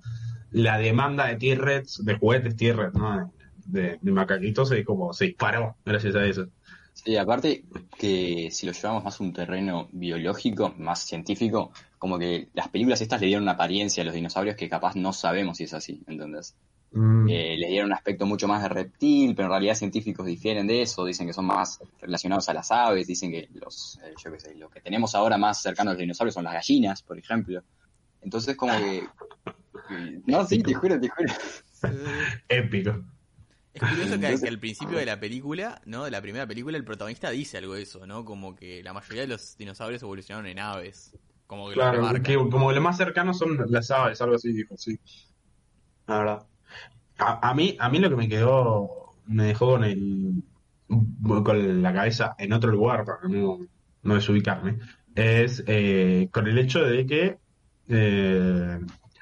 la 0.52 0.78
demanda 0.78 1.26
de 1.26 1.36
T-Rex, 1.36 2.04
de 2.04 2.16
juguetes 2.16 2.56
T-Rex, 2.56 2.94
¿no? 2.94 3.32
De, 3.64 3.98
de 4.00 4.12
macaquitos, 4.12 4.70
es 4.72 4.84
como 4.84 5.12
se 5.12 5.26
disparó 5.26 5.76
gracias 5.84 6.14
a 6.16 6.24
eso. 6.24 6.48
Sí, 6.92 7.16
aparte 7.16 7.64
que 7.98 8.50
si 8.52 8.66
lo 8.66 8.72
llevamos 8.72 9.02
más 9.04 9.20
a 9.20 9.24
un 9.24 9.32
terreno 9.32 9.88
biológico, 9.92 10.74
más 10.78 11.00
científico, 11.00 11.72
como 11.98 12.18
que 12.18 12.48
las 12.54 12.68
películas 12.68 13.00
estas 13.00 13.20
le 13.20 13.26
dieron 13.26 13.42
una 13.42 13.52
apariencia 13.52 14.02
a 14.02 14.06
los 14.06 14.14
dinosaurios 14.14 14.54
que 14.56 14.68
capaz 14.68 14.94
no 14.94 15.12
sabemos 15.12 15.56
si 15.56 15.64
es 15.64 15.74
así, 15.74 16.02
¿entendés? 16.06 16.54
Mm, 16.92 17.28
Eh, 17.28 17.56
les 17.58 17.70
dieron 17.70 17.88
un 17.88 17.94
aspecto 17.94 18.26
mucho 18.26 18.46
más 18.46 18.62
de 18.62 18.68
reptil, 18.68 19.34
pero 19.34 19.46
en 19.46 19.50
realidad 19.50 19.74
científicos 19.74 20.24
difieren 20.24 20.66
de 20.68 20.82
eso, 20.82 21.04
dicen 21.04 21.26
que 21.26 21.32
son 21.32 21.46
más 21.46 21.80
relacionados 22.00 22.48
a 22.48 22.54
las 22.54 22.70
aves, 22.70 23.08
dicen 23.08 23.32
que 23.32 23.48
los, 23.54 23.98
eh, 24.04 24.14
yo 24.22 24.30
qué 24.30 24.38
sé, 24.38 24.54
lo 24.54 24.70
que 24.70 24.80
tenemos 24.80 25.14
ahora 25.16 25.36
más 25.36 25.60
cercano 25.60 25.90
a 25.90 25.94
los 25.94 26.00
dinosaurios 26.00 26.34
son 26.34 26.44
las 26.44 26.52
gallinas, 26.54 27.02
por 27.02 27.18
ejemplo. 27.18 27.62
Entonces 28.22 28.56
como 28.56 28.72
que... 28.78 29.02
No, 30.26 30.46
sí, 30.46 30.62
te 30.62 30.74
juro, 30.74 30.98
te 31.00 31.08
juro. 31.08 31.32
Épico. 32.48 33.04
Es 33.74 33.82
curioso 33.82 34.20
que, 34.20 34.40
que 34.40 34.48
al 34.48 34.58
principio 34.58 34.98
de 34.98 35.04
la 35.04 35.18
película, 35.18 35.82
¿no? 35.84 36.04
De 36.04 36.10
la 36.10 36.22
primera 36.22 36.46
película, 36.46 36.76
el 36.76 36.84
protagonista 36.84 37.30
dice 37.30 37.58
algo 37.58 37.74
de 37.74 37.82
eso, 37.82 38.06
¿no? 38.06 38.24
Como 38.24 38.54
que 38.54 38.82
la 38.82 38.92
mayoría 38.92 39.22
de 39.22 39.28
los 39.28 39.56
dinosaurios 39.56 40.02
evolucionaron 40.02 40.48
en 40.48 40.60
aves. 40.60 41.16
Como 41.46 41.68
que 41.68 41.74
Claro, 41.74 42.22
que 42.22 42.34
como 42.34 42.72
lo 42.72 42.80
más 42.80 42.96
cercano 42.96 43.34
son 43.34 43.58
las 43.68 43.90
aves, 43.90 44.20
algo 44.22 44.36
así 44.36 44.52
dijo, 44.52 44.76
sí. 44.78 44.98
La 46.06 46.18
verdad. 46.18 46.46
A, 47.18 47.50
a 47.50 47.54
mí, 47.54 47.76
a 47.78 47.88
mí 47.88 47.98
lo 47.98 48.10
que 48.10 48.16
me 48.16 48.28
quedó, 48.28 49.16
me 49.26 49.44
dejó 49.44 49.72
con 49.72 49.84
el, 49.84 50.42
con 51.44 51.82
la 51.82 51.92
cabeza 51.92 52.34
en 52.38 52.52
otro 52.52 52.70
lugar 52.70 53.04
para 53.04 53.28
no, 53.28 53.58
no 54.02 54.14
desubicarme, 54.14 54.78
es 55.14 55.62
eh, 55.66 56.28
con 56.32 56.46
el 56.46 56.58
hecho 56.58 56.82
de 56.82 57.06
que 57.06 57.38
eh, 57.88 58.80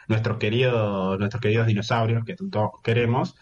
nuestros 0.09 0.39
queridos, 0.39 1.19
nuestros 1.19 1.41
queridos 1.41 1.67
dinosaurios 1.67 2.25
que 2.25 2.35
tanto 2.35 2.73
queremos, 2.83 3.37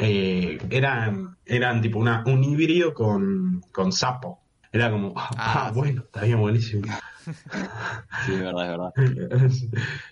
eh, 0.00 0.58
eran, 0.70 1.36
eran 1.44 1.80
tipo 1.80 1.98
una, 1.98 2.22
un 2.26 2.42
híbrido 2.42 2.92
con, 2.94 3.62
con 3.72 3.92
sapo. 3.92 4.40
Era 4.72 4.90
como, 4.90 5.12
ah, 5.16 5.28
Ah, 5.36 5.66
ah, 5.66 5.70
sí. 5.72 5.78
bueno, 5.80 6.02
está 6.04 6.22
bien, 6.24 6.38
buenísimo. 6.40 6.82
Sí, 8.26 8.32
es 8.32 8.38
verdad, 8.40 8.92
es 8.96 9.04
verdad. 9.04 9.70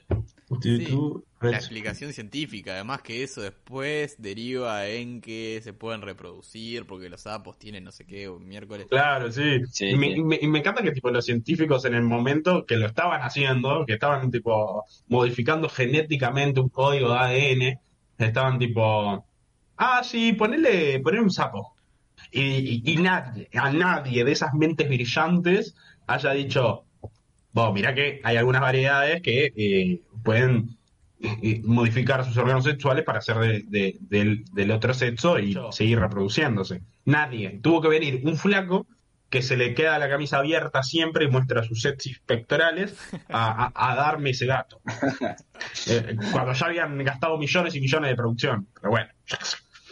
Sí, 0.62 0.78
Sí, 0.78 0.84
tú- 0.86 1.24
La 1.40 1.50
explicación 1.56 2.12
científica, 2.12 2.72
además 2.72 3.02
que 3.02 3.22
eso 3.22 3.42
después 3.42 4.16
deriva 4.18 4.86
en 4.88 5.20
que 5.20 5.60
se 5.62 5.72
pueden 5.72 6.00
reproducir 6.02 6.86
porque 6.86 7.08
los 7.10 7.20
sapos 7.22 7.58
tienen 7.58 7.84
no 7.84 7.92
sé 7.92 8.04
qué, 8.06 8.28
un 8.28 8.48
miércoles. 8.48 8.86
Claro, 8.90 9.30
sí. 9.30 9.60
Sí, 9.70 9.86
y, 9.90 9.96
me, 9.96 10.06
sí. 10.08 10.12
y 10.16 10.24
me- 10.24 10.38
y 10.40 10.46
me 10.48 10.58
encanta 10.60 10.82
que 10.82 10.90
tipo 10.92 11.10
los 11.10 11.24
científicos 11.24 11.84
en 11.84 11.94
el 11.94 12.02
momento 12.02 12.64
que 12.66 12.76
lo 12.76 12.86
estaban 12.86 13.20
haciendo, 13.20 13.84
que 13.86 13.92
estaban 13.94 14.30
tipo 14.30 14.84
modificando 15.08 15.68
genéticamente 15.68 16.60
un 16.60 16.70
código 16.70 17.10
de 17.12 17.18
ADN, 17.18 17.80
estaban 18.18 18.58
tipo, 18.58 19.27
ah, 19.78 20.02
sí, 20.04 20.32
ponele, 20.34 21.00
ponele 21.00 21.22
un 21.22 21.30
sapo. 21.30 21.74
Y, 22.30 22.42
y- 22.42 22.82
y 22.92 22.96
nadie, 22.96 23.48
a 23.54 23.72
nadie 23.72 24.24
de 24.24 24.32
esas 24.32 24.52
mentes 24.54 24.88
brillantes 24.88 25.74
haya 26.06 26.32
dicho, 26.32 26.84
bueno, 27.52 27.72
mira 27.72 27.94
que 27.94 28.20
hay 28.24 28.36
algunas 28.36 28.60
variedades 28.60 29.22
que 29.22 29.52
eh, 29.56 30.02
pueden 30.22 30.76
eh, 31.20 31.36
eh, 31.42 31.62
modificar 31.64 32.24
sus 32.24 32.36
órganos 32.36 32.64
sexuales 32.64 33.04
para 33.04 33.20
ser 33.20 33.38
de- 33.38 33.64
de- 33.66 33.96
del, 34.00 34.44
del 34.52 34.70
otro 34.70 34.92
sexo 34.94 35.38
y 35.38 35.56
seguir 35.70 35.98
reproduciéndose. 36.00 36.82
Nadie. 37.06 37.58
Tuvo 37.62 37.80
que 37.80 37.88
venir 37.88 38.20
un 38.24 38.36
flaco 38.36 38.86
que 39.30 39.42
se 39.42 39.56
le 39.56 39.74
queda 39.74 39.98
la 39.98 40.08
camisa 40.08 40.38
abierta 40.38 40.82
siempre 40.82 41.24
y 41.26 41.28
muestra 41.28 41.62
sus 41.62 41.82
sexys 41.82 42.18
pectorales 42.20 42.96
a, 43.28 43.70
a- 43.74 43.90
a 43.92 43.94
darme 43.96 44.30
ese 44.30 44.46
dato. 44.46 44.80
Eh, 45.88 46.16
cuando 46.32 46.52
ya 46.52 46.66
habían 46.66 46.98
gastado 47.04 47.36
millones 47.36 47.74
y 47.74 47.80
millones 47.80 48.10
de 48.10 48.16
producción. 48.16 48.68
Pero 48.74 48.90
bueno. 48.90 49.08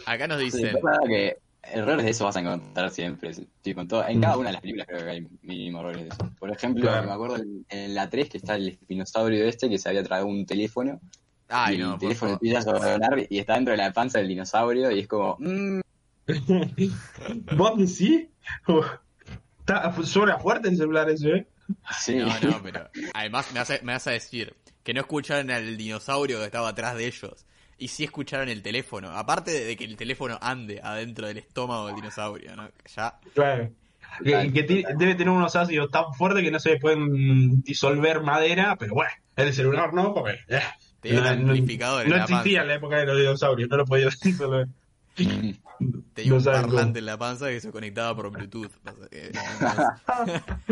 Acá 0.07 0.27
nos 0.27 0.39
Sí, 0.39 0.45
dicen, 0.45 0.65
es 0.67 0.73
verdad 0.81 0.99
que 1.07 1.37
errores 1.63 2.05
de 2.05 2.11
eso 2.11 2.23
vas 2.25 2.37
a 2.37 2.39
encontrar 2.39 2.89
siempre. 2.91 3.31
Tipo, 3.61 3.81
en, 3.81 3.87
todo- 3.87 4.07
en 4.07 4.21
cada 4.21 4.37
una 4.37 4.47
de 4.49 4.53
las 4.53 4.61
películas 4.61 4.87
creo 4.87 5.03
que 5.03 5.09
hay 5.11 5.27
mínimo 5.41 5.81
errores 5.81 6.03
de 6.03 6.07
eso. 6.09 6.29
Por 6.39 6.49
ejemplo, 6.49 6.81
Claro. 6.83 7.07
me 7.07 7.13
acuerdo 7.13 7.35
en, 7.37 7.65
en 7.69 7.93
la 7.93 8.09
3 8.09 8.29
que 8.29 8.37
está 8.37 8.55
el 8.55 8.69
espinosaurio 8.69 9.45
este 9.45 9.69
que 9.69 9.77
se 9.77 9.89
había 9.89 10.03
traído 10.03 10.27
un 10.27 10.45
teléfono. 10.45 10.99
ay 11.49 11.75
y 11.75 11.77
no, 11.79 11.93
el 11.95 11.99
teléfono 11.99 12.33
empieza 12.33 12.59
a 12.59 12.61
sobrevolar 12.61 13.27
y 13.29 13.37
está 13.39 13.55
dentro 13.55 13.71
de 13.71 13.77
la 13.77 13.91
panza 13.91 14.19
del 14.19 14.27
dinosaurio 14.29 14.91
y 14.91 14.99
es 14.99 15.07
como... 15.07 15.35
mm, 15.39 15.81
¿Vos 17.57 17.77
decís? 17.77 18.27
Está, 19.59 19.93
suena 20.03 20.37
fuerte 20.39 20.69
el 20.69 20.77
celular 20.77 21.09
ese, 21.09 21.29
¿eh? 21.29 21.47
sí. 21.99 22.15
No, 22.15 22.27
no, 22.39 22.61
pero 22.63 22.89
además 23.13 23.51
me 23.51 23.59
vas, 23.59 23.71
a, 23.71 23.79
me 23.83 23.93
vas 23.93 24.07
a 24.07 24.11
decir 24.11 24.55
que 24.83 24.93
no 24.93 25.01
escucharon 25.01 25.51
al 25.51 25.75
dinosaurio 25.75 26.39
que 26.39 26.45
estaba 26.45 26.69
atrás 26.69 26.95
de 26.95 27.07
ellos. 27.07 27.45
Y 27.79 27.89
sí 27.89 28.03
escucharon 28.03 28.49
el 28.49 28.61
teléfono. 28.61 29.09
Aparte 29.11 29.51
de 29.51 29.75
que 29.77 29.83
el 29.85 29.95
teléfono 29.97 30.37
ande 30.41 30.79
adentro 30.83 31.27
del 31.27 31.37
estómago 31.37 31.87
del 31.87 31.95
dinosaurio, 31.97 32.55
¿no? 32.55 32.69
Ya. 32.95 33.19
Claro. 33.33 33.69
Que, 34.23 34.31
debe 34.97 35.13
tener 35.15 35.29
unos 35.29 35.55
ácidos 35.55 35.91
tan 35.91 36.11
fuertes 36.13 36.43
que 36.43 36.49
no 36.49 36.59
se 36.59 36.77
pueden 36.77 37.61
disolver 37.61 38.21
madera, 38.21 38.75
pero 38.79 38.95
bueno, 38.95 39.11
el 39.35 39.53
celular 39.53 39.93
no, 39.93 40.13
porque 40.13 40.39
eh, 40.47 40.59
no, 41.13 41.21
un 41.41 41.47
no- 41.47 41.53
no 42.09 42.15
la 42.15 42.23
existía 42.37 42.61
en 42.61 42.67
la 42.69 42.75
época 42.75 42.97
de 42.97 43.05
los 43.05 43.17
dinosaurios, 43.17 43.69
no 43.69 43.77
lo 43.77 43.85
podía 43.85 44.09
disolver. 44.23 44.67
Tenía 45.17 46.31
No 46.31 46.37
un 46.37 46.43
parlante 46.43 46.75
cómo. 46.75 46.97
en 46.97 47.05
la 47.05 47.17
panza 47.17 47.47
que 47.49 47.59
se 47.59 47.71
conectaba 47.71 48.15
por 48.15 48.31
Bluetooth. 48.31 48.71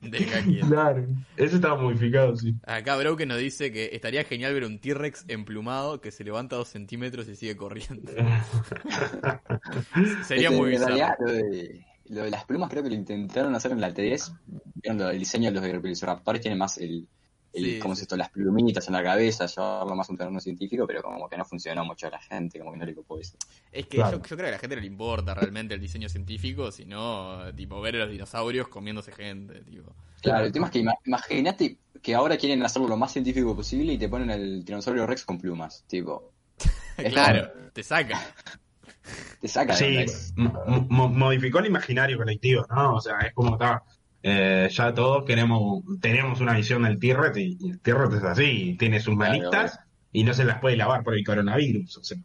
Quieto. 0.00 0.66
Claro, 0.68 1.06
ese 1.36 1.56
estaba 1.56 1.80
modificado, 1.80 2.36
sí. 2.36 2.54
Acá 2.66 2.96
Broken 2.96 3.28
nos 3.28 3.38
dice 3.38 3.72
que 3.72 3.90
estaría 3.92 4.24
genial 4.24 4.54
ver 4.54 4.64
un 4.64 4.78
T-Rex 4.78 5.24
emplumado 5.28 6.00
que 6.00 6.10
se 6.10 6.24
levanta 6.24 6.56
dos 6.56 6.68
centímetros 6.68 7.28
y 7.28 7.36
sigue 7.36 7.56
corriendo. 7.56 8.12
Sería 10.26 10.48
Es 10.48 10.54
que 10.54 10.56
muy 10.56 10.74
En 10.74 10.80
realidad, 10.82 11.16
bizarro. 11.18 11.26
lo 11.26 11.32
de, 11.32 11.86
lo 12.08 12.22
de 12.24 12.30
las 12.30 12.44
plumas 12.44 12.70
creo 12.70 12.82
que 12.82 12.88
lo 12.90 12.94
intentaron 12.94 13.54
hacer 13.54 13.72
en 13.72 13.80
la 13.80 13.92
3. 13.92 14.32
Vieron 14.76 14.98
lo- 14.98 15.10
el 15.10 15.18
diseño 15.18 15.50
de 15.52 15.60
los 15.60 15.82
velociraptores 15.82 16.40
tiene 16.40 16.56
más 16.56 16.78
el, 16.78 17.08
el 17.52 17.64
Sí, 17.64 17.78
¿cómo 17.78 17.94
es 17.94 18.02
esto? 18.02 18.16
Las 18.16 18.30
plumitas 18.30 18.86
en 18.86 18.92
la 18.92 19.02
cabeza, 19.02 19.46
llevarlo 19.46 19.94
más 19.96 20.08
a 20.08 20.12
un 20.12 20.18
terreno 20.18 20.40
científico, 20.40 20.86
pero 20.86 21.02
como 21.02 21.28
que 21.28 21.36
no 21.38 21.44
funcionó 21.44 21.84
mucho 21.84 22.06
a 22.06 22.10
la 22.10 22.20
gente, 22.20 22.58
como 22.58 22.72
que 22.72 22.78
no 22.78 22.84
le 22.84 22.94
copó 22.94 23.18
eso. 23.18 23.36
Es 23.76 23.86
que 23.86 23.98
Claro. 23.98 24.18
yo, 24.18 24.22
yo 24.22 24.36
creo 24.36 24.38
que 24.38 24.46
a 24.48 24.50
la 24.52 24.58
gente 24.58 24.76
no 24.76 24.80
le 24.80 24.86
importa 24.86 25.34
realmente 25.34 25.74
el 25.74 25.80
diseño 25.80 26.08
científico, 26.08 26.70
sino 26.72 27.52
tipo 27.54 27.80
ver 27.80 27.96
a 27.96 27.98
los 28.00 28.10
dinosaurios 28.10 28.68
comiéndose 28.68 29.12
gente, 29.12 29.60
tipo. 29.62 29.94
Claro, 30.22 30.46
el 30.46 30.52
tema 30.52 30.66
es 30.66 30.72
que 30.72 30.80
ima- 30.80 30.98
imagínate 31.04 31.78
que 32.02 32.14
ahora 32.14 32.36
quieren 32.36 32.62
hacerlo 32.62 32.88
lo 32.88 32.96
más 32.96 33.12
científico 33.12 33.54
posible 33.54 33.92
y 33.92 33.98
te 33.98 34.08
ponen 34.08 34.30
el 34.30 34.64
tiranosaurio 34.64 35.06
Rex 35.06 35.24
con 35.24 35.38
plumas, 35.38 35.84
tipo, 35.86 36.32
claro, 37.10 37.50
te 37.72 37.82
saca. 37.82 38.18
te 39.40 39.48
saca 39.48 39.74
Sí, 39.74 40.04
mo- 40.36 40.86
mo- 40.88 41.08
modificó 41.08 41.58
el 41.58 41.66
imaginario 41.66 42.16
colectivo, 42.16 42.66
¿no? 42.70 42.94
O 42.94 43.00
sea, 43.00 43.18
es 43.20 43.34
como 43.34 43.52
está. 43.54 43.82
eh, 44.22 44.68
ya 44.72 44.92
todos 44.94 45.24
queremos, 45.24 45.84
tenemos 46.00 46.40
una 46.40 46.54
visión 46.56 46.82
del 46.82 46.98
T-Rex 46.98 47.36
y, 47.36 47.56
y 47.60 47.70
el 47.70 47.80
T-Rex 47.80 48.14
es 48.14 48.24
así, 48.24 48.76
tiene 48.78 48.98
sus 49.00 49.14
Claro, 49.16 49.32
manitas 49.38 49.78
y 50.12 50.24
no 50.24 50.32
se 50.34 50.44
las 50.44 50.58
puede 50.60 50.76
lavar 50.76 51.04
por 51.04 51.14
el 51.14 51.24
coronavirus. 51.24 51.98
O 51.98 52.04
sea, 52.04 52.16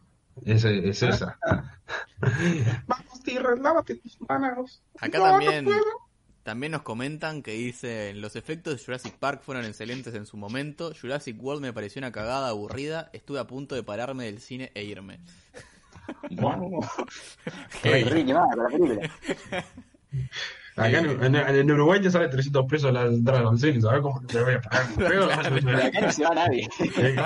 es, 0.44 0.64
es 0.64 1.02
esa. 1.02 1.38
Vamos, 2.86 3.60
lávate 3.60 3.96
tus 3.96 4.20
manos. 4.22 4.82
Acá 4.98 5.18
No, 5.18 5.24
también, 5.24 5.68
también 6.42 6.72
nos 6.72 6.82
comentan 6.82 7.42
que 7.42 7.52
dicen 7.52 8.20
los 8.20 8.36
efectos 8.36 8.76
de 8.76 8.84
Jurassic 8.84 9.14
Park 9.14 9.42
fueron 9.42 9.64
excelentes 9.64 10.14
en 10.14 10.26
su 10.26 10.36
momento. 10.36 10.92
Jurassic 10.98 11.40
World 11.42 11.62
me 11.62 11.72
pareció 11.72 12.00
una 12.00 12.12
cagada 12.12 12.48
aburrida. 12.48 13.10
Estuve 13.12 13.38
a 13.38 13.46
punto 13.46 13.74
de 13.74 13.82
pararme 13.82 14.24
del 14.24 14.40
cine 14.40 14.70
e 14.74 14.84
irme. 14.84 15.20
La 16.30 16.58
película. 17.82 18.46
Acá 20.74 20.98
en, 21.00 21.34
en- 21.34 21.36
en 21.36 21.70
Uruguay 21.70 22.00
te 22.00 22.10
sale 22.10 22.28
300 22.28 22.64
pesos 22.66 22.92
la 22.92 23.02
entrada 23.02 23.48
al 23.48 23.58
cine, 23.58 23.80
¿sabes 23.80 24.00
cómo 24.00 24.22
te 24.26 24.42
voy 24.42 24.54
a 24.54 24.60
pagar? 24.60 24.86
Pero, 24.96 25.24
acá 25.30 26.00
no 26.00 26.12
se 26.12 26.24
va 26.24 26.34
nadie. 26.34 26.66
Eh, 26.96 27.16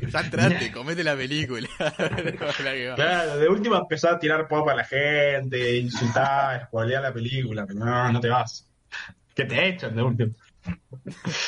entraste, 0.00 0.72
comete 0.74 1.04
la 1.04 1.14
película. 1.14 1.68
Claro, 2.96 3.36
de 3.38 3.48
última 3.48 3.78
empezar 3.78 4.14
a 4.14 4.18
tirar 4.18 4.48
pop 4.48 4.68
a 4.68 4.74
la 4.74 4.84
gente, 4.84 5.76
insultar, 5.78 6.66
spoilear 6.66 7.02
la 7.02 7.12
película, 7.12 7.66
pero 7.66 7.80
no, 7.80 8.12
no 8.12 8.20
te 8.20 8.28
vas. 8.28 8.68
Que 9.34 9.44
te 9.44 9.68
echan 9.68 9.94
de 9.94 10.02
última. 10.02 10.32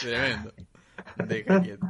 Tremendo. 0.02 0.52
Deja 1.26 1.62
quieto. 1.62 1.87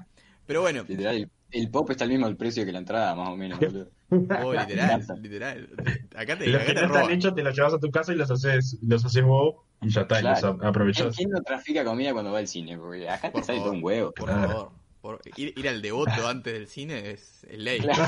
Pero 0.47 0.61
bueno, 0.63 0.85
Literal, 0.89 1.29
el, 1.51 1.71
pop 1.71 1.91
está 1.91 2.05
al 2.05 2.11
mismo 2.11 2.35
precio 2.37 2.65
que 2.65 2.73
la 2.73 2.79
entrada, 2.79 3.15
más 3.15 3.29
o 3.29 3.37
menos, 3.37 3.59
boludo. 3.59 3.91
oh, 4.11 4.53
literal, 4.55 5.05
literal. 5.21 5.69
Acá 6.17 6.39
te, 6.39 6.47
Los 6.49 6.63
acá 6.63 6.67
que 6.67 6.75
te 6.75 6.81
no 6.81 6.87
están 6.87 7.03
roban. 7.03 7.11
hechos 7.15 7.35
te 7.35 7.43
los 7.43 7.57
llevas 7.57 7.75
a 7.75 7.79
tu 7.79 7.91
casa 7.91 8.13
y 8.13 8.17
los 8.17 8.31
haces, 8.31 8.79
los 8.83 9.05
haces 9.05 9.23
vos 9.25 9.57
y 9.81 9.91
ya 9.91 10.03
está, 10.03 10.21
y 10.21 10.23
los 10.25 10.39
Claro. 10.41 10.59
aprovechás. 10.63 11.17
¿Quién 11.17 11.31
no 11.31 11.41
trafica 11.43 11.85
comida 11.85 12.13
cuando 12.13 12.33
va 12.33 12.39
al 12.39 12.49
cine? 12.49 12.77
Porque 12.79 13.09
acá 13.09 13.31
Por 13.31 13.41
te 13.43 13.47
sale 13.47 13.61
todo 13.61 13.73
un 13.73 13.83
huevo. 13.85 14.13
Por 14.13 14.29
Claro. 14.29 14.49
favor. 14.49 14.73
Por- 15.01 15.21
ir, 15.37 15.53
ir 15.57 15.69
al 15.69 15.81
devoto 15.81 16.11
antes 16.29 16.53
del 16.53 16.67
cine 16.67 17.11
es, 17.13 17.45
es 17.45 17.59
ley. 17.59 17.81
Claro. 17.81 18.05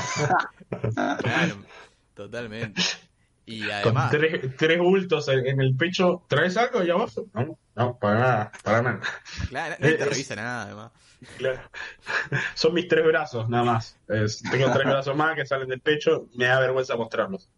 Claro, 1.21 1.55
totalmente. 2.13 2.81
Y 3.45 3.61
Con 3.63 3.71
además, 3.71 4.11
tres, 4.11 4.55
tres 4.57 4.77
bultos 4.79 5.27
en, 5.27 5.45
en 5.47 5.61
el 5.61 5.75
pecho, 5.75 6.23
¿traes 6.27 6.55
algo 6.57 6.79
ahí 6.79 6.89
abajo? 6.89 7.25
No, 7.33 7.57
no, 7.75 7.97
para 7.99 8.19
nada, 8.19 8.51
para 8.63 8.81
nada. 8.81 8.99
claro, 9.49 9.75
nadie 9.79 9.95
te 9.95 10.05
revisa 10.05 10.35
nada, 10.35 10.63
además. 10.63 10.91
Claro. 11.37 11.59
Son 12.55 12.73
mis 12.73 12.87
tres 12.87 13.05
brazos, 13.05 13.47
nada 13.49 13.63
más. 13.63 13.97
Es- 14.07 14.41
tengo 14.41 14.71
tres 14.71 14.85
brazos 14.85 15.15
más 15.15 15.35
que 15.35 15.45
salen 15.45 15.67
del 15.69 15.79
pecho, 15.79 16.27
me 16.35 16.45
da 16.45 16.59
vergüenza 16.59 16.95
mostrarlos. 16.95 17.49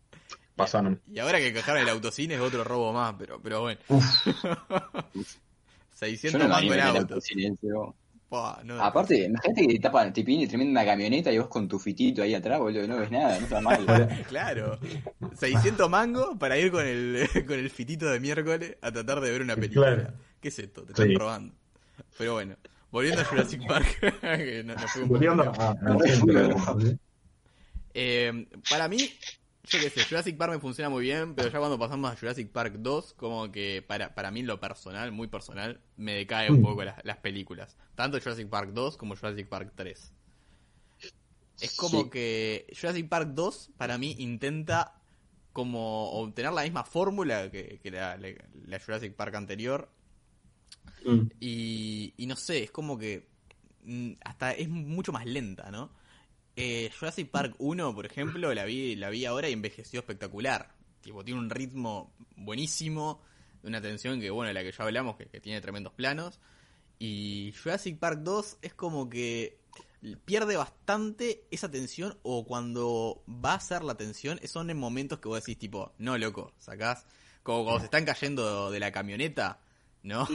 Pasaron. 0.56 1.02
Y 1.12 1.20
ahora 1.20 1.40
que 1.40 1.52
cajaron 1.54 1.82
el 1.82 1.90
autocine 1.90 2.36
es 2.36 2.42
otro 2.42 2.64
robo 2.64 2.94
más, 2.94 3.16
pero, 3.18 3.42
pero 3.42 3.62
bueno. 3.62 3.80
Yo 5.14 5.24
600 5.94 6.48
no 6.48 6.62
ir 6.62 6.82
auto. 6.82 7.20
no. 8.64 8.82
Aparte, 8.82 9.26
imagínate 9.26 9.62
que 9.68 9.74
te 9.76 9.80
tapan, 9.80 10.12
te 10.12 10.24
piden 10.24 10.48
tremenda 10.50 10.84
camioneta 10.86 11.32
y 11.32 11.38
vos 11.38 11.48
con 11.48 11.68
tu 11.68 11.80
fitito 11.80 12.22
ahí 12.24 12.34
atrás, 12.36 12.60
boludo, 12.60 12.86
no 12.88 12.98
ves 12.98 13.12
nada, 13.12 13.38
no 13.40 13.44
está 13.46 13.62
mal. 13.62 13.86
Claro. 14.28 14.80
600 15.36 15.90
mangos 15.90 16.36
para 16.38 16.58
ir 16.58 16.72
con 16.72 16.86
el, 16.86 17.28
con 17.48 17.58
el 17.60 17.70
fitito 17.70 18.08
de 18.08 18.20
miércoles 18.20 18.76
a 18.82 18.92
tratar 18.92 19.22
de 19.22 19.32
ver 19.32 19.42
una 19.42 19.56
película. 19.56 19.94
Claro. 19.96 20.14
¿Qué 20.42 20.48
es 20.50 20.60
esto? 20.60 20.84
Te 20.84 20.92
están 20.94 21.08
Sí. 21.08 21.16
robando. 21.16 21.54
Pero 22.18 22.34
bueno, 22.34 22.56
volviendo 22.94 23.22
a 23.22 23.26
Jurassic 23.26 23.62
Park, 23.68 24.00
que 24.22 24.64
no, 24.64 24.76
no 24.76 24.88
fue 24.88 25.02
un 25.04 25.10
Volviendo 25.10 25.44
a, 25.44 25.76
Eh, 27.94 28.48
para 28.70 28.88
mí, 28.88 28.98
yo 29.66 29.80
qué 29.80 29.90
sé, 29.90 30.04
Jurassic 30.06 30.38
Park 30.38 30.54
me 30.54 30.60
funciona 30.60 30.90
muy 30.90 31.04
bien, 31.04 31.36
pero 31.36 31.50
ya 31.50 31.60
cuando 31.60 31.78
pasamos 31.78 32.12
a 32.12 32.16
Jurassic 32.16 32.50
Park 32.52 32.76
2, 32.80 33.14
como 33.14 33.52
que 33.52 33.84
para, 33.86 34.16
para 34.16 34.32
mí 34.32 34.40
en 34.42 34.48
lo 34.48 34.60
personal, 34.60 35.12
muy 35.12 35.28
personal, 35.28 35.80
me 35.98 36.14
decae 36.16 36.50
un 36.52 36.60
Mm. 36.60 36.64
poco 36.64 36.84
las, 36.84 37.04
las 37.04 37.18
películas. 37.18 37.78
Tanto 37.96 38.20
Jurassic 38.20 38.48
Park 38.50 38.72
2 38.74 38.98
como 38.98 39.16
Jurassic 39.16 39.48
Park 39.48 39.74
3. 39.76 40.12
Es 41.62 41.76
como 41.76 42.04
Sí. 42.04 42.10
que 42.10 42.68
Jurassic 42.80 43.08
Park 43.10 43.30
2 43.34 43.70
para 43.78 43.98
mí 43.98 44.16
intenta 44.20 44.96
como 45.54 46.10
obtener 46.14 46.52
la 46.52 46.64
misma 46.64 46.84
fórmula 46.84 47.52
que, 47.52 47.80
que 47.82 47.92
la, 47.92 48.18
la- 48.18 48.30
la 48.66 48.80
Jurassic 48.80 49.14
Park 49.14 49.36
anterior, 49.36 49.88
Mm. 51.06 51.32
y, 51.40 52.14
y 52.18 52.26
no 52.28 52.36
sé, 52.36 52.64
es 52.64 52.72
como 52.72 52.98
que 52.98 53.28
mm, 53.84 54.14
hasta 54.24 54.54
es 54.54 54.70
mucho 54.70 55.12
más 55.12 55.26
lenta, 55.26 55.72
¿no? 55.72 55.92
Eh, 56.56 56.92
Jurassic 56.98 57.30
Park 57.30 57.56
1, 57.58 57.96
por 57.96 58.06
ejemplo, 58.06 58.54
la 58.54 58.66
vi, 58.66 58.96
la 58.96 59.10
vi 59.10 59.26
ahora 59.26 59.50
y 59.50 59.54
envejeció 59.54 60.02
espectacular. 60.02 60.76
Tipo, 61.02 61.24
tiene 61.24 61.40
un 61.40 61.50
ritmo 61.50 62.14
buenísimo, 62.36 63.22
una 63.64 63.82
tensión 63.82 64.20
que, 64.22 64.30
bueno, 64.30 64.50
de 64.50 64.54
la 64.54 64.64
que 64.64 64.72
ya 64.72 64.84
hablamos, 64.84 65.18
que, 65.18 65.26
que 65.26 65.42
tiene 65.42 65.62
tremendos 65.62 65.94
planos. 65.94 66.40
Y 67.00 67.54
Jurassic 67.62 67.98
Park 67.98 68.20
2 68.20 68.58
es 68.62 68.74
como 68.74 69.10
que 69.10 69.58
pierde 70.26 70.56
bastante 70.58 71.46
esa 71.50 71.72
tensión 71.72 72.18
o 72.24 72.46
cuando 72.46 73.24
va 73.28 73.56
a 73.56 73.60
ser 73.60 73.84
la 73.84 73.96
tensión 73.96 74.40
son 74.46 74.70
en 74.70 74.78
momentos 74.78 75.20
que 75.20 75.28
vos 75.30 75.40
decís 75.40 75.58
tipo, 75.58 75.94
no 75.98 76.18
loco, 76.18 76.54
sacás 76.60 77.06
como 77.42 77.64
cuando 77.64 77.80
se 77.80 77.86
están 77.86 78.06
cayendo 78.06 78.72
de 78.72 78.80
la 78.80 78.92
camioneta, 78.92 79.60
¿no? 80.02 80.28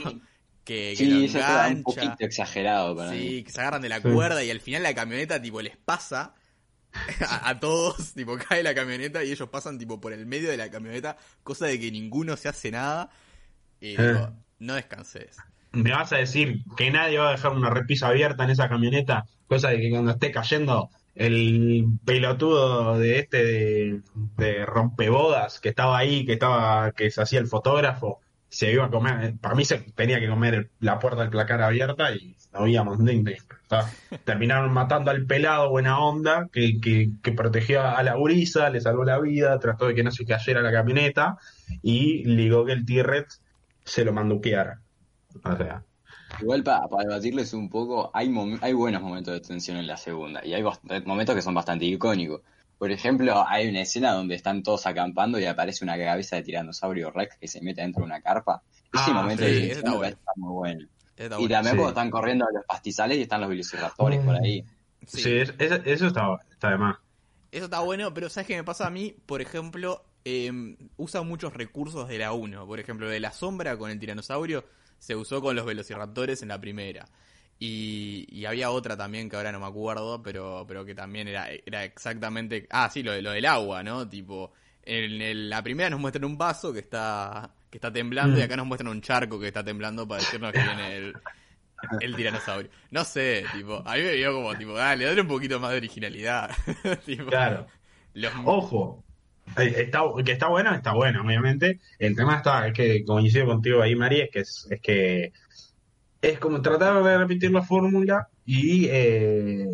Que, 0.69 0.93
que 0.97 1.05
lo 1.05 1.15
Sí, 1.19 1.25
eso 1.25 1.39
está 1.39 1.61
un 1.67 1.77
engancha. 1.77 1.83
poquito 1.83 2.25
exagerado 2.25 2.95
para 2.95 3.11
mí. 3.11 3.17
Sí, 3.19 3.43
que 3.43 3.51
se 3.51 3.61
agarran 3.61 3.81
de 3.81 3.89
la 3.89 4.01
Sí. 4.01 4.09
cuerda 4.09 4.43
y 4.43 4.51
al 4.51 4.61
final 4.61 4.83
la 4.83 4.93
camioneta 4.93 5.41
tipo 5.41 5.61
les 5.61 5.77
pasa 5.77 6.35
a, 7.27 7.49
a 7.49 7.59
todos, 7.59 8.13
tipo 8.15 8.37
cae 8.37 8.61
la 8.63 8.73
camioneta 8.75 9.23
y 9.23 9.31
ellos 9.31 9.49
pasan 9.49 9.77
tipo 9.79 9.99
por 9.99 10.13
el 10.13 10.25
medio 10.25 10.49
de 10.49 10.57
la 10.57 10.69
camioneta, 10.69 11.17
cosa 11.43 11.65
de 11.67 11.79
que 11.79 11.91
ninguno 11.91 12.37
se 12.37 12.49
hace 12.49 12.71
nada. 12.71 13.09
Y 13.81 13.95
Eh. 13.95 14.13
digo, 14.13 14.31
no 14.59 14.73
descanses. 14.75 15.37
¿Me 15.71 15.91
vas 15.91 16.11
a 16.13 16.17
decir 16.17 16.63
que 16.77 16.89
nadie 16.91 17.17
va 17.19 17.29
a 17.29 17.31
dejar 17.31 17.51
una 17.51 17.69
repisa 17.69 18.07
abierta 18.07 18.43
en 18.43 18.49
esa 18.51 18.67
camioneta? 18.69 19.25
Cosa 19.47 19.69
de 19.69 19.79
que 19.79 19.89
cuando 19.89 20.11
esté 20.11 20.31
cayendo 20.31 20.89
el 21.15 21.85
pelotudo 22.05 22.97
de 22.97 23.19
este 23.19 23.43
de, 23.43 24.01
de 24.37 24.65
rompebodas 24.65 25.59
que 25.59 25.69
estaba 25.69 25.97
ahí, 25.97 26.25
que 26.25 26.33
estaba, 26.33 26.91
que 26.91 27.11
se 27.11 27.21
hacía 27.21 27.39
el 27.39 27.47
fotógrafo, 27.47 28.19
se 28.49 28.71
iba 28.71 28.85
a 28.85 28.89
comer, 28.89 29.35
para 29.39 29.55
mí 29.55 29.63
se 29.65 29.77
tenía 29.95 30.19
que 30.19 30.27
comer 30.27 30.71
la 30.79 30.99
puerta 30.99 31.21
del 31.21 31.29
placar 31.29 31.61
abierta 31.61 32.11
y 32.13 32.35
no 32.51 32.59
habíamos 32.61 32.99
ni- 32.99 33.23
está- 33.31 33.89
terminaron 34.25 34.71
matando 34.73 35.11
al 35.11 35.25
pelado 35.25 35.69
buena 35.69 35.99
onda, 35.99 36.49
que, 36.51 36.79
que, 36.81 37.11
que 37.21 37.31
protegió 37.31 37.81
a 37.83 38.01
la 38.03 38.15
gurisa, 38.15 38.69
le 38.69 38.81
salvó 38.81 39.03
la 39.03 39.19
vida, 39.19 39.57
trató 39.59 39.87
de 39.87 39.95
que 39.95 40.03
no 40.03 40.11
se 40.11 40.25
cayera 40.25 40.61
la 40.61 40.71
camioneta 40.71 41.37
y 41.83 42.23
ligó 42.25 42.65
que 42.65 42.73
el 42.73 42.85
T-Rex 42.85 43.41
se 43.85 44.03
lo 44.03 44.13
manduqueara. 44.13 44.81
O 45.43 45.55
sea, 45.55 45.83
Igual 46.41 46.63
para 46.63 46.81
debatirles 47.03 47.53
un 47.53 47.69
poco, 47.69 48.11
hay, 48.13 48.31
hay 48.61 48.73
buenos 48.73 49.01
momentos 49.01 49.33
de 49.33 49.41
tensión 49.41 49.77
en 49.77 49.87
la 49.87 49.97
segunda 49.97 50.45
y 50.45 50.53
hay 50.53 50.63
momentos 51.05 51.35
que 51.35 51.41
son 51.41 51.53
bastante 51.55 51.85
icónicos. 51.85 52.41
Por 52.79 52.91
ejemplo, 52.91 53.45
hay 53.47 53.67
una 53.67 53.81
escena 53.81 54.13
donde 54.13 54.33
están 54.35 54.63
todos 54.63 54.87
acampando 54.87 55.37
y 55.39 55.45
aparece 55.45 55.83
una 55.83 55.97
cabeza 55.97 56.37
de 56.37 56.41
tiranosaurio 56.43 57.11
Rex 57.11 57.35
que 57.37 57.47
se 57.47 57.61
mete 57.61 57.81
dentro 57.81 57.99
de 58.01 58.05
una 58.07 58.21
carpa. 58.21 58.63
Ese 58.91 59.11
Ah, 59.11 59.13
momento 59.13 59.43
sí, 59.43 59.51
de 59.51 59.71
está 59.73 59.91
bueno. 59.93 60.15
está 60.17 60.31
muy 60.37 60.53
bueno. 60.53 60.87
Y 61.17 61.47
también 61.49 61.63
Sí. 61.63 61.69
cuando 61.77 61.89
están 61.89 62.09
corriendo 62.09 62.45
a 62.45 62.51
los 62.53 62.65
pastizales 62.65 63.17
y 63.17 63.21
están 63.23 63.41
los 63.41 63.49
velociraptores 63.49 64.21
Mm. 64.21 64.25
por 64.25 64.35
ahí. 64.41 64.63
Sí. 65.05 65.21
Sí, 65.21 65.37
es- 65.39 65.53
es- 65.59 65.81
eso 65.85 66.07
está, 66.07 66.25
está 66.49 66.69
de 66.71 66.77
más. 66.77 66.97
Eso 67.51 67.65
está 67.65 67.79
bueno, 67.81 68.13
pero 68.13 68.29
¿sabes 68.29 68.47
qué 68.47 68.55
me 68.55 68.63
pasa 68.63 68.87
a 68.87 68.89
mí? 68.89 69.13
Por 69.25 69.41
ejemplo, 69.41 70.05
eh, 70.23 70.51
usa 70.97 71.21
muchos 71.23 71.53
recursos 71.53 72.07
de 72.07 72.17
la 72.17 72.31
1. 72.31 72.65
Por 72.65 72.79
ejemplo, 72.79 73.09
de 73.09 73.19
la 73.19 73.31
sombra 73.31 73.77
con 73.77 73.91
el 73.91 73.99
tiranosaurio 73.99 74.63
se 74.99 75.15
usó 75.15 75.41
con 75.41 75.55
los 75.55 75.65
velociraptores 75.65 76.41
en 76.41 76.47
la 76.49 76.59
primera. 76.61 77.05
Y, 77.61 78.25
y 78.31 78.45
había 78.45 78.71
otra 78.71 78.95
también 78.95 79.29
que 79.29 79.35
ahora 79.35 79.51
no 79.51 79.59
me 79.59 79.65
acuerdo, 79.67 80.21
pero, 80.23 80.65
pero 80.67 80.85
que 80.85 80.95
también 80.95 81.27
era, 81.27 81.49
era 81.65 81.83
exactamente... 81.83 82.67
Ah, 82.69 82.89
sí, 82.89 83.03
lo, 83.03 83.11
de, 83.11 83.21
lo 83.21 83.31
del 83.31 83.45
agua, 83.45 83.83
¿no? 83.83 84.07
Tipo, 84.07 84.53
en 84.83 85.21
el- 85.21 85.49
la 85.49 85.61
primera 85.61 85.89
nos 85.89 85.99
muestran 85.99 86.23
un 86.25 86.37
vaso 86.37 86.71
que 86.71 86.79
está, 86.79 87.53
que 87.69 87.77
está 87.77 87.91
temblando 87.91 88.39
y 88.39 88.41
acá 88.43 88.55
nos 88.55 88.65
muestran 88.65 88.89
un 88.91 89.01
charco 89.01 89.39
que 89.39 89.47
está 89.47 89.63
temblando 89.63 90.07
para 90.07 90.21
decirnos 90.21 90.53
que 90.53 90.63
viene 90.63 90.95
el, 90.97 91.17
el 91.99 92.15
tiranosaurio. 92.15 92.69
No 92.91 93.03
sé, 93.05 93.49
tipo, 93.51 93.83
a 93.85 93.95
mí 93.95 94.01
me 94.03 94.15
vio 94.15 94.33
como, 94.33 94.57
tipo, 94.57 94.73
dale, 94.73 95.05
dale 95.05 95.21
un 95.21 95.27
poquito 95.27 95.59
más 95.59 95.71
de 95.71 95.77
originalidad. 95.77 96.51
Tipo, 97.05 97.25
Claro. 97.29 97.67
los- 98.13 98.33
Ojo, 98.45 99.03
eh, 99.57 99.73
está, 99.77 100.01
que 100.25 100.31
está 100.33 100.47
bueno, 100.47 100.73
está 100.75 100.93
bueno, 100.93 101.21
obviamente. 101.23 101.79
El 101.99 102.15
tema 102.15 102.37
está, 102.37 102.67
es 102.67 102.73
que 102.73 103.03
coincido 103.05 103.45
contigo 103.47 103.81
ahí, 103.81 103.95
María, 103.95 104.25
es 104.25 104.31
que 104.31 104.39
es, 104.39 104.67
es 104.71 104.81
que 104.81 105.33
es 106.21 106.39
como 106.39 106.61
tratar 106.61 107.03
de 107.03 107.17
repetir 107.17 107.51
la 107.51 107.61
fórmula 107.63 108.27
y 108.45 108.87
eh, 108.89 109.65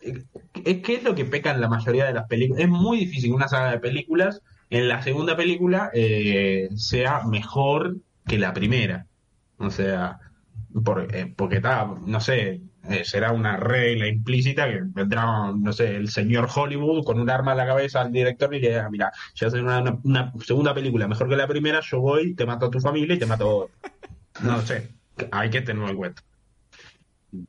es 0.00 0.82
que 0.82 0.94
es 0.94 1.02
lo 1.04 1.14
que 1.14 1.24
peca 1.24 1.50
en 1.52 1.60
la 1.60 1.68
mayoría 1.68 2.06
de 2.06 2.14
las 2.14 2.26
películas. 2.26 2.62
Es 2.62 2.68
muy 2.68 2.98
difícil 2.98 3.32
una 3.32 3.48
saga 3.48 3.70
de 3.70 3.78
películas 3.80 4.40
en 4.70 4.88
la 4.88 5.02
segunda 5.02 5.36
película 5.36 5.90
eh, 5.94 6.68
sea 6.76 7.22
mejor 7.26 7.96
que 8.26 8.38
la 8.38 8.52
primera. 8.52 9.06
O 9.58 9.70
sea, 9.70 10.18
por- 10.84 11.14
eh, 11.14 11.32
porque 11.36 11.56
está, 11.56 11.86
no 12.06 12.20
sé, 12.20 12.60
eh, 12.88 13.04
será 13.04 13.32
una 13.32 13.56
regla 13.56 14.08
implícita 14.08 14.66
que 14.68 14.80
vendrá, 14.82 15.52
no 15.56 15.72
sé, 15.72 15.96
el 15.96 16.08
señor 16.08 16.48
Hollywood 16.54 17.04
con 17.04 17.20
un 17.20 17.30
arma 17.30 17.52
a 17.52 17.54
la 17.54 17.66
cabeza 17.66 18.00
al 18.02 18.12
director 18.12 18.54
y 18.54 18.60
le 18.60 18.90
mira, 18.90 19.10
ya 19.34 19.46
hacer 19.46 19.62
una, 19.62 19.80
una- 20.02 20.32
segunda 20.44 20.74
película 20.74 21.08
mejor 21.08 21.28
que 21.28 21.36
la 21.36 21.46
primera, 21.48 21.80
yo 21.80 22.00
voy, 22.00 22.34
te 22.34 22.46
mato 22.46 22.66
a 22.66 22.70
tu 22.70 22.80
familia 22.80 23.14
y 23.16 23.18
te 23.18 23.26
mato. 23.26 23.70
No 24.42 24.60
sé, 24.62 24.90
hay 25.30 25.50
que 25.50 25.60
tenerlo 25.62 25.90
en 25.90 25.96
cuenta. 25.96 26.22
no 27.32 27.46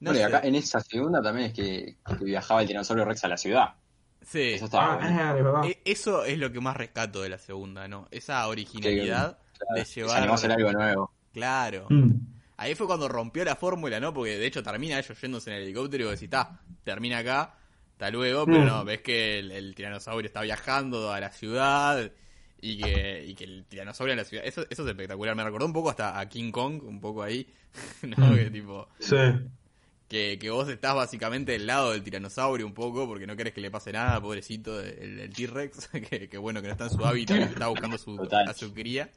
bueno, 0.00 0.18
y 0.18 0.22
acá 0.22 0.40
en 0.44 0.54
esa 0.56 0.80
segunda 0.80 1.22
también 1.22 1.48
es 1.48 1.52
que, 1.54 1.96
que 2.18 2.24
viajaba 2.24 2.60
el 2.62 2.66
tiranosaurio 2.66 3.04
Rex 3.04 3.24
a 3.24 3.28
la 3.28 3.36
ciudad. 3.36 3.74
Sí. 4.22 4.52
Eso 4.54 4.68
bueno. 4.68 4.98
Ah, 5.00 5.32
verdad. 5.32 5.64
E- 5.64 5.80
Eso 5.84 6.24
es 6.24 6.38
lo 6.38 6.50
que 6.52 6.60
más 6.60 6.76
rescato 6.76 7.22
de 7.22 7.28
la 7.28 7.38
segunda, 7.38 7.88
¿no? 7.88 8.08
Esa 8.10 8.46
originalidad 8.48 9.38
Claro, 9.58 9.74
de 9.76 9.84
se 9.84 10.00
llevar... 10.00 10.18
animó 10.18 10.32
a 10.32 10.36
hacer 10.36 10.52
algo 10.52 10.72
nuevo. 10.72 11.12
Claro. 11.32 11.86
Mm. 11.88 12.10
Ahí 12.56 12.74
fue 12.74 12.86
cuando 12.86 13.08
rompió 13.08 13.44
la 13.44 13.56
fórmula, 13.56 13.98
¿no? 13.98 14.12
Porque 14.14 14.38
de 14.38 14.46
hecho 14.46 14.62
termina 14.62 14.98
ellos 14.98 15.20
yéndose 15.20 15.50
en 15.50 15.56
el 15.56 15.62
helicóptero 15.64 16.04
y 16.04 16.06
vos 16.06 16.12
decís, 16.12 16.24
está, 16.24 16.60
termina 16.84 17.18
acá, 17.18 17.54
hasta 17.92 18.10
luego, 18.10 18.44
pero 18.46 18.60
Mm. 18.60 18.66
no, 18.66 18.84
ves 18.84 19.00
que 19.02 19.38
el, 19.40 19.50
el 19.50 19.74
tiranosaurio 19.74 20.26
está 20.26 20.42
viajando 20.42 21.12
a 21.12 21.18
la 21.20 21.30
ciudad 21.30 22.10
y 22.62 22.78
que, 22.78 23.24
y 23.26 23.34
que 23.34 23.44
el 23.44 23.64
tiranosaurio 23.66 24.12
en 24.12 24.18
la 24.18 24.24
ciudad, 24.24 24.46
eso, 24.46 24.64
eso 24.70 24.82
es 24.84 24.88
espectacular, 24.88 25.34
me 25.36 25.44
recordó 25.44 25.66
un 25.66 25.72
poco 25.74 25.90
hasta 25.90 26.18
a 26.18 26.26
King 26.28 26.50
Kong, 26.52 26.82
un 26.84 27.00
poco 27.00 27.22
ahí, 27.22 27.46
¿no? 28.02 28.28
Mm. 28.28 28.34
Que 28.36 28.50
tipo, 28.50 28.88
Sí. 29.00 29.16
que, 30.08 30.38
que 30.38 30.50
vos 30.50 30.68
estás 30.68 30.94
básicamente 30.94 31.52
del 31.52 31.66
lado 31.66 31.90
del 31.92 32.02
tiranosaurio 32.02 32.64
un 32.66 32.72
poco 32.74 33.06
porque 33.06 33.26
no 33.26 33.34
querés 33.36 33.52
que 33.52 33.60
le 33.60 33.70
pase 33.70 33.92
nada, 33.92 34.20
pobrecito, 34.20 34.80
el, 34.80 35.18
el 35.20 35.34
T-Rex, 35.34 35.88
que, 36.08 36.28
que 36.28 36.38
bueno, 36.38 36.62
que 36.62 36.68
no 36.68 36.72
está 36.72 36.84
en 36.84 36.90
su 36.90 37.04
hábitat, 37.04 37.36
que 37.38 37.44
está 37.44 37.66
buscando 37.66 37.98
su, 37.98 38.16
Total. 38.16 38.48
a 38.48 38.54
su 38.54 38.72
cría. 38.72 39.10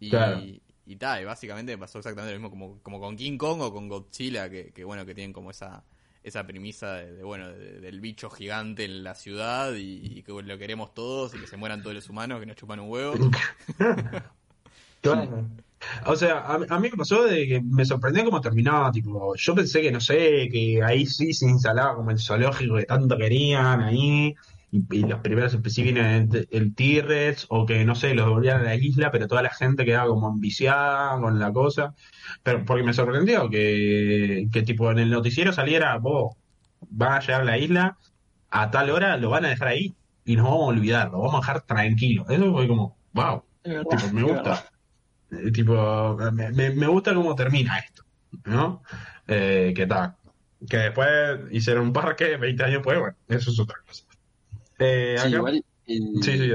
Y, 0.00 0.10
Claro. 0.10 0.40
y 0.86 0.96
tal, 0.96 1.22
y 1.22 1.24
básicamente 1.24 1.76
pasó 1.76 1.98
exactamente 1.98 2.32
lo 2.34 2.40
mismo 2.40 2.50
como, 2.50 2.80
como 2.82 3.00
con 3.00 3.16
King 3.16 3.36
Kong 3.38 3.60
o 3.60 3.72
con 3.72 3.88
Godzilla, 3.88 4.48
que, 4.48 4.72
que 4.72 4.82
bueno, 4.84 5.04
que 5.04 5.14
tienen 5.14 5.32
como 5.32 5.50
esa 5.50 5.84
esa 6.26 6.44
premisa 6.44 6.94
de, 6.94 7.22
bueno 7.22 7.48
de- 7.52 7.80
del 7.80 8.00
bicho 8.00 8.28
gigante 8.30 8.84
en 8.84 9.04
la 9.04 9.14
ciudad 9.14 9.72
y, 9.76 10.22
que 10.22 10.32
lo 10.32 10.58
queremos 10.58 10.92
todos 10.92 11.34
y 11.34 11.38
que 11.38 11.46
se 11.46 11.56
mueran 11.56 11.82
todos 11.82 11.94
los 11.94 12.08
humanos 12.10 12.40
que 12.40 12.46
nos 12.46 12.56
chupan 12.56 12.80
un 12.80 12.90
huevo. 12.90 13.14
O 16.06 16.16
sea, 16.16 16.38
a, 16.38 16.54
a 16.54 16.80
mí 16.80 16.88
me 16.90 16.96
pasó 16.96 17.24
de 17.24 17.46
que 17.46 17.60
me 17.60 17.84
sorprendió 17.84 18.24
cómo 18.24 18.40
terminaba, 18.40 18.90
tipo, 18.90 19.34
yo 19.36 19.54
pensé 19.54 19.82
que, 19.82 19.92
no 19.92 20.00
sé, 20.00 20.48
que 20.50 20.80
ahí 20.82 21.06
sí 21.06 21.32
se 21.32 21.46
instalaba 21.46 21.94
como 21.94 22.10
el 22.10 22.18
zoológico 22.18 22.76
que 22.76 22.84
tanto 22.86 23.16
querían 23.16 23.82
ahí, 23.82 24.34
y, 24.90 24.96
y 24.98 25.00
los 25.02 25.20
primeros 25.20 25.56
sí 25.66 25.82
vienen 25.82 26.30
el, 26.50 26.74
T-Rex, 26.74 27.46
o 27.50 27.66
que, 27.66 27.84
no 27.84 27.94
sé, 27.94 28.14
los 28.14 28.28
volvían 28.28 28.60
a 28.60 28.64
la 28.64 28.74
isla, 28.76 29.10
pero 29.10 29.26
toda 29.28 29.42
la 29.42 29.50
gente 29.50 29.84
quedaba 29.84 30.08
como 30.08 30.28
enviciada 30.28 31.20
con 31.20 31.38
la 31.38 31.52
cosa, 31.52 31.94
pero 32.42 32.64
porque 32.64 32.82
me 32.84 32.92
sorprendió 32.94 33.48
que, 33.50 34.48
que 34.52 34.62
tipo, 34.62 34.90
en 34.90 34.98
el 34.98 35.10
noticiero 35.10 35.52
saliera, 35.52 35.98
vos, 35.98 36.36
van 36.80 37.12
a 37.14 37.20
llegar 37.20 37.42
a 37.42 37.44
la 37.44 37.58
isla, 37.58 37.98
a 38.50 38.70
tal 38.70 38.90
hora 38.90 39.16
lo 39.18 39.30
van 39.30 39.44
a 39.46 39.48
dejar 39.48 39.68
ahí, 39.68 39.96
y 40.24 40.36
nos 40.36 40.44
vamos 40.46 40.62
a 40.64 40.66
olvidar, 40.66 41.10
lo 41.10 41.18
vamos 41.20 41.34
a 41.36 41.38
dejar 41.40 41.62
tranquilo, 41.66 42.26
eso 42.28 42.52
fue 42.52 42.68
como, 42.68 42.98
wow, 43.12 43.44
tipo, 43.88 44.08
me 44.10 44.22
gusta. 44.22 44.64
Eh, 45.30 45.50
tipo, 45.52 46.16
me, 46.32 46.52
me- 46.52 46.70
me 46.74 46.86
gusta 46.86 47.14
cómo 47.14 47.34
termina 47.34 47.78
esto, 47.78 48.04
¿no? 48.44 48.82
Eh, 49.26 49.72
que 49.76 49.86
tal. 49.86 50.16
Que 50.70 50.76
después 50.78 51.08
hicieron 51.52 51.86
un 51.88 51.92
parque 51.92 52.36
20 52.36 52.62
años 52.64 52.76
después, 52.76 52.98
bueno, 52.98 53.16
eso 53.28 53.50
es 53.50 53.60
otra 53.60 53.76
cosa. 53.86 54.04
Eh, 54.78 55.16
Sí, 55.18 55.28
acá- 55.28 55.36
igual 55.36 55.64
El- 55.86 56.22
Sí, 56.22 56.36
sí, 56.38 56.50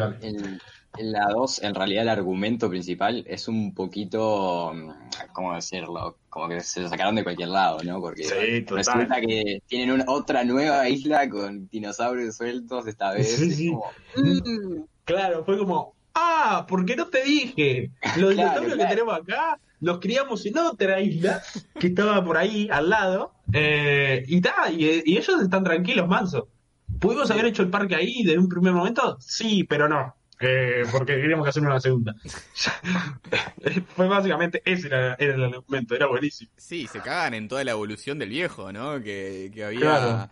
en 0.97 1.11
la 1.13 1.29
2, 1.29 1.63
en 1.63 1.73
realidad, 1.73 2.03
el 2.03 2.09
argumento 2.09 2.69
principal 2.69 3.23
es 3.27 3.47
un 3.47 3.73
poquito. 3.73 4.73
mm, 4.73 4.91
¿Cómo 5.33 5.55
decirlo? 5.55 6.17
Como 6.29 6.49
que 6.49 6.59
se 6.59 6.81
lo 6.81 6.89
sacaron 6.89 7.15
de 7.15 7.23
cualquier 7.23 7.47
lado, 7.47 7.81
¿no? 7.83 8.01
Porque 8.01 8.23
Sí, 8.25 8.61
total. 8.63 8.75
resulta 8.77 9.21
que 9.21 9.59
tienen 9.67 9.91
una, 9.91 10.03
otra 10.07 10.43
nueva 10.43 10.87
isla 10.89 11.29
con 11.29 11.69
dinosaurios 11.69 12.35
sueltos 12.35 12.87
esta 12.87 13.13
vez. 13.13 13.27
Sí, 13.37 13.49
es 13.51 13.55
sí. 13.57 13.67
como, 13.69 13.85
mm, 14.17 14.81
Claro, 15.05 15.43
fue 15.45 15.57
como, 15.57 15.95
ah, 16.13 16.65
¿por 16.67 16.85
qué 16.85 16.95
no 16.97 17.07
te 17.07 17.23
dije? 17.23 17.91
Los 18.17 18.35
Claro, 18.35 18.61
dinosaurios 18.61 18.77
que 18.77 18.85
tenemos 18.85 19.13
acá 19.15 19.59
los 19.79 19.99
criamos 19.99 20.45
en 20.45 20.57
otra 20.57 20.99
isla 21.01 21.41
que 21.79 21.87
estaba 21.87 22.23
por 22.23 22.37
ahí 22.37 22.67
al 22.69 22.89
lado. 22.89 23.31
eh, 23.53 24.23
y, 24.27 24.41
ta, 24.41 24.69
y, 24.71 25.01
y 25.05 25.17
ellos 25.17 25.41
están 25.41 25.63
tranquilos, 25.63 26.07
manso. 26.07 26.49
¿Pudimos 27.01 27.31
haber 27.31 27.45
hecho 27.47 27.63
el 27.63 27.69
parque 27.69 27.95
ahí 27.95 28.23
desde 28.23 28.39
un 28.39 28.47
primer 28.49 28.73
momento? 28.73 29.17
Sí, 29.19 29.63
pero 29.65 29.89
no. 29.89 30.15
eh, 30.39 30.83
porque 30.91 31.15
queríamos 31.15 31.47
hacer 31.47 31.63
una 31.63 31.79
segunda. 31.79 32.15
Fue 33.95 34.07
básicamente 34.07 34.61
ese 34.65 34.87
era, 34.87 35.15
era 35.15 35.35
el 35.35 35.43
argumento, 35.45 35.95
era 35.95 36.07
buenísimo. 36.07 36.51
Sí, 36.57 36.87
se 36.87 37.01
cagan 37.01 37.33
en 37.33 37.47
toda 37.47 37.63
la 37.63 37.71
evolución 37.71 38.19
del 38.19 38.29
viejo, 38.29 38.71
¿no? 38.71 39.01
Que, 39.01 39.51
que 39.53 39.63
había... 39.65 39.79
Claro. 39.79 40.31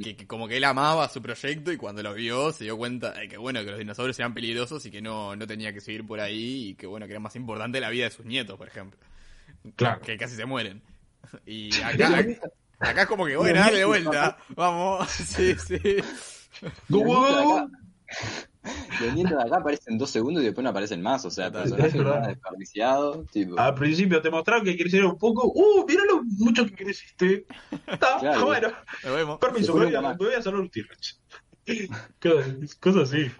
Que, 0.00 0.16
que 0.16 0.26
como 0.26 0.48
que 0.48 0.56
él 0.56 0.64
amaba 0.64 1.08
su 1.08 1.22
proyecto 1.22 1.72
y 1.72 1.76
cuando 1.76 2.02
lo 2.02 2.14
vio 2.14 2.52
se 2.52 2.64
dio 2.64 2.76
cuenta 2.78 3.12
de 3.12 3.28
que 3.28 3.36
bueno, 3.36 3.64
que 3.64 3.70
los 3.70 3.78
dinosaurios 3.78 4.18
eran 4.18 4.34
peligrosos 4.34 4.84
y 4.86 4.90
que 4.90 5.02
no, 5.02 5.36
no 5.36 5.46
tenía 5.46 5.72
que 5.72 5.80
seguir 5.80 6.06
por 6.06 6.20
ahí 6.20 6.70
y 6.70 6.74
que 6.76 6.86
bueno, 6.86 7.06
que 7.06 7.12
era 7.12 7.20
más 7.20 7.36
importante 7.36 7.80
la 7.80 7.90
vida 7.90 8.04
de 8.06 8.10
sus 8.10 8.24
nietos, 8.26 8.56
por 8.58 8.68
ejemplo. 8.68 8.98
Claro. 9.76 10.00
Que 10.02 10.16
casi 10.18 10.36
se 10.36 10.46
mueren. 10.46 10.82
Y 11.46 11.80
acá, 11.82 12.24
acá 12.82 13.02
es 13.02 13.06
como 13.08 13.26
que, 13.26 13.36
bueno, 13.36 13.58
dale 13.60 13.78
de 13.78 13.84
vuelta. 13.84 14.36
Vamos, 14.56 15.08
sí, 15.10 15.54
sí. 15.56 15.78
Nietos 19.14 19.36
de 19.36 19.42
acá 19.42 19.56
aparecen 19.56 19.98
dos 19.98 20.10
segundos 20.10 20.42
y 20.42 20.46
después 20.46 20.62
no 20.62 20.70
aparecen 20.70 21.02
más. 21.02 21.24
O 21.24 21.30
sea, 21.30 21.50
personajes 21.50 22.28
desperdiciados. 22.28 23.26
Tipo, 23.30 23.58
Al 23.58 23.74
principio 23.74 24.22
te 24.22 24.30
mostraron 24.30 24.64
que 24.64 24.76
crecieron 24.76 25.12
un 25.12 25.18
poco. 25.18 25.50
¡Uh! 25.54 25.84
Mirá 25.88 26.02
lo 26.04 26.22
mucho 26.22 26.64
que 26.66 26.74
creciste. 26.74 27.46
Está, 27.86 28.18
Claro. 28.20 28.46
bueno. 28.46 28.68
Nos 29.04 29.14
vemos. 29.16 29.38
Permiso, 29.38 29.72
voy, 29.72 29.94
a, 29.94 30.00
me 30.00 30.14
voy 30.14 30.34
a 30.34 30.42
salvar 30.42 30.60
un 30.62 30.70
T-Rex. 30.70 31.20
Cosas- 32.80 33.10
así. 33.10 33.30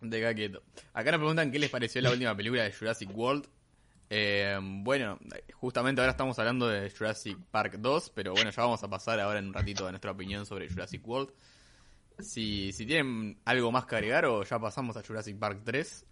De 0.00 0.24
acá 0.24 0.34
quieto. 0.34 0.62
Acá 0.94 1.10
nos 1.10 1.18
preguntan 1.18 1.50
qué 1.50 1.58
les 1.58 1.70
pareció 1.70 2.00
la 2.00 2.10
última 2.10 2.34
película 2.36 2.62
de 2.62 2.72
Jurassic 2.72 3.10
World. 3.14 3.46
Eh, 4.08 4.58
bueno, 4.62 5.18
justamente 5.54 6.00
ahora 6.00 6.12
estamos 6.12 6.38
hablando 6.38 6.68
de 6.68 6.90
Jurassic 6.90 7.36
Park 7.50 7.76
2, 7.78 8.10
pero 8.14 8.32
bueno, 8.32 8.50
ya 8.50 8.62
vamos 8.62 8.82
a 8.84 8.88
pasar 8.88 9.18
ahora 9.20 9.38
en 9.40 9.48
un 9.48 9.54
ratito 9.54 9.86
a 9.86 9.90
nuestra 9.90 10.12
opinión 10.12 10.46
sobre 10.46 10.68
Jurassic 10.68 11.06
World. 11.06 11.30
Si, 12.18 12.72
si 12.72 12.86
tienen 12.86 13.36
algo 13.44 13.70
más 13.72 13.84
que 13.84 13.96
agregar 13.96 14.24
o 14.26 14.42
ya 14.42 14.58
pasamos 14.58 14.96
a 14.96 15.02
Jurassic 15.02 15.38
Park 15.38 15.60
3. 15.64 16.06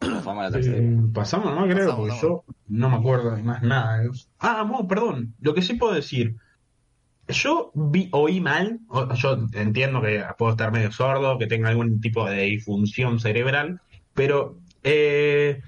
vamos 0.00 0.38
a 0.38 0.42
la 0.44 0.50
tercera. 0.50 0.78
Eh, 0.78 0.96
pasamos, 1.12 1.54
no 1.54 1.64
creo, 1.64 1.76
Pasamos, 1.76 1.96
porque 1.96 2.10
pasamos. 2.12 2.22
yo 2.22 2.54
no 2.68 2.90
me 2.90 2.96
acuerdo 2.96 3.34
de 3.36 3.42
más 3.42 3.62
nada. 3.62 4.02
Ah, 4.38 4.64
no, 4.66 4.86
perdón. 4.88 5.34
Lo 5.40 5.52
que 5.54 5.62
sí 5.62 5.74
puedo 5.74 5.92
decir. 5.94 6.36
Yo 7.28 7.70
vi, 7.74 8.08
oí 8.12 8.40
mal, 8.40 8.80
o- 8.88 9.14
yo 9.14 9.38
entiendo 9.52 10.02
que 10.02 10.24
puedo 10.36 10.52
estar 10.52 10.72
medio 10.72 10.90
sordo, 10.90 11.38
que 11.38 11.46
tenga 11.46 11.68
algún 11.68 12.00
tipo 12.00 12.28
de 12.28 12.42
disfunción 12.42 13.20
cerebral, 13.20 13.80
pero 14.12 14.58
eh, 14.82 15.62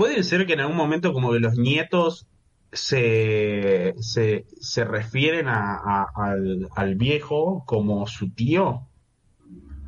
puede 0.00 0.22
ser 0.22 0.46
que 0.46 0.54
en 0.54 0.60
algún 0.60 0.76
momento 0.76 1.12
como 1.12 1.30
que 1.32 1.40
los 1.40 1.58
nietos 1.58 2.26
se, 2.72 3.94
se, 3.98 4.46
se 4.60 4.84
refieren 4.84 5.46
a- 5.48 5.74
a- 5.76 6.06
al, 6.14 6.68
al 6.74 6.94
viejo 6.94 7.64
como 7.66 8.06
su 8.06 8.30
tío, 8.30 8.86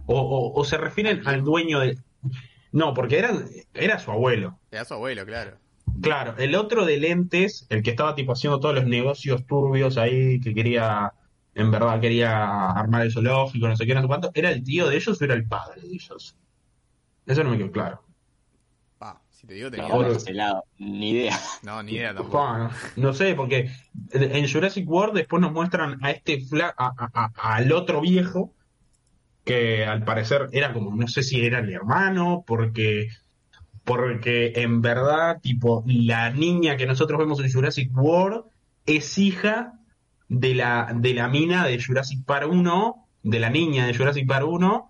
o, 0.06 0.20
o- 0.20 0.52
o 0.60 0.64
se 0.64 0.76
refieren 0.76 1.26
al 1.26 1.42
dueño 1.42 1.80
de... 1.80 1.96
No, 2.72 2.92
porque 2.92 3.18
eran, 3.18 3.46
era 3.72 3.98
su 3.98 4.10
abuelo. 4.10 4.58
Era 4.70 4.84
su 4.84 4.94
abuelo, 4.94 5.24
claro. 5.24 5.58
Claro, 6.00 6.34
el 6.38 6.54
otro 6.56 6.84
de 6.84 6.98
lentes, 6.98 7.66
el 7.70 7.82
que 7.82 7.90
estaba 7.90 8.14
tipo 8.14 8.32
haciendo 8.32 8.60
todos 8.60 8.74
los 8.74 8.86
negocios 8.86 9.46
turbios 9.46 9.96
ahí, 9.96 10.40
que 10.40 10.52
quería, 10.54 11.12
en 11.54 11.70
verdad 11.70 12.00
quería 12.00 12.70
armar 12.70 13.02
el 13.02 13.12
zoológico, 13.12 13.66
no 13.68 13.76
sé 13.76 13.86
qué, 13.86 13.94
no 13.94 14.02
sé 14.02 14.06
cuánto, 14.08 14.30
¿era 14.34 14.50
el 14.50 14.62
tío 14.62 14.88
de 14.88 14.96
ellos 14.96 15.20
o 15.20 15.24
era 15.24 15.34
el 15.34 15.46
padre 15.48 15.80
de 15.82 15.88
ellos? 15.88 16.36
Eso 17.26 17.44
no 17.44 17.50
me 17.50 17.58
quedó 17.58 17.70
claro. 17.72 18.02
Si 19.42 19.46
te 19.48 19.54
digo, 19.54 19.70
te 19.70 19.76
digo. 19.76 19.88
Ahora- 19.92 20.18
lado, 20.32 20.64
ni 20.78 21.10
idea. 21.10 21.38
No, 21.62 21.82
ni 21.82 21.92
idea 21.92 22.14
tampoco. 22.14 22.38
Pa, 22.38 22.58
no, 22.58 22.70
no 22.96 23.12
sé, 23.12 23.34
porque 23.34 23.70
en 24.12 24.48
Jurassic 24.50 24.88
World 24.88 25.14
después 25.14 25.40
nos 25.42 25.52
muestran 25.52 25.98
a 26.04 26.10
este 26.12 26.40
fla 26.40 26.72
a- 26.76 26.92
a- 26.96 27.10
a- 27.36 27.54
al 27.56 27.72
otro 27.72 28.00
viejo, 28.00 28.54
que 29.44 29.84
al 29.84 30.04
parecer 30.04 30.48
era 30.52 30.72
como, 30.72 30.94
no 30.94 31.08
sé 31.08 31.22
si 31.24 31.44
era 31.44 31.58
el 31.58 31.70
hermano, 31.72 32.44
porque 32.46 33.08
porque 33.84 34.52
en 34.54 34.80
verdad, 34.80 35.40
tipo, 35.40 35.82
la 35.88 36.30
niña 36.30 36.76
que 36.76 36.86
nosotros 36.86 37.18
vemos 37.18 37.40
en 37.40 37.50
Jurassic 37.52 37.90
World 37.96 38.44
es 38.86 39.18
hija 39.18 39.72
de 40.28 40.54
la, 40.54 40.92
de 40.94 41.14
la 41.14 41.26
mina 41.26 41.66
de 41.66 41.82
Jurassic 41.82 42.24
Park 42.24 42.46
1, 42.48 43.08
de 43.24 43.40
la 43.40 43.50
niña 43.50 43.84
de 43.86 43.94
Jurassic 43.96 44.24
Park 44.28 44.46
1, 44.46 44.88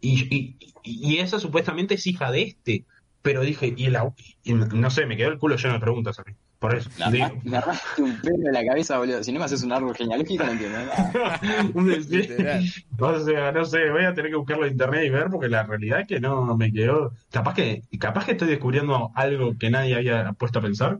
y, 0.00 0.34
y, 0.34 0.56
y 0.82 1.18
esa 1.18 1.38
supuestamente 1.38 1.94
es 1.96 2.06
hija 2.06 2.30
de 2.32 2.42
este. 2.44 2.86
Pero 3.22 3.42
dije, 3.42 3.74
y, 3.76 3.86
el 3.86 3.98
y 4.42 4.54
no 4.54 4.90
sé, 4.90 5.04
me 5.06 5.16
quedó 5.16 5.28
el 5.28 5.38
culo 5.38 5.56
lleno 5.56 5.74
de 5.74 5.80
preguntas 5.80 6.18
a 6.18 6.22
mí. 6.24 6.32
Por 6.58 6.74
eso. 6.74 6.90
Digo. 7.10 7.26
arraste- 7.26 7.40
me 7.44 7.56
arraste 7.56 8.02
un 8.02 8.20
pelo 8.20 8.46
en 8.46 8.52
la 8.52 8.64
cabeza, 8.64 8.98
boludo. 8.98 9.22
Si 9.24 9.32
no 9.32 9.38
me 9.38 9.44
haces 9.46 9.62
un 9.62 9.72
árbol 9.72 9.94
genealógico, 9.96 10.44
no 10.44 10.52
entiendo 10.52 10.78
nada. 10.78 11.40
O 12.98 13.18
sea, 13.24 13.52
no 13.52 13.64
sé, 13.64 13.90
voy 13.90 14.04
a 14.04 14.12
tener 14.14 14.30
que 14.30 14.36
buscarlo 14.36 14.66
en 14.66 14.72
internet 14.72 15.04
y 15.06 15.10
ver 15.10 15.28
porque 15.30 15.48
la 15.48 15.62
realidad 15.62 16.00
es 16.00 16.06
que 16.06 16.20
no 16.20 16.54
me 16.56 16.70
quedó. 16.72 17.12
Capaz 17.30 17.54
que, 17.54 17.82
capaz 17.98 18.26
que 18.26 18.32
estoy 18.32 18.48
descubriendo 18.48 19.10
algo 19.14 19.56
que 19.58 19.70
nadie 19.70 19.94
había 19.96 20.32
puesto 20.34 20.58
a 20.58 20.62
pensar. 20.62 20.98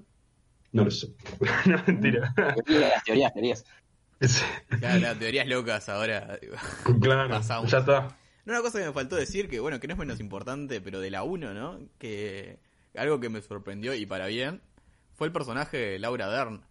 No 0.73 0.85
lo 0.85 0.91
sé. 0.91 1.09
no, 1.67 1.83
mentira. 1.87 2.33
Las 2.67 3.05
teorías, 3.05 3.33
teorías. 3.35 3.65
Claro, 4.79 5.01
las 5.01 5.19
teorías 5.19 5.47
locas 5.47 5.89
ahora. 5.89 6.39
claro, 7.01 7.31
Pasamos. 7.31 7.71
ya 7.71 7.79
está. 7.79 8.09
No, 8.45 8.53
una 8.53 8.63
cosa 8.63 8.79
que 8.79 8.87
me 8.87 8.93
faltó 8.93 9.17
decir, 9.17 9.49
que 9.49 9.61
bueno, 9.61 9.81
que 9.81 9.87
no 9.87 9.95
es 9.95 9.99
menos 9.99 10.21
importante, 10.21 10.81
pero 10.81 11.01
de 11.01 11.11
la 11.11 11.23
1, 11.23 11.55
¿no? 11.55 11.81
Que 11.99 12.59
algo 12.95 13.21
que 13.21 13.29
me 13.29 13.43
sorprendió 13.43 13.95
y 13.95 14.07
para 14.07 14.27
bien, 14.27 14.61
fue 15.13 15.27
el 15.27 15.33
personaje 15.33 15.77
de 15.77 15.99
Laura 15.99 16.29
Dern. 16.29 16.63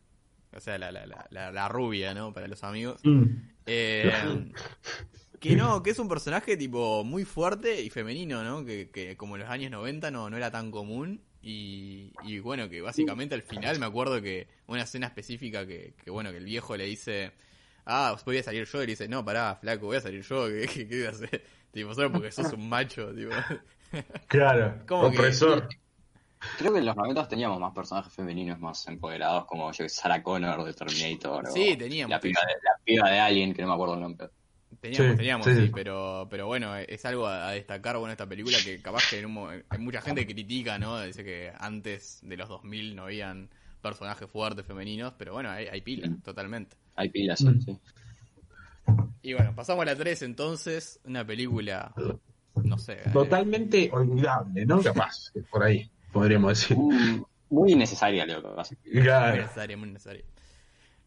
O 0.52 0.60
sea, 0.60 0.78
la, 0.80 0.92
la, 0.92 1.06
la, 1.06 1.28
la, 1.30 1.52
la 1.52 1.68
rubia, 1.70 2.14
¿no? 2.14 2.34
Para 2.34 2.48
los 2.48 2.64
amigos. 2.64 3.00
Mm. 3.04 3.24
Eh, 3.68 4.12
que 5.40 5.56
no, 5.56 5.84
que 5.84 5.92
es 5.92 6.00
un 6.00 6.10
personaje 6.10 6.58
tipo 6.58 7.04
muy 7.04 7.24
fuerte 7.24 7.82
y 7.82 7.90
femenino, 7.90 8.44
¿no? 8.44 8.66
Que, 8.66 8.90
que 8.90 9.16
como 9.16 9.36
en 9.36 9.44
los 9.44 9.50
años 9.50 9.72
90 9.72 10.12
no, 10.12 10.30
no 10.30 10.38
era 10.38 10.52
tan 10.52 10.72
común. 10.72 11.22
Y, 11.42 12.12
y 12.24 12.40
bueno, 12.40 12.68
que 12.68 12.82
básicamente 12.82 13.34
al 13.34 13.44
final 13.44 13.80
me 13.80 13.86
acuerdo 13.86 14.22
que 14.22 14.48
una 14.68 14.84
escena 14.84 15.08
específica 15.08 15.66
que, 15.66 15.94
que 16.04 16.12
bueno, 16.12 16.32
que 16.32 16.38
el 16.38 16.46
viejo 16.46 16.76
le 16.76 16.86
dice, 16.86 17.32
ah, 17.86 18.18
voy 18.26 18.40
a 18.40 18.44
salir 18.44 18.66
yo, 18.66 18.84
y 18.84 18.88
le 18.88 18.92
dice, 18.92 19.08
no, 19.08 19.24
pará, 19.24 19.56
flaco, 19.56 19.86
voy 19.86 19.98
a 19.98 20.02
salir 20.02 20.22
yo, 20.24 20.48
¿qué, 20.50 20.68
qué, 20.68 20.88
qué 20.88 20.98
voy 20.98 21.06
a 21.06 21.10
hacer? 21.12 21.44
Tipo, 21.72 21.94
solo 21.94 22.12
porque 22.12 22.32
sos 22.32 22.52
un 22.54 22.68
macho, 22.70 23.14
tipo. 23.14 23.32
Claro, 24.28 24.84
¿Cómo 24.88 25.10
que- 25.12 25.18
opresor. 25.18 25.68
Creo 26.58 26.72
que 26.72 26.80
en 26.80 26.86
los 26.86 26.96
90 26.96 27.28
teníamos 27.28 27.60
más 27.60 27.74
personajes 27.74 28.14
femeninos 28.14 28.60
más 28.60 28.88
empoderados, 28.88 29.46
como 29.46 29.72
yo, 29.74 29.90
Sarah 29.90 30.24
Connor 30.24 30.64
de 30.64 30.74
Terminator. 30.74 31.46
o 31.48 31.52
Sí, 31.52 31.76
teníamos, 31.76 32.12
La 32.12 32.20
piba, 32.22 32.40
de, 32.48 32.54
la 32.54 32.72
piba 32.84 33.10
de 33.10 33.20
Alien, 33.20 33.54
que 33.54 33.62
no 33.62 33.68
me 33.68 33.74
acuerdo 33.74 33.96
el 33.96 34.00
nombre. 34.02 34.30
Teníamos, 34.80 35.12
Sí, 35.12 35.18
teníamos, 35.18 35.46
sí. 35.48 35.56
sí, 35.56 35.72
pero, 35.74 36.28
pero 36.30 36.48
bueno, 36.48 36.78
es 36.78 37.04
algo 37.06 37.28
a, 37.28 37.52
destacar, 37.52 37.98
bueno, 37.98 38.14
esta 38.14 38.26
película 38.26 38.58
que 38.64 38.82
capaz 38.82 39.04
que 39.10 39.20
en 39.20 39.26
un 39.26 39.64
mucha 39.80 40.00
gente 40.02 40.26
que 40.26 40.34
critica, 40.34 40.80
¿no? 40.80 41.02
Dice 41.02 41.26
que 41.26 41.52
antes 41.60 42.20
de 42.22 42.38
los 42.38 42.48
2000 42.48 42.96
no 42.96 43.04
habían 43.04 43.50
personajes 43.82 44.30
fuertes 44.30 44.66
femeninos, 44.66 45.14
pero 45.18 45.34
bueno, 45.34 45.50
hay, 45.50 45.66
hay 45.68 45.82
pila, 45.82 46.08
Mm. 46.08 46.22
totalmente. 46.22 46.78
Hay 46.96 47.10
pilas, 47.10 47.40
sí. 47.40 47.78
Y 49.22 49.34
bueno, 49.34 49.54
pasamos 49.56 49.82
a 49.84 49.86
la 49.86 49.96
3 49.96 50.22
entonces, 50.24 51.00
una 51.04 51.26
película, 51.26 51.94
no 52.64 52.78
sé. 52.78 52.94
eh, 52.94 53.10
Totalmente 53.12 53.90
olvidable, 53.92 54.66
¿no? 54.66 54.82
Capaz, 54.82 55.32
por 55.50 55.64
ahí, 55.64 55.90
podríamos 56.12 56.58
decir. 56.60 56.78
Mm, 56.78 57.24
Muy 57.50 57.72
innecesaria, 57.74 58.26
loco. 58.26 58.60
así. 58.60 58.76
Muy 58.94 59.04
Claro. 59.04 59.38
necesaria, 59.42 59.76
muy 59.78 59.90
necesaria. 59.92 60.24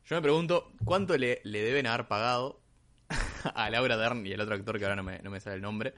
Yo 0.04 0.16
me 0.16 0.22
pregunto, 0.22 0.72
¿cuánto 0.84 1.16
le, 1.16 1.40
le 1.44 1.62
deben 1.62 1.86
haber 1.86 2.08
pagado 2.08 2.60
a 3.54 3.70
Laura 3.70 3.96
Dern 3.96 4.26
y 4.26 4.32
el 4.32 4.40
otro 4.40 4.54
actor 4.56 4.78
que 4.78 4.84
ahora 4.84 4.96
no 4.96 5.02
me, 5.04 5.18
no 5.20 5.30
me 5.30 5.40
sale 5.40 5.56
el 5.56 5.62
nombre 5.62 5.94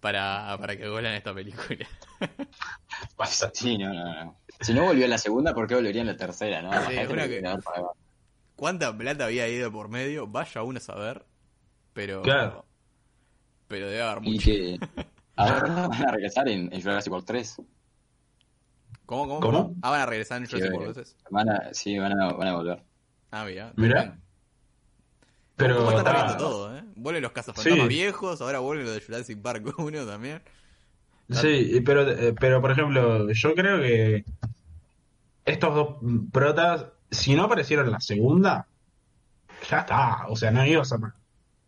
para, 0.00 0.56
para 0.58 0.76
que 0.76 0.88
vuelan 0.88 1.14
esta 1.14 1.32
película? 1.34 1.86
Pasa. 3.16 3.50
Sí, 3.54 3.78
no, 3.78 3.92
no, 3.92 4.24
no. 4.24 4.40
Si 4.60 4.72
no 4.74 4.84
volvió 4.84 5.04
a 5.04 5.08
la 5.08 5.18
segunda, 5.18 5.54
¿por 5.54 5.66
qué 5.66 5.74
volvería 5.74 6.00
en 6.02 6.06
la 6.08 6.16
tercera, 6.16 6.62
no? 6.62 6.70
La 6.70 6.86
Sí, 6.86 6.94
gente 6.94 7.12
una 7.12 7.22
le 7.22 7.28
que- 7.28 7.34
debe 7.36 7.48
haber 7.48 7.62
pagado. 7.64 7.92
¿Cuánta 8.62 8.96
plata 8.96 9.24
había 9.24 9.48
ido 9.48 9.72
por 9.72 9.88
medio? 9.88 10.28
Vaya 10.28 10.62
uno 10.62 10.76
a 10.78 10.80
saber, 10.80 11.26
pero... 11.92 12.22
Claro. 12.22 12.64
Pero 13.66 13.88
debe 13.88 14.02
haber 14.02 14.24
Y 14.24 14.30
mucho. 14.34 14.44
que 14.44 14.78
ahora 15.34 15.88
van 15.88 16.06
a 16.08 16.12
regresar 16.12 16.48
en, 16.48 16.72
en 16.72 16.80
Jurassic 16.80 17.10
World 17.12 17.26
3. 17.26 17.56
¿Cómo, 19.04 19.26
cómo? 19.26 19.40
¿Cómo? 19.40 19.74
Ah, 19.82 19.90
van 19.90 20.00
a 20.02 20.06
regresar 20.06 20.38
en 20.40 20.46
Jurassic 20.46 20.70
Sí, 20.70 20.76
World, 20.76 20.88
entonces. 20.90 21.16
Van 21.28 21.48
a, 21.50 21.74
sí, 21.74 21.98
van 21.98 22.12
a, 22.20 22.32
van 22.34 22.46
a 22.46 22.54
volver. 22.54 22.84
Ah, 23.32 23.44
mira. 23.44 23.72
Mirá. 23.74 24.00
bien. 24.02 24.22
Pero 25.56 25.76
¿Cómo 25.78 25.88
está 25.90 26.02
está- 26.02 26.12
cambiando 26.14 26.44
todo, 26.44 26.76
eh? 26.78 26.84
Vuelven 26.94 27.22
los 27.24 27.32
cazafantasmas 27.32 27.80
Sí. 27.82 27.88
viejos, 27.88 28.40
ahora 28.42 28.60
vuelven 28.60 28.86
los 28.86 28.94
de 28.94 29.00
Jurassic 29.00 29.42
Park 29.42 29.74
1 29.76 30.06
también. 30.06 30.40
Sí, 31.30 31.82
pero, 31.84 32.08
eh, 32.08 32.32
pero 32.38 32.60
por 32.60 32.70
ejemplo, 32.70 33.28
yo 33.32 33.54
creo 33.56 33.78
que 33.78 34.24
estos 35.46 35.74
dos 35.74 35.96
protas, 36.32 36.86
si 37.12 37.36
no 37.36 37.44
aparecieron 37.44 37.86
en 37.86 37.92
la 37.92 38.00
segunda, 38.00 38.66
ya 39.70 39.80
está. 39.80 40.26
O 40.28 40.36
sea, 40.36 40.50
no 40.50 40.66
ibas 40.66 40.92
a. 40.92 41.14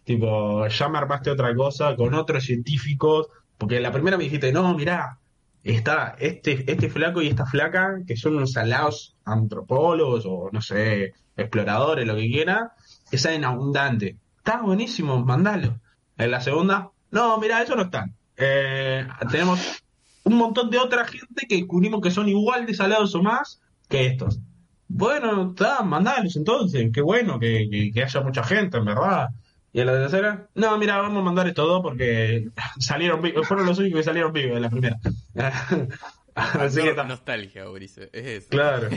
Tipo, 0.05 0.67
ya 0.67 0.89
me 0.89 0.99
armaste 0.99 1.31
otra 1.31 1.55
cosa 1.55 1.95
con 1.97 2.15
otros 2.15 2.45
científicos. 2.45 3.29
Porque 3.57 3.81
la 3.81 3.93
primera 3.93 4.17
me 4.17 4.25
dijiste, 4.25 4.53
no, 4.53 4.75
mirá, 4.75 5.19
está 5.63 6.17
este, 6.19 6.71
este 6.71 6.91
flaco 6.91 7.23
y 7.23 7.29
esta 7.29 7.47
flaca, 7.47 8.01
que 8.07 8.17
son 8.17 8.37
unos 8.37 8.57
alados 8.57 9.17
antropólogos 9.25 10.25
o 10.27 10.51
no 10.53 10.61
sé, 10.61 11.15
exploradores, 11.37 12.07
lo 12.07 12.17
que 12.17 12.29
quiera, 12.29 12.73
que 13.11 13.19
saben 13.19 13.45
abundante. 13.45 14.17
Está 14.39 14.61
buenísimo, 14.61 15.25
mandalo. 15.25 15.79
En 16.17 16.31
la 16.31 16.41
segunda, 16.41 16.91
no, 17.11 17.39
mirá, 17.39 17.63
eso 17.63 17.77
no 17.77 17.83
están. 17.83 18.15
Eh, 18.37 19.07
tenemos 19.31 19.83
un 20.25 20.37
montón 20.37 20.71
de 20.71 20.79
otra 20.79 21.05
gente 21.07 21.47
que 21.49 21.57
descubrimos 21.57 22.01
que 22.01 22.11
son 22.11 22.29
igual 22.29 22.67
de 22.67 22.75
salados 22.75 23.15
o 23.15 23.23
más 23.23 23.61
que 23.89 24.07
estos. 24.07 24.41
Bueno, 24.89 25.51
está, 25.51 25.83
mandalos 25.83 26.37
entonces, 26.37 26.91
qué 26.93 27.01
bueno 27.01 27.39
que, 27.39 27.69
que- 27.71 27.91
que 27.93 28.03
haya 28.03 28.21
mucha 28.21 28.45
gente, 28.45 28.77
en 28.79 28.85
verdad. 28.85 29.29
Y 29.73 29.81
en 29.81 29.87
la 29.87 29.93
tercera, 29.95 30.49
no, 30.55 30.79
mira, 30.79 30.99
vamos 30.99 31.19
a 31.21 31.25
mandar 31.25 31.49
estos 31.49 31.67
dos 31.67 31.83
porque 31.83 32.49
salieron 32.79 33.21
vivos, 33.23 33.47
fueron 33.49 33.67
los 33.67 33.79
únicos 33.79 34.01
que 34.01 34.05
salieron 34.05 34.33
vivos 34.33 34.57
en 34.57 34.63
la 34.63 34.71
primera. 34.71 34.97
Así 36.35 36.83
que 36.83 36.95
nostalgia, 36.95 37.65
Mauricio. 37.65 38.05
Es 38.13 38.27
eso. 38.27 38.49
Claro. 38.51 38.89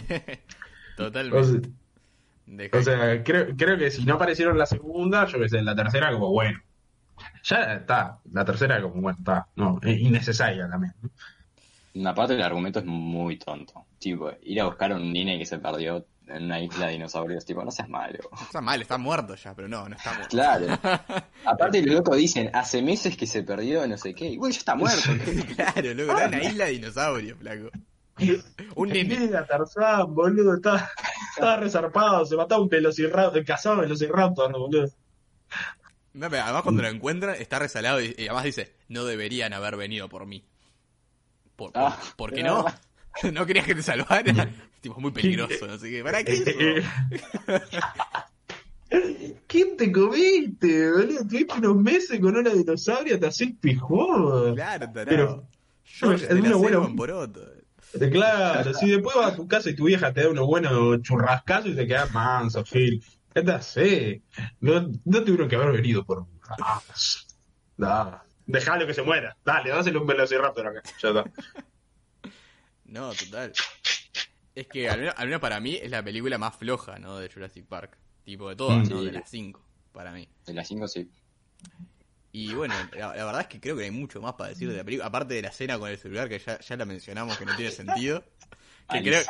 Totalmente. 0.98 1.38
O 1.38 1.44
sea, 1.44 1.72
Deja 2.48 2.78
o 2.78 2.82
sea, 2.82 3.24
creo, 3.24 3.48
creo 3.58 3.78
que 3.78 3.92
si 3.92 4.06
no 4.06 4.16
aparecieron 4.16 4.54
en 4.56 4.60
la 4.60 4.66
segunda, 4.66 5.26
yo 5.26 5.38
que 5.40 5.50
sé, 5.50 5.58
en 5.60 5.66
la 5.66 5.76
tercera, 5.76 6.12
como 6.14 6.32
bueno. 6.32 6.60
Ya 7.44 7.74
está, 7.74 8.20
la 8.32 8.46
tercera, 8.46 8.82
como 8.82 9.02
bueno, 9.02 9.18
está. 9.20 9.48
No, 9.56 9.80
es 9.84 10.00
innecesaria 10.00 10.68
también. 10.70 10.94
¿No? 11.98 12.02
Una 12.02 12.16
parte 12.16 12.34
del 12.34 12.44
argumento 12.44 12.80
es 12.80 12.86
muy 12.86 13.38
tonto. 13.38 13.86
Tipo, 14.00 14.32
ir 14.44 14.62
a 14.62 14.66
buscar 14.66 14.92
a 14.92 14.96
un 14.96 15.12
nene 15.12 15.38
que 15.38 15.46
se 15.46 15.60
perdió 15.60 16.06
en 16.28 16.44
una 16.44 16.60
isla 16.60 16.88
de 16.88 16.94
dinosaurios, 16.94 17.46
tipo, 17.46 17.64
no 17.64 17.72
seas 17.72 17.90
malo. 17.90 18.20
Está 18.42 18.62
mal, 18.62 18.82
está 18.82 18.98
muerto 18.98 19.36
ya, 19.36 19.54
pero 19.56 19.68
no, 19.68 19.88
no 19.88 19.96
está 19.96 20.14
muerto. 20.14 20.30
Claro. 20.30 20.68
Aparte 21.46 21.82
los 21.82 21.96
locos 21.96 22.18
dicen, 22.18 22.50
hace 22.54 22.82
meses 22.82 23.16
que 23.16 23.26
se 23.26 23.44
perdió, 23.44 23.88
no 23.88 23.98
sé 23.98 24.14
qué. 24.14 24.28
Y 24.30 24.38
bueno, 24.38 24.54
ya 24.54 24.60
está 24.60 24.76
muerto. 24.76 25.10
claro, 25.56 25.94
loco, 25.94 26.12
está 26.12 26.26
en 26.26 26.36
una 26.36 26.44
isla 26.44 26.66
de 26.66 26.72
dinosaurios, 26.72 27.40
flaco. 27.40 27.70
Un 28.76 28.90
nene. 28.90 29.20
Mira, 29.20 29.46
Tarzán, 29.46 30.14
boludo, 30.14 30.56
estaba, 30.56 30.90
estaba 31.30 31.58
resarpado, 31.58 32.26
se 32.26 32.36
mataba 32.36 32.62
un 32.62 32.68
velociraptor, 32.68 33.46
cazaba 33.46 33.82
velociraptor, 33.82 34.52
boludo. 34.52 34.90
No, 36.14 36.28
pero 36.32 36.44
además 36.44 36.64
cuando 36.64 36.82
lo 36.82 36.88
encuentran 36.88 37.36
está 37.36 37.60
resalado 37.60 38.02
y, 38.02 38.16
y 38.18 38.24
además 38.24 38.46
dice, 38.46 38.74
no 38.88 39.06
deberían 39.06 39.54
haber 39.54 39.78
venido 39.78 40.10
por 40.10 40.26
mí. 40.26 40.44
¿Por, 41.58 41.74
por, 41.74 41.82
Ah, 41.84 41.98
¿por 42.16 42.32
qué 42.34 42.44
no. 42.44 42.64
no? 43.24 43.32
¿No 43.34 43.46
querías 43.46 43.66
que 43.66 43.76
te 43.76 43.84
salvara? 43.84 44.50
tipo, 44.82 45.00
muy 45.02 45.12
peligroso, 45.12 45.68
no 45.68 45.78
sé 45.78 45.90
qué. 45.90 46.04
¿Para 46.04 46.24
qué 46.24 46.34
eso? 46.34 46.52
¿Quién 49.48 49.76
te 49.76 49.92
comiste, 49.92 50.92
boludo? 50.92 51.28
Tuviste 51.28 51.58
unos 51.58 51.76
meses 51.76 52.20
con 52.22 52.38
una 52.38 52.52
dinosauria, 52.52 53.20
te 53.20 53.28
haces 53.28 53.50
pijón. 53.60 54.56
Claro, 54.56 54.90
tarado. 54.92 55.06
Pero- 55.10 55.48
George, 55.84 56.26
es 56.26 56.32
una 56.32 56.56
buena- 56.56 56.78
ceban 56.78 56.96
por 56.96 57.12
otro. 57.12 57.44
Claro, 58.12 58.74
si 58.74 58.90
después 58.92 59.16
vas 59.16 59.34
a 59.34 59.36
tu 59.36 59.48
casa 59.48 59.70
y 59.70 59.76
tu 59.76 59.86
vieja 59.86 60.14
te 60.14 60.22
da 60.22 60.30
unos 60.30 60.46
buenos 60.46 61.02
churrascazos 61.02 61.72
y 61.72 61.76
te 61.76 61.88
quedas 61.88 62.12
manso, 62.14 62.64
Phil. 62.64 63.04
¿Qué 63.34 63.42
te 63.42 63.52
hace? 63.52 64.22
No, 64.60 64.90
no 65.06 65.24
tuvieron 65.24 65.48
que 65.48 65.56
haber 65.56 65.72
venido 65.72 66.04
por 66.06 66.20
un 66.20 66.28
No, 67.78 68.22
dejalo 68.48 68.88
que 68.88 68.94
se 68.96 69.04
muera. 69.04 69.38
Dale, 69.46 69.70
dásele 69.70 69.98
un 70.00 70.08
velociraptor 70.08 70.68
acá. 70.68 70.82
Ya 71.02 71.10
está. 71.10 71.24
No, 72.86 73.12
total. 73.14 73.52
Es 74.56 74.68
que 74.68 74.90
al 74.90 75.00
menos, 75.02 75.14
al 75.18 75.26
menos 75.28 75.42
para 75.42 75.60
mí 75.60 75.76
es 75.76 75.92
la 75.92 76.02
película 76.02 76.38
más 76.38 76.56
floja, 76.56 76.98
¿no? 77.00 77.18
De 77.20 77.30
Jurassic 77.30 77.66
Park. 77.66 77.98
Tipo 78.24 78.48
de 78.50 78.56
todas, 78.56 78.88
Mm. 78.88 78.92
¿no? 78.94 79.04
De 79.04 79.12
las 79.12 79.30
cinco, 79.30 79.62
para 79.92 80.12
mí. 80.14 80.28
De 80.46 80.54
las 80.54 80.68
5 80.70 80.88
sí. 80.88 81.12
Y 82.32 82.54
bueno, 82.54 82.74
la, 82.94 83.16
la 83.16 83.26
verdad 83.26 83.42
es 83.42 83.48
que 83.48 83.60
creo 83.60 83.76
que 83.78 83.84
hay 83.84 83.92
mucho 83.92 84.22
más 84.22 84.34
para 84.34 84.52
decir 84.52 84.70
de 84.70 84.78
la 84.78 84.84
película. 84.86 85.08
Aparte 85.08 85.34
de 85.34 85.42
la 85.42 85.50
escena 85.50 85.78
con 85.78 85.90
el 85.90 85.98
celular, 85.98 86.30
que 86.30 86.40
ya, 86.40 86.60
ya 86.60 86.78
la 86.78 86.86
mencionamos 86.86 87.38
que 87.38 87.46
no 87.46 87.56
tiene 87.58 87.72
sentido. 87.72 88.24
Que 88.90 89.02
creo. 89.02 89.22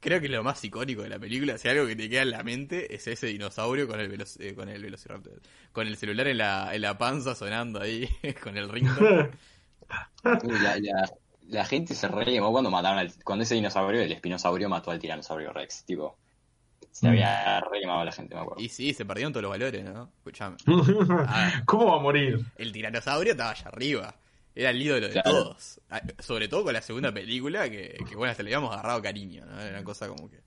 Creo 0.00 0.20
que 0.20 0.28
lo 0.28 0.42
más 0.42 0.62
icónico 0.64 1.02
de 1.02 1.08
la 1.08 1.18
película. 1.18 1.58
Si 1.58 1.68
algo 1.68 1.86
que 1.86 1.96
te 1.96 2.08
queda 2.08 2.22
en 2.22 2.30
la 2.30 2.42
mente 2.42 2.94
es 2.94 3.06
ese 3.06 3.26
dinosaurio 3.28 3.86
con 3.88 4.00
el, 4.00 4.08
velo- 4.10 4.24
eh, 4.40 4.54
con 4.54 4.68
el 4.68 4.82
velociraptor. 4.82 5.40
Con 5.72 5.86
el 5.86 5.96
celular 5.96 6.28
en 6.28 6.38
la, 6.38 6.74
en 6.74 6.82
la 6.82 6.96
panza 6.98 7.34
sonando 7.34 7.80
ahí, 7.80 8.08
con 8.42 8.56
el 8.56 8.68
ringtone. 8.68 9.30
La, 10.22 10.78
la- 10.78 11.10
la 11.48 11.64
gente 11.64 11.94
se 11.94 12.06
re 12.08 12.26
quemó 12.26 12.52
cuando 12.52 12.70
mataron 12.70 12.98
al, 12.98 13.12
cuando 13.24 13.42
ese 13.42 13.54
dinosaurio, 13.54 14.02
el 14.02 14.12
espinosaurio, 14.12 14.68
mató 14.68 14.90
al 14.90 14.98
tiranosaurio 14.98 15.50
Rex. 15.52 15.84
Tipo, 15.84 16.18
se 16.90 17.06
Mm. 17.06 17.10
había 17.10 17.60
re 17.60 17.80
quemado 17.80 18.04
la 18.04 18.12
gente, 18.12 18.34
me 18.34 18.42
acuerdo. 18.42 18.62
Y 18.62 18.68
sí, 18.68 18.92
se 18.92 19.06
perdieron 19.06 19.32
todos 19.32 19.42
los 19.44 19.50
valores, 19.50 19.82
¿no? 19.84 20.10
Escuchame. 20.18 20.56
Ah. 21.26 21.62
¿Cómo 21.64 21.86
va 21.86 21.96
a 21.96 22.00
morir? 22.02 22.44
El 22.56 22.70
tiranosaurio 22.72 23.32
estaba 23.32 23.50
allá 23.52 23.68
arriba. 23.68 24.14
Era 24.60 24.70
el 24.70 24.82
ídolo 24.82 25.06
de 25.06 25.12
Claro. 25.12 25.30
todos. 25.30 25.80
Ah, 25.88 26.02
Sobre 26.18 26.48
todo 26.48 26.64
con 26.64 26.72
la 26.72 26.82
segunda 26.82 27.12
película, 27.12 27.70
que, 27.70 27.96
que 28.08 28.16
bueno, 28.16 28.32
hasta 28.32 28.42
le 28.42 28.48
habíamos 28.54 28.72
agarrado 28.72 29.00
cariño, 29.00 29.44
¿no? 29.46 29.60
Era 29.60 29.70
una 29.70 29.84
cosa 29.84 30.08
como 30.08 30.28
que. 30.28 30.38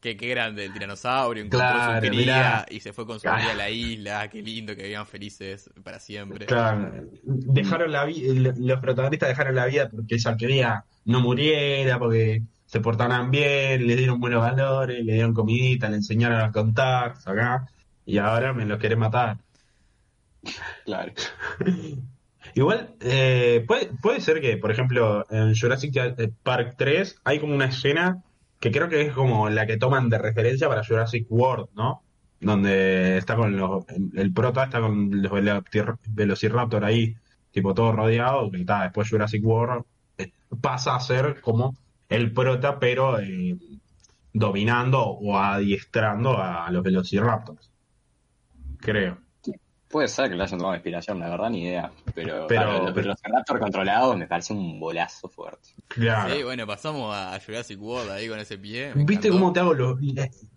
Que, 0.00 0.16
que 0.16 0.28
grande 0.28 0.64
el 0.64 0.72
tiranosaurio, 0.72 1.44
encontró 1.44 1.68
Claro, 1.68 1.94
su 2.06 2.08
cría 2.08 2.10
mirá. 2.22 2.66
y 2.70 2.80
se 2.80 2.92
fue 2.94 3.06
con 3.06 3.20
su 3.20 3.28
cría 3.28 3.50
a 3.52 3.54
la 3.54 3.68
isla. 3.68 4.28
Qué 4.30 4.40
lindo 4.42 4.74
que 4.74 4.82
vivían 4.84 5.06
felices 5.06 5.68
para 5.84 6.00
siempre. 6.00 6.46
Claro, 6.46 6.90
dejaron 7.22 7.92
la 7.92 8.06
vida, 8.06 8.54
los 8.56 8.80
protagonistas 8.80 9.28
dejaron 9.28 9.54
la 9.54 9.66
vida 9.66 9.90
porque 9.90 10.14
esa 10.14 10.36
quería 10.38 10.84
no 11.04 11.20
muriera, 11.20 11.98
porque 11.98 12.42
se 12.64 12.80
portaran 12.80 13.30
bien, 13.30 13.86
le 13.86 13.94
dieron 13.94 14.18
buenos 14.20 14.40
valores, 14.40 15.04
le 15.04 15.12
dieron 15.12 15.34
comidita, 15.34 15.90
le 15.90 15.96
enseñaron 15.96 16.40
a 16.40 16.50
contar, 16.50 17.16
acá, 17.26 17.66
y 18.06 18.16
ahora 18.18 18.54
me 18.54 18.64
los 18.64 18.78
querés 18.78 18.96
matar. 18.98 19.36
Claro. 20.84 21.12
Igual, 22.54 22.94
eh, 23.00 23.64
puede, 23.66 23.90
puede 24.02 24.20
ser 24.20 24.40
que, 24.40 24.56
por 24.56 24.70
ejemplo, 24.70 25.24
en 25.30 25.54
Jurassic 25.54 25.94
Park 26.42 26.74
3 26.76 27.20
hay 27.24 27.38
como 27.38 27.54
una 27.54 27.66
escena 27.66 28.22
que 28.58 28.70
creo 28.70 28.88
que 28.88 29.02
es 29.02 29.12
como 29.12 29.48
la 29.48 29.66
que 29.66 29.76
toman 29.78 30.08
de 30.08 30.18
referencia 30.18 30.68
para 30.68 30.84
Jurassic 30.84 31.26
World, 31.30 31.68
¿no? 31.74 32.02
Donde 32.40 33.16
está 33.18 33.36
con 33.36 33.56
los, 33.56 33.84
el 34.14 34.32
prota 34.32 34.64
está 34.64 34.80
con 34.80 35.22
los 35.22 35.32
velocir- 35.32 35.98
Velociraptor 36.08 36.84
ahí, 36.84 37.14
tipo 37.50 37.74
todo 37.74 37.92
rodeado, 37.92 38.50
que 38.50 38.58
está, 38.58 38.82
después 38.84 39.08
Jurassic 39.08 39.44
World 39.44 39.84
eh, 40.18 40.32
pasa 40.60 40.96
a 40.96 41.00
ser 41.00 41.40
como 41.40 41.76
el 42.08 42.32
prota, 42.32 42.78
pero 42.78 43.18
eh, 43.20 43.56
dominando 44.32 45.02
o 45.04 45.38
adiestrando 45.38 46.36
a 46.38 46.70
los 46.70 46.82
Velociraptors. 46.82 47.70
Creo. 48.78 49.18
Puede 49.90 50.06
ser 50.06 50.30
que 50.30 50.36
le 50.36 50.44
hayan 50.44 50.58
tomado 50.58 50.74
inspiración, 50.76 51.18
la 51.18 51.28
verdad, 51.30 51.50
ni 51.50 51.64
idea. 51.64 51.90
Pero, 52.14 52.46
Pero- 52.46 52.62
para 52.64 52.78
los, 52.92 53.06
los 53.06 53.16
Raptor 53.24 53.58
controlados 53.58 54.16
me 54.16 54.28
parece 54.28 54.52
un 54.52 54.78
bolazo 54.78 55.28
fuerte. 55.28 55.70
Claro. 55.88 56.32
Sí, 56.32 56.42
bueno, 56.44 56.64
pasamos 56.66 57.12
a 57.14 57.36
Jurassic 57.44 57.80
World 57.82 58.10
ahí 58.12 58.28
con 58.28 58.38
ese 58.38 58.56
pie. 58.56 58.92
me 58.94 59.04
¿Viste 59.04 59.26
encantó. 59.28 59.32
cómo 59.32 59.52
te 59.52 59.60
hago 59.60 59.74
los... 59.74 59.98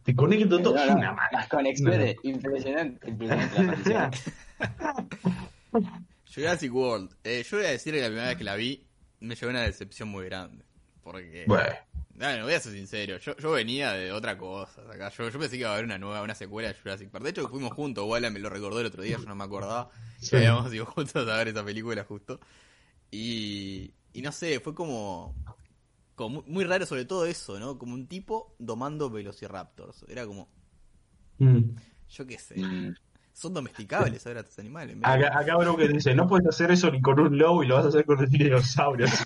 Te 0.03 0.15
conecto 0.15 0.61
todo? 0.61 0.75
No, 0.75 0.85
no, 0.85 0.93
Una 0.97 1.11
mala. 1.13 1.29
las 1.31 1.47
conexiones, 1.47 2.15
impresionante, 2.23 3.09
impresionante 3.09 3.89
la. 3.89 4.11
Jurassic 6.33 6.73
World. 6.73 7.15
Eh, 7.23 7.43
yo 7.49 7.57
voy 7.57 7.65
a 7.65 7.69
decir 7.69 7.93
que 7.93 8.01
la 8.01 8.07
primera 8.07 8.27
vez 8.27 8.37
que 8.37 8.43
la 8.43 8.55
vi 8.55 8.85
me 9.19 9.35
llevó 9.35 9.49
una 9.51 9.61
decepción 9.61 10.09
muy 10.09 10.25
grande. 10.25 10.63
Porque. 11.03 11.45
Bueno, 11.47 11.69
Bueno, 12.15 12.43
voy 12.43 12.53
a 12.53 12.59
ser 12.59 12.73
sincero, 12.73 13.17
yo, 13.17 13.35
yo 13.37 13.51
venía 13.51 13.93
de 13.93 14.11
otra 14.11 14.37
cosa 14.37 14.81
acá. 14.91 15.09
Yo, 15.09 15.29
yo 15.29 15.39
pensé 15.39 15.55
que 15.55 15.61
iba 15.61 15.69
a 15.69 15.73
haber 15.73 15.85
una 15.85 15.97
nueva, 15.97 16.21
una 16.21 16.35
secuela 16.35 16.67
de 16.67 16.75
Jurassic 16.75 17.09
Park. 17.09 17.23
De 17.23 17.31
hecho, 17.31 17.47
fuimos 17.49 17.73
juntos, 17.73 18.05
Walla 18.07 18.29
me 18.29 18.39
lo 18.39 18.49
recordó 18.49 18.79
el 18.79 18.85
otro 18.85 19.01
día, 19.01 19.17
yo 19.17 19.25
no 19.25 19.35
me 19.35 19.43
acordaba. 19.43 19.89
Sí. 20.19 20.31
Que 20.31 20.37
habíamos 20.37 20.71
ido 20.73 20.85
juntos 20.85 21.27
a 21.27 21.37
ver 21.37 21.47
esa 21.47 21.65
película 21.65 22.03
justo. 22.03 22.39
Y, 23.09 23.93
y 24.13 24.21
no 24.21 24.31
sé, 24.31 24.59
fue 24.59 24.75
como, 24.75 25.35
como 26.15 26.41
muy, 26.41 26.51
muy 26.51 26.63
raro 26.65 26.85
sobre 26.85 27.05
todo 27.05 27.25
eso, 27.25 27.59
¿no? 27.59 27.79
Como 27.79 27.93
un 27.95 28.07
tipo 28.07 28.55
domando 28.59 29.09
velociraptors. 29.09 30.05
Era 30.07 30.25
como, 30.27 30.49
mm. 31.39 31.59
yo 32.09 32.27
qué 32.27 32.37
sé, 32.37 32.55
Mm, 32.57 32.93
son 33.33 33.53
domesticables 33.55 34.25
ahora 34.27 34.41
estos 34.41 34.59
animales. 34.59 34.97
acá, 35.01 35.39
acá 35.39 35.57
uno 35.57 35.75
que 35.75 35.87
dice, 35.87 36.13
no 36.13 36.27
puedes 36.27 36.47
hacer 36.47 36.69
eso 36.69 36.91
ni 36.91 37.01
con 37.01 37.19
un 37.19 37.35
lobo 37.35 37.63
y 37.63 37.67
lo 37.67 37.75
vas 37.75 37.85
a 37.85 37.87
hacer 37.87 38.05
con 38.05 38.19
un 38.19 38.29
dinosaurio. 38.29 39.07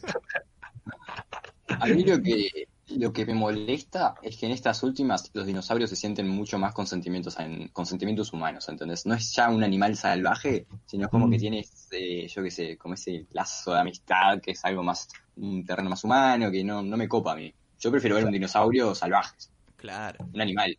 A 1.68 1.86
mí 1.88 2.04
lo 2.06 2.22
que, 2.22 2.68
lo 3.00 3.14
que 3.14 3.26
me 3.26 3.34
molesta 3.34 4.16
es 4.22 4.38
que 4.38 4.46
en 4.48 4.52
estas 4.52 4.82
últimas 4.84 5.30
los 5.34 5.46
dinosaurios 5.46 5.90
se 5.90 5.96
sienten 5.96 6.28
mucho 6.28 6.58
más 6.58 6.74
con 6.74 6.88
sentimientos, 6.88 7.38
en- 7.40 7.68
con 7.70 7.86
sentimientos 7.86 8.34
humanos, 8.34 8.68
¿entendés? 8.70 9.06
No 9.06 9.14
es 9.14 9.32
ya 9.34 9.50
un 9.50 9.64
animal 9.64 9.96
salvaje, 9.96 10.66
sino 10.86 11.06
es 11.06 11.12
como 11.12 11.28
Mm. 11.28 11.32
que 11.32 11.38
tiene, 11.40 11.60
ese, 11.60 12.28
yo 12.28 12.44
qué 12.44 12.52
sé, 12.52 12.78
como 12.78 12.94
ese 12.96 13.28
lazo 13.32 13.74
de 13.74 13.80
amistad 13.82 14.42
que 14.42 14.52
es 14.52 14.66
algo 14.66 14.84
más, 14.84 15.08
un 15.36 15.64
terreno 15.66 15.90
más 15.90 16.04
humano, 16.04 16.50
que 16.52 16.64
no, 16.64 16.82
no 16.82 16.98
me 16.98 17.08
copa 17.08 17.34
a 17.34 17.36
mí. 17.36 17.54
Yo 17.80 17.92
prefiero 17.92 18.16
ver 18.16 18.26
un 18.26 18.32
dinosaurio 18.32 18.96
salvaje, 18.96 19.36
Claro. 19.76 20.26
un 20.34 20.42
animal. 20.42 20.78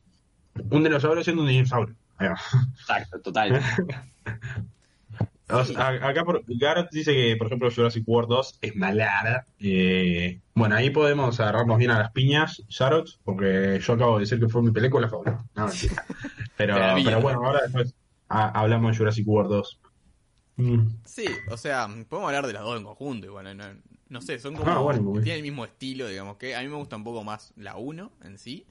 un 0.70 0.82
dinosaurio 0.82 1.22
siendo 1.22 1.42
un 1.42 1.48
dinosaurio. 1.48 1.94
Ahí 2.16 2.26
va. 2.28 2.38
Exacto, 2.80 3.20
total. 3.20 3.52
O 5.51 5.64
sea, 5.64 5.88
a- 5.88 6.09
acá 6.09 6.24
por, 6.24 6.42
Garrett 6.46 6.90
dice 6.90 7.12
que, 7.14 7.36
por 7.36 7.46
ejemplo, 7.46 7.70
Jurassic 7.70 8.07
World 8.07 8.28
2 8.28 8.59
es 8.61 8.76
malada. 8.76 9.46
Eh, 9.61 10.40
bueno, 10.55 10.74
ahí 10.76 10.90
podemos 10.90 11.38
agarrarnos 11.40 11.78
bien 11.78 11.90
a 11.90 11.99
las 11.99 12.12
piñas, 12.12 12.62
Jarrett, 12.68 13.07
porque 13.24 13.80
yo 13.80 13.92
acabo 13.94 14.16
de 14.16 14.20
decir 14.20 14.38
que 14.40 14.49
fue 14.49 14.62
mi 14.62 14.70
película 14.70 15.09
favorita. 15.09 15.44
No, 15.55 15.66
mentira. 15.68 16.05
Pero, 16.57 17.20
bueno, 17.22 17.44
ahora 17.44 17.61
después 17.62 17.94
ah, 18.28 18.51
hablamos 18.55 18.92
de 18.92 18.99
Jurassic 18.99 19.26
World 19.26 19.51
2. 19.51 19.80
Mm. 20.57 20.86
Sí, 21.05 21.26
o 21.51 21.57
sea, 21.57 21.88
podemos 22.09 22.28
hablar 22.28 22.46
de 22.46 22.53
las 22.53 22.62
dos 22.62 22.76
en 22.76 22.84
conjunto. 22.84 23.26
y 23.26 23.30
Bueno, 23.30 23.55
no, 23.55 23.64
no 24.09 24.20
sé, 24.20 24.38
son 24.40 24.55
como. 24.57 24.70
Ah, 24.70 24.78
bueno, 24.80 25.03
muy 25.03 25.12
bien. 25.14 25.24
tienen 25.24 25.44
el 25.44 25.51
mismo 25.51 25.64
estilo, 25.64 26.09
digamos 26.09 26.36
que. 26.36 26.57
A 26.57 26.61
mí 26.62 26.68
me 26.68 26.74
gusta 26.76 26.96
un 26.96 27.05
poco 27.05 27.22
más 27.24 27.53
la 27.57 27.76
1 27.76 28.11
en 28.24 28.38
sí. 28.38 28.66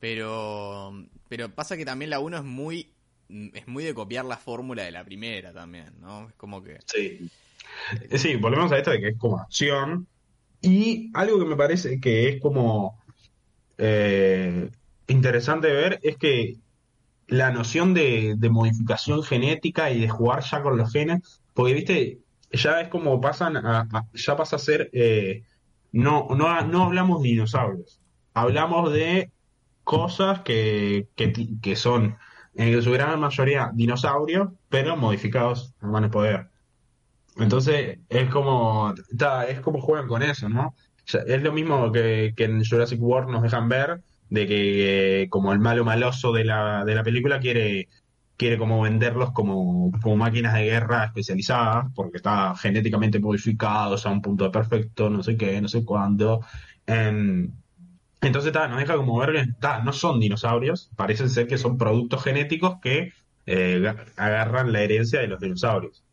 Pero. 0.00 0.92
Pero 1.28 1.48
pasa 1.54 1.76
que 1.76 1.84
también 1.84 2.10
la 2.10 2.18
1 2.18 2.38
es 2.38 2.44
muy. 2.44 2.92
Es 3.28 3.66
muy 3.66 3.84
de 3.84 3.94
copiar 3.94 4.24
la 4.24 4.36
fórmula 4.36 4.82
de 4.84 4.90
la 4.92 5.04
primera 5.04 5.52
también, 5.52 5.94
¿no? 6.00 6.28
Es 6.28 6.34
como 6.34 6.62
que. 6.62 6.78
Sí. 6.86 7.30
Eh, 8.10 8.18
Sí, 8.18 8.36
volvemos 8.36 8.70
a 8.72 8.78
esto 8.78 8.90
de 8.90 9.00
que 9.00 9.08
es 9.10 9.18
como 9.18 9.38
acción. 9.38 10.08
Y 10.60 11.10
algo 11.14 11.38
que 11.38 11.44
me 11.46 11.56
parece 11.56 12.00
que 12.00 12.28
es 12.28 12.40
como 12.40 12.98
eh, 13.78 14.70
interesante 15.08 15.68
ver 15.72 16.00
es 16.02 16.16
que 16.18 16.56
la 17.28 17.50
noción 17.50 17.94
de, 17.94 18.34
de 18.38 18.50
modificación 18.50 19.22
genética 19.22 19.90
y 19.90 20.00
de 20.00 20.08
jugar 20.08 20.42
ya 20.44 20.62
con 20.62 20.76
los 20.78 20.92
genes, 20.92 21.42
porque 21.54 21.74
viste, 21.74 22.20
ya 22.52 22.80
es 22.80 22.88
como 22.88 23.20
pasan 23.20 23.56
a, 23.56 23.80
a- 23.92 24.06
ya 24.14 24.36
pasa 24.36 24.56
a 24.56 24.58
ser, 24.58 24.90
eh, 24.92 25.44
no, 25.92 26.28
no, 26.36 26.62
no 26.66 26.84
hablamos 26.84 27.22
de 27.22 27.30
dinosaurios, 27.30 28.00
hablamos 28.34 28.92
de 28.92 29.32
cosas 29.84 30.40
que, 30.42 31.08
que, 31.16 31.32
que 31.62 31.76
son 31.76 32.16
en 32.54 32.82
su 32.82 32.92
gran 32.92 33.18
mayoría 33.20 33.70
dinosaurios, 33.74 34.50
pero 34.68 34.96
modificados 34.96 35.74
a 35.80 35.86
mano 35.86 36.06
de 36.08 36.12
poder. 36.12 36.48
Entonces 37.36 37.98
es 38.08 38.30
como, 38.30 38.94
ta, 39.18 39.46
es 39.46 39.60
como 39.60 39.80
juegan 39.80 40.08
con 40.08 40.22
eso, 40.22 40.48
¿no? 40.48 40.74
Es 41.26 41.42
lo 41.42 41.52
mismo 41.52 41.90
que, 41.90 42.34
que 42.36 42.44
en 42.44 42.64
Jurassic 42.64 43.00
World 43.00 43.30
nos 43.30 43.42
dejan 43.42 43.68
ver, 43.68 44.02
de 44.28 44.46
que 44.46 45.26
como 45.30 45.52
el 45.52 45.58
malo 45.58 45.84
maloso 45.84 46.32
de 46.32 46.44
la, 46.44 46.84
de 46.84 46.94
la 46.94 47.02
película 47.02 47.40
quiere, 47.40 47.88
quiere 48.36 48.58
como 48.58 48.82
venderlos 48.82 49.32
como, 49.32 49.92
como 50.02 50.16
máquinas 50.16 50.54
de 50.54 50.64
guerra 50.64 51.04
especializadas, 51.04 51.86
porque 51.94 52.18
está 52.18 52.54
genéticamente 52.56 53.20
modificados 53.20 54.06
a 54.06 54.10
un 54.10 54.22
punto 54.22 54.44
de 54.44 54.50
perfecto, 54.50 55.10
no 55.10 55.22
sé 55.22 55.36
qué, 55.36 55.60
no 55.60 55.68
sé 55.68 55.84
cuándo. 55.84 56.40
Em, 56.86 57.52
entonces 58.22 58.52
ta, 58.52 58.68
nos 58.68 58.78
deja 58.78 58.96
como 58.96 59.18
ver 59.18 59.32
que 59.32 59.46
no 59.84 59.92
son 59.92 60.20
dinosaurios, 60.20 60.90
parecen 60.96 61.28
ser 61.30 61.46
que 61.46 61.58
son 61.58 61.76
productos 61.78 62.22
genéticos 62.22 62.76
que 62.80 63.12
eh, 63.46 63.80
ga- 63.82 64.04
agarran 64.16 64.72
la 64.72 64.82
herencia 64.82 65.20
de 65.20 65.28
los 65.28 65.40
dinosaurios. 65.40 66.04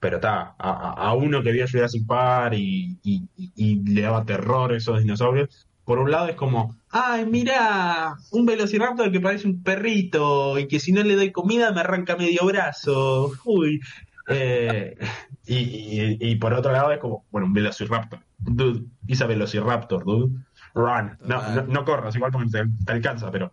Pero 0.00 0.16
está, 0.16 0.54
a, 0.58 0.70
a- 0.70 0.92
a 1.08 1.14
uno 1.14 1.42
que 1.42 1.52
vio 1.52 1.66
Jurassic 1.70 2.06
Park 2.06 2.54
y, 2.56 2.98
y- 3.04 3.22
y- 3.36 3.82
le 3.84 4.02
daba 4.02 4.24
terror 4.24 4.72
esos 4.72 5.00
dinosaurios, 5.00 5.66
por 5.84 5.98
un 5.98 6.10
lado 6.10 6.28
es 6.28 6.36
como, 6.36 6.76
ay, 6.90 7.26
mira, 7.26 8.14
un 8.32 8.46
velociraptor 8.46 9.10
que 9.10 9.20
parece 9.20 9.46
un 9.48 9.62
perrito 9.62 10.58
y 10.58 10.68
que 10.68 10.78
si 10.80 10.92
no 10.92 11.02
le 11.02 11.16
doy 11.16 11.32
comida 11.32 11.72
me 11.72 11.80
arranca 11.80 12.16
medio 12.16 12.44
brazo. 12.46 13.32
Uy. 13.44 13.80
Eh, 14.28 14.96
y, 15.46 15.56
y- 15.56 16.18
y 16.20 16.36
por 16.36 16.52
otro 16.54 16.72
lado 16.72 16.92
es 16.92 16.98
como, 16.98 17.24
bueno, 17.30 17.46
un 17.46 17.52
velociraptor. 17.52 18.20
Dude, 18.38 18.84
a 19.20 19.26
velociraptor, 19.26 20.04
dude. 20.04 20.36
Run. 20.74 21.18
No, 21.26 21.42
no, 21.50 21.62
no 21.62 21.84
corras, 21.84 22.14
igual 22.16 22.32
porque 22.32 22.50
te, 22.50 22.64
te 22.84 22.92
alcanza, 22.92 23.30
pero. 23.30 23.50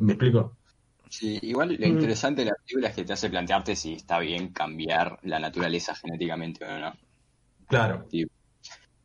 ¿Me 0.00 0.12
explico? 0.12 0.56
Sí, 1.08 1.38
igual 1.42 1.76
lo 1.78 1.86
Mm. 1.86 1.94
interesante 1.94 2.42
de 2.42 2.50
la 2.50 2.56
película 2.66 2.88
es 2.88 2.94
que 2.96 3.04
te 3.04 3.12
hace 3.14 3.30
plantearte 3.30 3.74
si 3.76 3.94
está 3.94 4.18
bien 4.18 4.52
cambiar 4.52 5.18
la 5.22 5.38
naturaleza 5.38 5.94
genéticamente 5.94 6.64
o 6.64 6.78
no. 6.78 6.92
Claro. 7.68 8.06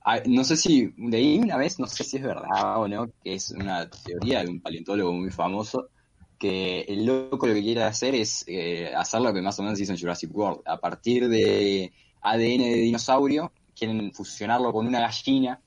Ah, 0.02 0.22
No 0.26 0.44
sé 0.44 0.56
si 0.58 0.92
leí 0.98 1.38
una 1.40 1.58
vez, 1.58 1.80
no 1.80 1.88
sé 1.88 2.04
si 2.04 2.18
es 2.18 2.24
verdad 2.24 2.78
o 2.78 2.88
no, 2.88 3.08
que 3.24 3.36
es 3.36 3.52
una 3.52 3.90
teoría 3.90 4.42
de 4.44 4.50
un 4.50 4.62
paleontólogo 4.62 5.14
muy 5.14 5.30
famoso, 5.32 5.90
que 6.38 6.82
el 6.82 7.06
loco 7.06 7.48
lo 7.48 7.54
que 7.54 7.62
quiere 7.62 7.84
hacer 7.84 8.16
es 8.16 8.44
eh, 8.48 8.94
hacer 8.96 9.22
lo 9.22 9.34
que 9.34 9.42
más 9.42 9.60
o 9.60 9.64
menos 9.64 9.80
hizo 9.80 9.92
en 9.92 10.00
Jurassic 10.00 10.34
World. 10.36 10.62
A 10.66 10.80
partir 10.80 11.28
de 11.28 11.94
ADN 12.22 12.66
de 12.70 12.76
dinosaurio, 12.76 13.54
quieren 13.76 14.14
fusionarlo 14.14 14.72
con 14.72 14.88
una 14.88 15.02
gallina 15.02 15.62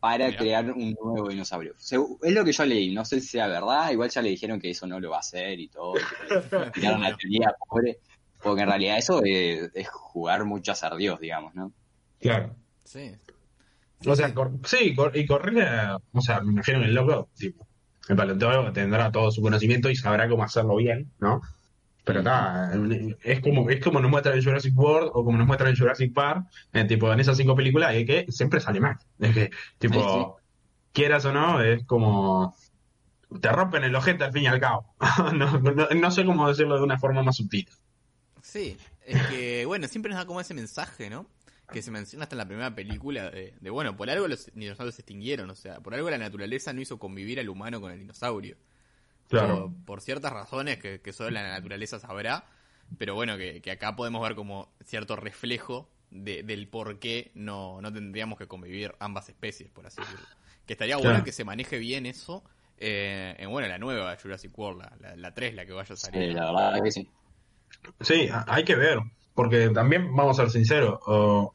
para 0.00 0.26
Mira. 0.26 0.38
crear 0.38 0.70
un 0.72 0.94
nuevo 1.02 1.28
dinosaurio. 1.28 1.74
Es 1.76 2.32
lo 2.32 2.44
que 2.44 2.52
yo 2.52 2.64
leí, 2.64 2.94
no 2.94 3.04
sé 3.04 3.20
si 3.20 3.28
sea 3.28 3.48
verdad, 3.48 3.90
igual 3.90 4.10
ya 4.10 4.22
le 4.22 4.30
dijeron 4.30 4.60
que 4.60 4.70
eso 4.70 4.86
no 4.86 5.00
lo 5.00 5.10
va 5.10 5.16
a 5.16 5.20
hacer 5.20 5.58
y 5.58 5.68
todo, 5.68 5.94
tiraron 6.74 7.02
la 7.02 7.16
teoría 7.16 7.52
pobre, 7.68 7.98
porque 8.42 8.62
en 8.62 8.68
realidad 8.68 8.98
eso 8.98 9.20
es 9.24 9.88
jugar 9.88 10.44
mucho 10.44 10.72
a 10.72 10.74
ser 10.76 10.94
Dios, 10.96 11.18
digamos, 11.20 11.54
¿no? 11.54 11.72
Claro. 12.20 12.54
Sí. 12.84 13.12
O 14.06 14.14
sea, 14.14 14.32
cor- 14.32 14.52
sí, 14.64 14.94
cor- 14.94 15.16
y 15.16 15.26
correr, 15.26 15.66
o 16.12 16.20
sea, 16.20 16.40
me 16.40 16.52
imagino 16.52 16.78
que 16.78 16.84
el 16.86 16.94
loco, 16.94 17.28
tipo, 17.36 17.66
el 18.08 18.16
paleontólogo 18.16 18.72
tendrá 18.72 19.10
todo 19.10 19.30
su 19.32 19.42
conocimiento 19.42 19.90
y 19.90 19.96
sabrá 19.96 20.28
cómo 20.28 20.44
hacerlo 20.44 20.76
bien, 20.76 21.10
¿no? 21.18 21.40
Pero 22.08 22.20
está, 22.20 22.72
es 23.22 23.40
como, 23.40 23.68
es 23.68 23.84
como 23.84 24.00
nos 24.00 24.10
muestran 24.10 24.38
en 24.38 24.42
Jurassic 24.42 24.74
World 24.78 25.10
o 25.12 25.22
como 25.26 25.36
nos 25.36 25.46
muestran 25.46 25.72
en 25.72 25.76
Jurassic 25.76 26.14
Park, 26.14 26.46
eh, 26.72 26.84
tipo, 26.84 27.12
en 27.12 27.20
esas 27.20 27.36
cinco 27.36 27.54
películas, 27.54 27.94
es 27.94 28.06
que 28.06 28.24
siempre 28.32 28.60
sale 28.60 28.80
mal. 28.80 28.96
Es 29.18 29.34
que, 29.34 29.50
tipo, 29.76 30.38
Sí, 30.40 30.48
quieras 30.94 31.26
o 31.26 31.34
no, 31.34 31.60
es 31.60 31.84
como, 31.84 32.56
te 33.42 33.52
rompen 33.52 33.84
el 33.84 33.94
ojete 33.94 34.24
al 34.24 34.32
fin 34.32 34.44
y 34.44 34.46
al 34.46 34.58
cabo. 34.58 34.94
no, 35.34 35.60
no, 35.60 35.86
no 35.86 36.10
sé 36.10 36.24
cómo 36.24 36.48
decirlo 36.48 36.78
de 36.78 36.82
una 36.82 36.98
forma 36.98 37.22
más 37.22 37.36
sutil. 37.36 37.68
Sí, 38.40 38.78
es 39.04 39.26
que, 39.26 39.66
bueno, 39.66 39.86
siempre 39.86 40.08
nos 40.08 40.18
da 40.18 40.24
como 40.24 40.40
ese 40.40 40.54
mensaje, 40.54 41.10
¿no? 41.10 41.26
Que 41.70 41.82
se 41.82 41.90
menciona 41.90 42.22
hasta 42.22 42.36
en 42.36 42.38
la 42.38 42.46
primera 42.46 42.74
película 42.74 43.30
de, 43.30 43.52
de, 43.60 43.68
bueno, 43.68 43.98
por 43.98 44.08
algo 44.08 44.28
los 44.28 44.50
dinosaurios 44.54 44.94
se 44.94 45.02
extinguieron, 45.02 45.50
o 45.50 45.54
sea, 45.54 45.80
por 45.80 45.94
algo 45.94 46.08
la 46.08 46.16
naturaleza 46.16 46.72
no 46.72 46.80
hizo 46.80 46.98
convivir 46.98 47.38
al 47.38 47.50
humano 47.50 47.82
con 47.82 47.92
el 47.92 47.98
dinosaurio. 47.98 48.56
Claro. 49.28 49.70
Por, 49.76 49.84
por 49.84 50.00
ciertas 50.00 50.32
razones 50.32 50.78
que, 50.78 51.00
que 51.00 51.12
solo 51.12 51.30
la 51.30 51.42
naturaleza 51.48 51.98
sabrá, 51.98 52.44
pero 52.96 53.14
bueno, 53.14 53.36
que, 53.36 53.60
que 53.60 53.70
acá 53.70 53.94
podemos 53.96 54.22
ver 54.26 54.34
como 54.34 54.70
cierto 54.84 55.16
reflejo 55.16 55.88
de- 56.10 56.42
del 56.42 56.68
por 56.68 56.98
qué 56.98 57.30
no, 57.34 57.80
no 57.82 57.92
tendríamos 57.92 58.38
que 58.38 58.46
convivir 58.46 58.94
ambas 58.98 59.28
especies, 59.28 59.70
por 59.70 59.86
así 59.86 60.00
decirlo. 60.00 60.24
Que 60.66 60.72
estaría 60.72 60.96
Claro. 60.96 61.10
bueno 61.10 61.24
que 61.24 61.32
se 61.32 61.44
maneje 61.44 61.78
bien 61.78 62.06
eso 62.06 62.42
eh, 62.78 63.34
en, 63.38 63.50
bueno, 63.50 63.68
la 63.68 63.78
nueva 63.78 64.16
Jurassic 64.22 64.56
World, 64.58 64.80
la, 64.82 64.92
la, 65.10 65.16
la 65.16 65.34
3, 65.34 65.54
la 65.54 65.66
que 65.66 65.72
vaya 65.72 65.92
a 65.92 65.96
salir. 65.96 66.28
Sí, 66.28 66.34
la 66.34 66.52
verdad 66.52 66.82
que 66.82 66.90
sí. 66.92 67.10
Sí, 68.00 68.28
hay 68.46 68.64
que 68.64 68.76
ver, 68.76 68.98
porque 69.34 69.68
también 69.70 70.14
vamos 70.16 70.38
a 70.38 70.42
ser 70.44 70.50
sinceros, 70.50 71.00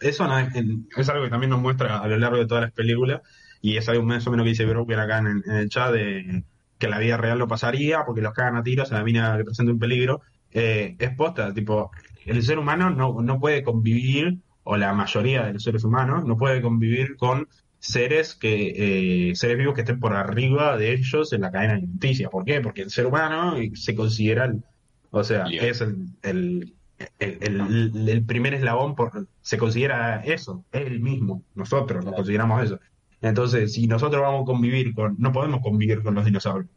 eso 0.01 0.27
no 0.27 0.37
es, 0.39 0.53
en- 0.55 0.87
es 0.95 1.09
algo 1.09 1.23
que 1.23 1.29
también 1.29 1.49
nos 1.49 1.59
muestra 1.61 1.97
a 1.99 2.07
lo 2.07 2.17
largo 2.17 2.37
de 2.37 2.45
todas 2.45 2.63
las 2.65 2.73
películas, 2.73 3.21
y 3.61 3.77
es 3.77 3.87
algo 3.89 4.03
más 4.03 4.27
o 4.27 4.31
menos 4.31 4.43
que 4.43 4.49
dice 4.49 4.65
Broker 4.65 4.99
acá 4.99 5.19
en, 5.19 5.27
el- 5.27 5.43
en 5.45 5.55
el 5.55 5.69
chat, 5.69 5.91
de 5.91 6.43
que 6.83 6.89
la 6.89 6.99
vida 6.99 7.17
real 7.17 7.39
no 7.39 7.47
pasaría 7.47 8.03
porque 8.05 8.21
los 8.21 8.33
cagan 8.33 8.57
a 8.57 8.63
tiros 8.63 8.91
a 8.91 8.95
la 8.97 9.03
mina 9.03 9.37
que 9.37 9.45
presenta 9.45 9.71
un 9.71 9.79
peligro. 9.79 10.21
Eh, 10.51 10.95
es 10.99 11.15
posta, 11.15 11.53
tipo, 11.53 11.91
el 12.25 12.41
ser 12.43 12.59
humano 12.59 12.89
no, 12.89 13.21
no 13.21 13.39
puede 13.39 13.63
convivir, 13.63 14.37
o 14.63 14.77
la 14.77 14.93
mayoría 14.93 15.45
de 15.45 15.53
los 15.53 15.63
seres 15.63 15.83
humanos, 15.83 16.25
no 16.25 16.37
puede 16.37 16.61
convivir 16.61 17.15
con 17.17 17.47
seres 17.79 18.35
que 18.35 19.29
eh, 19.31 19.35
seres 19.35 19.57
vivos 19.57 19.73
que 19.75 19.81
estén 19.81 19.99
por 19.99 20.13
arriba 20.13 20.77
de 20.77 20.93
ellos 20.93 21.33
en 21.33 21.41
la 21.41 21.51
cadena 21.51 21.73
alimenticia. 21.73 22.29
¿Por 22.29 22.45
qué? 22.45 22.61
Porque 22.61 22.81
el 22.83 22.89
ser 22.89 23.05
humano 23.07 23.55
se 23.73 23.95
considera 23.95 24.45
el, 24.45 24.63
o 25.11 25.23
sea, 25.23 25.45
Bien. 25.45 25.65
es 25.65 25.81
el, 25.81 25.95
el, 26.21 26.73
el, 27.19 27.37
el- 27.41 28.09
el 28.09 28.25
primer 28.25 28.53
eslabón, 28.53 28.95
por, 28.95 29.27
se 29.41 29.57
considera 29.57 30.21
eso, 30.23 30.63
él 30.71 30.99
mismo, 31.01 31.43
nosotros 31.55 32.05
nos 32.05 32.13
consideramos 32.13 32.63
eso. 32.63 32.79
Entonces, 33.23 33.73
si 33.73 33.87
nosotros 33.87 34.21
vamos 34.21 34.41
a 34.43 34.45
convivir 34.45 34.93
con, 34.93 35.15
no 35.17 35.31
podemos 35.31 35.61
convivir 35.61 36.03
con 36.03 36.13
los 36.13 36.25
dinosaurios. 36.25 36.69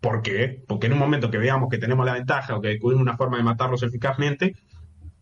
¿Por 0.00 0.20
qué? 0.22 0.62
Porque 0.68 0.86
en 0.86 0.92
un 0.92 0.98
momento 0.98 1.30
que 1.30 1.38
veamos 1.38 1.68
que 1.70 1.78
tenemos 1.78 2.04
la 2.04 2.12
ventaja 2.12 2.54
o 2.56 2.60
que 2.60 2.68
descubrimos 2.68 3.02
una 3.02 3.16
forma 3.16 3.38
de 3.38 3.42
matarlos 3.42 3.82
eficazmente, 3.82 4.54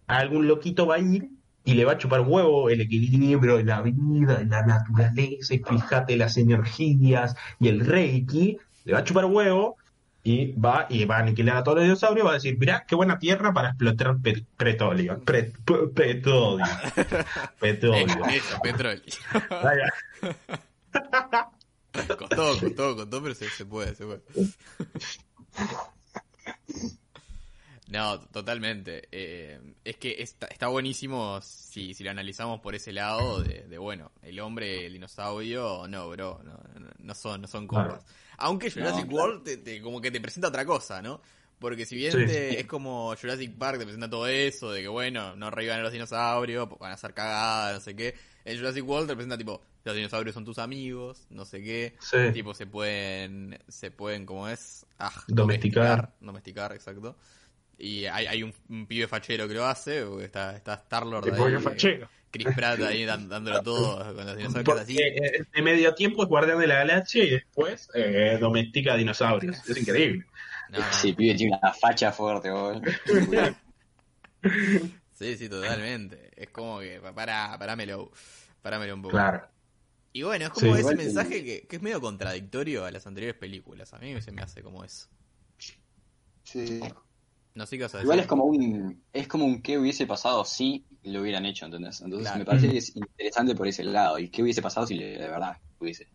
algún 0.09 0.49
loquito 0.49 0.87
va 0.87 0.97
a 0.97 0.99
ir 0.99 1.28
y 1.64 1.74
le 1.74 1.85
va 1.85 1.93
a 1.93 1.99
chupar 1.99 2.22
huevo 2.22 2.68
el 2.68 2.80
equilibrio, 2.80 3.62
la 3.62 3.80
vida, 3.80 4.43
la 4.45 4.66
naturaleza, 4.66 5.55
y 5.55 5.59
fíjate 5.61 6.16
las 6.16 6.37
energías 6.37 7.37
y 7.61 7.68
el 7.68 7.87
reiki, 7.87 8.59
le 8.85 8.93
va 8.93 8.99
a 8.99 9.05
chupar 9.05 9.26
huevo 9.26 9.76
y 10.24 10.53
va 10.53 10.87
y 10.89 11.05
va 11.05 11.18
a 11.18 11.20
aniquilar 11.20 11.59
a 11.59 11.62
todos 11.62 11.76
los 11.78 11.85
dinosaurios, 11.85 12.26
va 12.26 12.30
a 12.33 12.35
decir, 12.35 12.59
mirá, 12.59 12.85
qué 12.87 12.97
buena 12.97 13.20
tierra 13.20 13.53
para 13.53 13.68
explotar 13.68 14.16
pe- 14.20 14.45
petróleo. 14.57 15.20
Pre- 15.24 15.53
pe- 15.64 15.87
petróleo. 15.95 16.66
Petróleo. 17.61 18.07
Petróleo. 18.62 19.03
Costó, 22.18 22.59
costó, 22.61 22.97
costó, 22.97 23.22
pero 23.22 23.34
se, 23.34 23.51
se 23.51 23.66
puede, 23.66 23.95
se 23.95 24.05
puede. 24.07 24.22
No, 27.88 28.18
totalmente. 28.28 29.09
Eh, 29.12 29.61
es 29.84 29.97
que 29.99 30.22
está, 30.22 30.47
está 30.47 30.68
buenísimo 30.68 31.40
si, 31.43 31.93
si 31.93 32.03
lo 32.05 32.11
analizamos 32.11 32.61
por 32.61 32.74
ese 32.74 32.93
lado 32.93 33.43
de, 33.43 33.64
de, 33.68 33.76
bueno, 33.78 34.12
el 34.22 34.40
hombre, 34.40 34.86
el 34.86 34.95
dinosaurio, 34.95 35.86
no, 35.88 36.09
bro, 36.09 36.40
no, 36.43 36.59
no, 36.99 37.14
son, 37.14 37.43
no 37.43 37.49
son 37.49 37.66
compas. 37.66 37.99
Claro. 38.03 38.05
Aunque 38.38 38.70
Jurassic 38.70 39.07
No. 39.07 39.16
World 39.16 39.45
te, 39.45 39.57
te- 39.59 39.82
como 39.82 40.01
que 40.01 40.11
te 40.11 40.20
presenta 40.20 40.49
otra 40.49 40.64
cosa, 40.64 41.03
¿no? 41.03 41.20
Porque 41.59 41.84
si 41.84 41.95
bien 41.97 42.12
Sí. 42.12 42.26
te- 42.26 42.59
es 42.61 42.66
como 42.66 43.14
Jurassic 43.20 43.57
Park, 43.59 43.78
te 43.78 43.84
presenta 43.84 44.09
todo 44.09 44.26
eso, 44.26 44.72
de 44.72 44.80
que 44.80 44.88
bueno, 44.88 45.36
no 45.36 45.51
revivan 45.51 45.80
a 45.80 45.82
los 45.82 45.93
dinosaurios, 45.93 46.68
van 46.80 46.93
a 46.93 46.97
ser 46.97 47.12
cagadas, 47.12 47.74
no 47.74 47.80
sé 47.80 47.95
qué. 47.95 48.14
En 48.45 48.57
Jurassic 48.59 48.86
World 48.88 49.09
te 49.09 49.14
presenta 49.14 49.38
tipo, 49.38 49.62
los 49.84 49.95
dinosaurios 49.95 50.34
son 50.34 50.45
tus 50.45 50.59
amigos, 50.59 51.26
no 51.30 51.45
sé 51.45 51.62
qué. 51.62 51.95
Sí. 52.01 52.18
Tipo, 52.32 52.55
se 52.55 52.66
pueden, 52.66 53.59
se 53.68 53.90
pueden, 53.90 54.26
como 54.26 54.49
es? 54.49 54.84
Ah, 54.99 55.12
Domesticar. 55.28 56.12
Domesticar, 56.20 56.72
exacto. 56.72 57.16
Y 57.78 58.05
hay, 58.07 58.26
hay 58.26 58.43
un, 58.43 58.53
un 58.68 58.86
pibe 58.86 59.07
fachero 59.09 59.49
que 59.49 59.55
lo 59.55 59.64
hace, 59.66 60.05
porque 60.05 60.24
está, 60.26 60.55
está 60.57 60.74
Star-Lord 60.74 61.24
Tipo, 61.24 61.47
ahí, 61.47 61.57
fachero. 61.59 62.09
Chris 62.30 62.47
Pratt 62.55 62.80
ahí 62.80 63.05
dan- 63.05 63.28
dándolo 63.28 63.62
todo 63.62 63.99
con 64.14 64.24
los 64.24 64.36
dinosaurios 64.36 64.64
Porque, 64.64 64.80
así. 64.82 64.97
eh, 64.99 65.45
de 65.55 65.62
medio 65.62 65.95
tiempo 65.95 66.22
es 66.22 66.28
guardián 66.28 66.59
de 66.61 66.66
la 66.66 66.76
galaxia 66.76 67.24
y 67.24 67.30
después 67.30 67.88
eh, 67.95 68.38
domestica 68.40 68.97
dinosaurios. 68.97 69.68
Es 69.68 69.76
increíble. 69.76 70.24
No, 70.70 70.78
no. 70.78 70.84
Ese 70.90 71.12
pibe 71.12 71.34
tiene 71.34 71.59
una 71.61 71.72
facha 71.74 72.11
fuerte, 72.11 72.51
boludo. 72.51 72.80
Sí, 75.22 75.36
sí, 75.36 75.48
totalmente. 75.48 76.30
Es 76.36 76.50
como 76.50 76.80
que, 76.80 77.00
pa- 77.00 77.14
para, 77.14 77.56
parámelo, 77.58 78.10
parámelo 78.60 78.94
un 78.94 79.02
poco. 79.02 79.12
Claro. 79.12 79.46
Y 80.12 80.22
bueno, 80.22 80.44
es 80.46 80.50
como 80.50 80.74
Sí, 80.74 80.80
ese 80.80 80.90
que- 80.90 80.96
mensaje 80.96 81.44
que, 81.44 81.66
que 81.66 81.76
es 81.76 81.82
medio 81.82 82.00
contradictorio 82.00 82.84
a 82.84 82.90
las 82.90 83.06
anteriores 83.06 83.38
películas. 83.38 83.92
A 83.94 83.98
mí 83.98 84.20
se 84.20 84.32
me 84.32 84.42
hace 84.42 84.62
como 84.62 84.84
eso. 84.84 85.08
Sí. 86.44 86.80
No 87.54 87.66
sé 87.66 87.76
qué 87.76 87.84
vas 87.84 87.94
a 87.94 87.98
decir. 87.98 88.06
Igual 88.06 88.20
es 88.20 88.26
como 88.26 88.44
un 88.44 89.02
es 89.12 89.28
como 89.28 89.44
un 89.44 89.60
qué 89.62 89.78
hubiese 89.78 90.06
pasado 90.06 90.44
si 90.44 90.86
lo 91.04 91.20
hubieran 91.20 91.44
hecho, 91.46 91.66
¿entendés? 91.66 92.00
Entonces 92.00 92.26
Claro. 92.28 92.38
me 92.40 92.44
parece 92.44 92.70
que 92.70 92.78
es 92.78 92.96
interesante 92.96 93.54
por 93.54 93.66
ese 93.68 93.84
lado. 93.84 94.18
¿Y 94.18 94.28
qué 94.30 94.42
hubiese 94.42 94.62
pasado 94.62 94.86
si 94.86 94.94
le- 94.94 95.18
de 95.18 95.28
verdad 95.28 95.56
hubiese, 95.78 96.08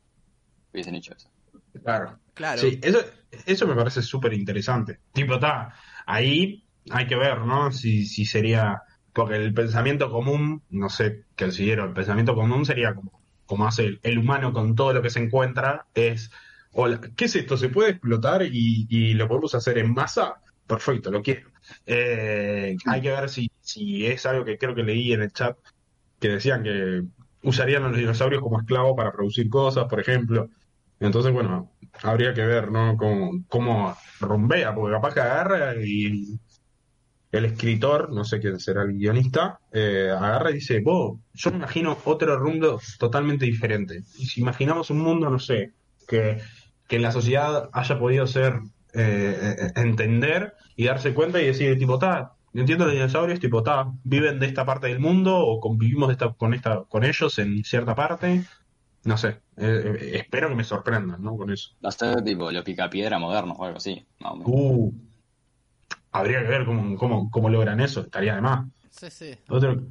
hubiesen 0.73 0.95
hecho 0.95 1.13
eso? 1.15 1.29
Claro. 1.83 2.19
Claro. 2.33 2.59
Sí, 2.61 2.79
eso, 2.81 2.99
eso 3.45 3.67
me 3.67 3.75
parece 3.75 4.01
súper 4.01 4.33
interesante. 4.33 4.99
Tipo, 5.13 5.35
está, 5.35 5.73
ahí 6.05 6.67
hay 6.89 7.05
que 7.07 7.15
ver, 7.15 7.39
¿no? 7.41 7.71
Si, 7.71 8.05
si 8.05 8.25
sería, 8.25 8.81
porque 9.18 9.36
el 9.36 9.51
pensamiento 9.51 10.11
común, 10.11 10.61
no 10.70 10.89
sé 10.89 11.26
qué 11.36 11.45
considero, 11.45 11.86
el 11.86 11.93
pensamiento 11.93 12.36
común 12.36 12.68
sería 12.68 12.93
como, 12.93 13.20
como 13.47 13.68
hace 13.68 13.86
el, 13.86 13.99
el 14.03 14.20
humano 14.20 14.53
con 14.53 14.76
todo 14.76 14.93
lo 14.93 15.01
que 15.01 15.09
se 15.09 15.20
encuentra, 15.20 15.88
es, 15.95 16.30
hola, 16.74 17.01
¿qué 17.15 17.26
es 17.26 17.36
esto? 17.36 17.57
¿Se 17.57 17.70
puede 17.70 17.89
explotar 17.89 18.43
y, 18.43 18.86
y 18.88 19.15
lo 19.15 19.28
podemos 19.28 19.55
hacer 19.55 19.80
en 19.80 19.91
masa? 19.91 20.36
Perfecto, 20.68 21.09
lo 21.09 21.24
quiero. 21.24 21.49
Eh, 21.88 22.78
hay 22.86 23.01
que 23.01 23.09
ver 23.09 23.28
si, 23.30 23.49
si 23.59 24.05
es 24.05 24.24
algo 24.28 24.45
que 24.45 24.59
creo 24.59 24.76
que 24.76 24.84
leí 24.84 25.11
en 25.13 25.24
el 25.24 25.32
chat, 25.34 25.57
que 26.20 26.30
decían 26.30 26.61
que 26.61 27.01
usarían 27.41 27.86
a 27.86 27.89
los 27.89 27.97
dinosaurios 27.97 28.43
como 28.43 28.59
esclavos 28.59 28.95
para 28.95 29.11
producir 29.11 29.49
cosas, 29.49 29.86
por 29.86 29.99
ejemplo. 29.99 30.47
Entonces, 30.99 31.34
bueno, 31.34 31.72
habría 32.03 32.36
que 32.36 32.45
ver, 32.45 32.72
¿no? 32.72 32.95
Cómo, 32.97 33.32
cómo 33.47 33.97
rumbea, 34.20 34.76
porque 34.76 34.93
capaz 34.93 35.13
que 35.15 35.22
agarra 35.22 35.74
y 35.84 36.39
el 37.32 37.45
escritor, 37.45 38.13
no 38.13 38.23
sé 38.23 38.39
quién 38.39 38.59
será 38.59 38.84
el 38.84 38.93
guionista, 38.93 39.59
eh, 39.71 40.09
agarra 40.09 40.51
y 40.51 40.55
dice, 40.55 40.80
vos, 40.80 41.19
yo 41.34 41.51
me 41.51 41.57
imagino 41.57 41.97
otro 42.05 42.38
rumbo 42.38 42.80
totalmente 42.99 43.45
diferente. 43.45 44.03
Y 44.17 44.25
si 44.25 44.41
imaginamos 44.41 44.89
un 44.89 44.99
mundo, 44.99 45.30
no 45.30 45.39
sé, 45.39 45.73
que, 46.07 46.39
que 46.88 46.95
en 46.95 47.01
la 47.01 47.11
sociedad 47.11 47.69
haya 47.73 47.99
podido 47.99 48.28
ser, 48.28 48.59
eh, 48.93 49.57
eh, 49.59 49.71
entender 49.75 50.53
y 50.75 50.86
darse 50.86 51.13
cuenta 51.13 51.41
y 51.41 51.45
decir, 51.45 51.78
tipo, 51.78 51.99
ta, 51.99 52.34
entiendo 52.53 52.86
los 52.86 52.93
dinosaurios, 52.93 53.39
tipo, 53.39 53.61
ta, 53.61 53.91
viven 54.03 54.39
de 54.39 54.47
esta 54.47 54.65
parte 54.65 54.88
del 54.88 54.99
mundo 54.99 55.38
o 55.38 55.59
convivimos 55.59 56.07
de 56.07 56.13
esta, 56.13 56.34
con, 56.34 56.53
esta, 56.53 56.84
con 56.84 57.03
ellos 57.03 57.38
en 57.39 57.63
cierta 57.63 57.93
parte. 57.93 58.43
No 59.03 59.17
sé, 59.17 59.39
eh, 59.57 60.11
espero 60.15 60.49
que 60.49 60.55
me 60.55 60.63
sorprendan, 60.63 61.21
¿no? 61.21 61.38
Con 61.38 61.51
eso. 61.51 61.75
Sé, 61.89 62.21
tipo 62.23 62.51
los 62.51 62.63
picapiedra 62.63 63.19
modernos 63.19 63.57
o 63.59 63.65
algo 63.65 63.78
así. 63.78 64.05
Uh, 64.45 64.91
habría 66.11 66.41
que 66.41 66.47
ver 66.47 66.65
cómo, 66.65 66.97
cómo, 66.97 67.29
cómo 67.31 67.49
logran 67.49 67.79
eso, 67.79 68.01
estaría 68.01 68.35
de 68.35 68.41
más. 68.41 68.67
Sí, 68.89 69.09
sí. 69.09 69.35
Otro, 69.49 69.83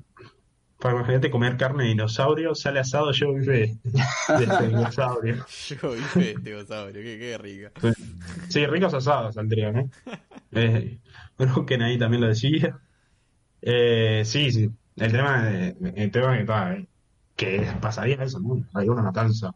para 0.78 0.96
imagínate 0.96 1.30
comer 1.30 1.56
carne 1.56 1.84
de 1.84 1.88
dinosaurio, 1.90 2.54
sale 2.54 2.80
asado, 2.80 3.12
yo 3.12 3.32
vive 3.32 3.78
de 3.84 4.44
este 4.44 4.68
dinosaurio. 4.68 5.46
Yo 5.82 5.96
hice 5.96 6.30
este 6.32 6.50
dinosaurio, 6.50 7.02
qué, 7.02 7.18
qué 7.18 7.38
rica. 7.38 7.72
Sí, 8.48 8.66
ricos 8.66 8.92
asados 8.94 9.34
saldrían, 9.34 9.76
¿eh? 9.78 9.90
eh 10.52 10.98
Broken 11.38 11.82
ahí 11.82 11.98
también 11.98 12.22
lo 12.22 12.28
decía. 12.28 12.78
Eh, 13.62 14.22
sí, 14.24 14.50
sí, 14.52 14.70
el 14.96 15.12
tema, 15.12 15.42
de- 15.44 15.76
el 15.96 16.10
tema 16.10 16.34
que, 16.34 16.40
está, 16.40 16.74
eh, 16.74 16.86
que 17.34 17.72
pasaría 17.80 18.22
eso, 18.22 18.38
¿no? 18.40 18.64
Hay 18.74 18.88
una 18.88 19.02
matanza 19.02 19.54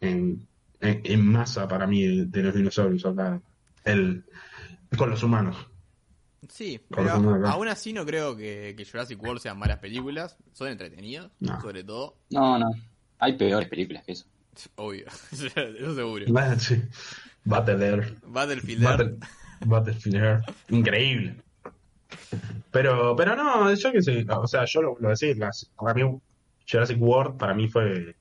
en, 0.00 0.46
en, 0.80 1.00
en 1.04 1.26
masa 1.26 1.66
para 1.68 1.86
mí 1.86 2.02
de, 2.04 2.26
de 2.26 2.42
los 2.42 2.54
dinosaurios 2.54 3.06
acá, 3.06 3.40
el, 3.84 4.24
con 4.96 5.10
los 5.10 5.22
humanos. 5.22 5.56
Sí, 6.48 6.80
pero 6.88 7.10
aún 7.46 7.68
así 7.68 7.92
no 7.92 8.04
creo 8.04 8.36
que, 8.36 8.74
que 8.76 8.84
Jurassic 8.84 9.22
World 9.22 9.40
sean 9.40 9.58
malas 9.58 9.78
películas. 9.78 10.36
Son 10.52 10.68
entretenidas, 10.68 11.30
No. 11.40 11.60
sobre 11.60 11.84
todo. 11.84 12.16
No, 12.30 12.58
no. 12.58 12.70
Hay 13.18 13.36
peores 13.36 13.68
películas 13.68 14.04
que 14.04 14.12
eso. 14.12 14.26
Obvio, 14.76 15.06
eso 15.32 15.94
seguro. 15.94 16.24
Bueno, 16.28 16.58
sí. 16.58 16.82
Battle 17.44 17.86
Air. 17.86 18.14
Battlefield. 18.26 18.82
Battle, 18.84 19.16
Battlefield. 19.64 20.42
Increíble. 20.68 21.36
Pero, 22.70 23.16
pero 23.16 23.36
no, 23.36 23.72
yo 23.72 23.92
qué 23.92 24.02
sé, 24.02 24.26
o 24.28 24.46
sea, 24.46 24.64
yo 24.64 24.82
lo, 24.82 24.96
lo 25.00 25.10
decía, 25.10 25.34
las, 25.36 25.70
para 25.76 25.94
mí 25.94 26.02
Jurassic 26.70 27.00
World 27.00 27.38
para 27.38 27.54
mí 27.54 27.68
fue, 27.68 28.16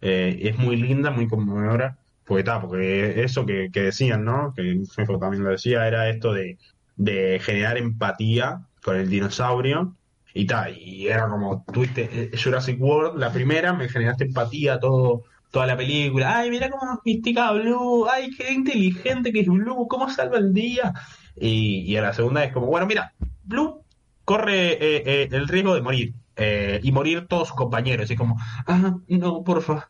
eh, 0.00 0.38
es 0.42 0.58
muy 0.58 0.76
linda, 0.76 1.10
muy 1.10 1.28
conmovedora, 1.28 1.98
porque 2.24 2.40
está, 2.40 2.60
porque 2.60 3.22
eso 3.22 3.46
que, 3.46 3.70
que 3.72 3.82
decían, 3.82 4.24
¿no? 4.24 4.52
Que 4.54 4.82
también 5.20 5.44
lo 5.44 5.50
decía, 5.50 5.86
era 5.86 6.08
esto 6.08 6.32
de, 6.32 6.58
de 6.96 7.40
generar 7.42 7.78
empatía 7.78 8.62
con 8.82 8.96
el 8.96 9.08
dinosaurio, 9.08 9.94
y 10.36 10.44
tal, 10.44 10.76
y 10.76 11.08
era 11.08 11.28
como, 11.28 11.64
tuviste 11.72 12.10
eh, 12.12 12.30
Jurassic 12.36 12.78
World, 12.80 13.18
la 13.18 13.32
primera, 13.32 13.72
me 13.72 13.88
generaste 13.88 14.24
empatía 14.24 14.78
todo, 14.78 15.24
toda 15.50 15.66
la 15.66 15.78
película, 15.78 16.38
ay, 16.38 16.50
mira 16.50 16.68
cómo 16.68 17.00
mistica 17.06 17.52
Blue, 17.52 18.06
ay, 18.06 18.30
qué 18.36 18.52
inteligente 18.52 19.32
que 19.32 19.40
es 19.40 19.46
Blue, 19.46 19.88
cómo 19.88 20.10
salva 20.10 20.36
el 20.36 20.52
día, 20.52 20.92
y, 21.36 21.80
y 21.90 21.96
a 21.96 22.02
la 22.02 22.12
segunda 22.12 22.44
es 22.44 22.52
como, 22.52 22.66
bueno, 22.66 22.86
mira, 22.86 23.14
Blue 23.44 23.82
corre 24.26 24.72
eh, 24.72 25.02
eh, 25.06 25.28
el 25.32 25.48
riesgo 25.48 25.74
de 25.74 25.80
morir, 25.80 26.12
eh, 26.36 26.80
y 26.82 26.92
morir 26.92 27.26
todos 27.28 27.48
sus 27.48 27.56
compañeros, 27.56 28.10
y 28.10 28.12
es 28.12 28.18
como, 28.18 28.36
ah, 28.66 28.94
no, 29.08 29.42
porfa, 29.42 29.88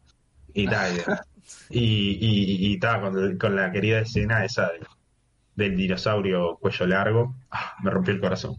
y 0.54 0.68
tal, 0.68 0.92
y, 1.70 1.80
y, 1.80 2.72
y 2.72 2.78
tal, 2.78 3.00
con, 3.00 3.36
con 3.36 3.56
la 3.56 3.72
querida 3.72 3.98
escena 3.98 4.44
esa 4.44 4.68
del, 4.68 4.86
del 5.56 5.76
dinosaurio 5.76 6.56
cuello 6.60 6.86
largo, 6.86 7.34
ah, 7.50 7.74
me 7.82 7.90
rompió 7.90 8.14
el 8.14 8.20
corazón. 8.20 8.56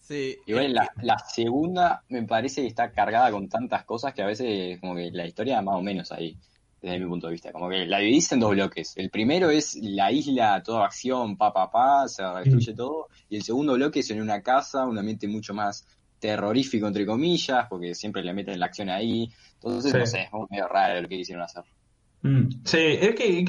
Sí, 0.00 0.36
Igual 0.46 0.66
es 0.66 0.72
la, 0.72 0.92
la 1.02 1.18
segunda 1.18 2.02
me 2.08 2.22
parece 2.24 2.62
que 2.62 2.66
está 2.66 2.90
cargada 2.90 3.30
con 3.30 3.48
tantas 3.48 3.84
cosas 3.84 4.12
que 4.12 4.22
a 4.22 4.26
veces 4.26 4.80
como 4.80 4.96
que 4.96 5.10
la 5.12 5.26
historia 5.26 5.62
más 5.62 5.76
o 5.76 5.82
menos 5.82 6.10
ahí, 6.10 6.36
desde 6.82 6.98
mi 6.98 7.06
punto 7.06 7.28
de 7.28 7.34
vista. 7.34 7.52
Como 7.52 7.68
que 7.68 7.86
la 7.86 7.98
dividís 7.98 8.32
en 8.32 8.40
dos 8.40 8.50
bloques. 8.50 8.96
El 8.96 9.10
primero 9.10 9.50
es 9.50 9.76
la 9.80 10.10
isla, 10.10 10.62
toda 10.64 10.84
acción, 10.86 11.36
pa, 11.36 11.52
pa, 11.52 11.70
pa, 11.70 12.08
se 12.08 12.24
destruye 12.24 12.74
todo. 12.74 13.06
Y 13.28 13.36
el 13.36 13.42
segundo 13.44 13.74
bloque 13.74 14.00
es 14.00 14.10
en 14.10 14.20
una 14.20 14.42
casa, 14.42 14.84
un 14.84 14.98
ambiente 14.98 15.28
mucho 15.28 15.54
más 15.54 15.86
terrorífico, 16.18 16.88
entre 16.88 17.06
comillas, 17.06 17.66
porque 17.68 17.94
siempre 17.94 18.24
le 18.24 18.34
meten 18.34 18.58
la 18.58 18.66
acción 18.66 18.88
ahí. 18.90 19.30
Entonces, 19.54 19.92
Sí. 19.92 19.98
no 19.98 20.06
sé, 20.06 20.22
es 20.22 20.30
como 20.30 20.48
medio 20.50 20.66
raro 20.66 21.00
lo 21.02 21.08
que 21.08 21.18
quisieron 21.18 21.44
hacer. 21.44 21.62
Mm, 22.22 22.48
Sí, 22.64 22.78
es 22.78 23.14
que, 23.14 23.44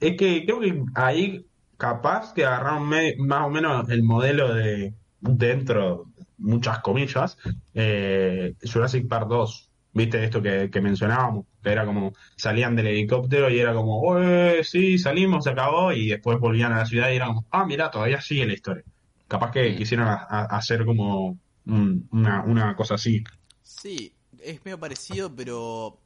es 0.00 0.16
que 0.16 0.44
creo 0.44 0.60
que 0.60 0.82
ahí 0.96 1.46
capaz 1.84 2.32
que 2.32 2.46
agarraron 2.46 2.88
me- 2.88 3.14
más 3.18 3.42
o 3.46 3.50
menos 3.50 3.88
el 3.90 4.02
modelo 4.02 4.54
de 4.54 4.94
dentro, 5.20 6.06
muchas 6.38 6.78
comillas, 6.80 7.36
eh, 7.74 8.54
Jurassic 8.62 9.06
Park 9.06 9.28
2. 9.28 9.70
¿Viste 9.92 10.24
esto 10.24 10.40
que, 10.42 10.70
que 10.72 10.80
mencionábamos? 10.80 11.44
Que 11.62 11.70
era 11.70 11.84
como 11.84 12.12
salían 12.36 12.74
del 12.74 12.86
helicóptero 12.88 13.50
y 13.50 13.58
era 13.60 13.74
como, 13.74 14.00
"Ué, 14.00 14.64
sí, 14.64 14.98
salimos, 14.98 15.44
se 15.44 15.50
acabó, 15.50 15.92
y 15.92 16.08
después 16.08 16.40
volvían 16.40 16.72
a 16.72 16.78
la 16.78 16.86
ciudad 16.86 17.10
y 17.10 17.16
era 17.16 17.26
como, 17.26 17.44
ah, 17.50 17.66
mira, 17.66 17.90
todavía 17.90 18.20
sigue 18.22 18.46
la 18.46 18.54
historia. 18.54 18.82
Capaz 19.28 19.50
que 19.52 19.76
quisieron 19.76 20.08
a- 20.08 20.26
a- 20.28 20.44
hacer 20.56 20.84
como 20.86 21.38
un- 21.66 22.08
una, 22.12 22.42
una 22.44 22.74
cosa 22.76 22.94
así. 22.94 23.22
Sí, 23.62 24.12
es 24.42 24.64
medio 24.64 24.80
parecido, 24.80 25.34
pero 25.36 25.98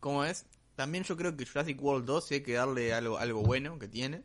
como 0.00 0.24
es, 0.24 0.44
también 0.76 1.04
yo 1.04 1.16
creo 1.16 1.36
que 1.36 1.44
Jurassic 1.46 1.80
World 1.82 2.04
2 2.06 2.26
si 2.26 2.34
hay 2.34 2.40
que 2.42 2.54
darle 2.54 2.92
algo, 2.94 3.18
algo 3.18 3.42
bueno 3.42 3.78
que 3.78 3.86
tiene, 3.88 4.22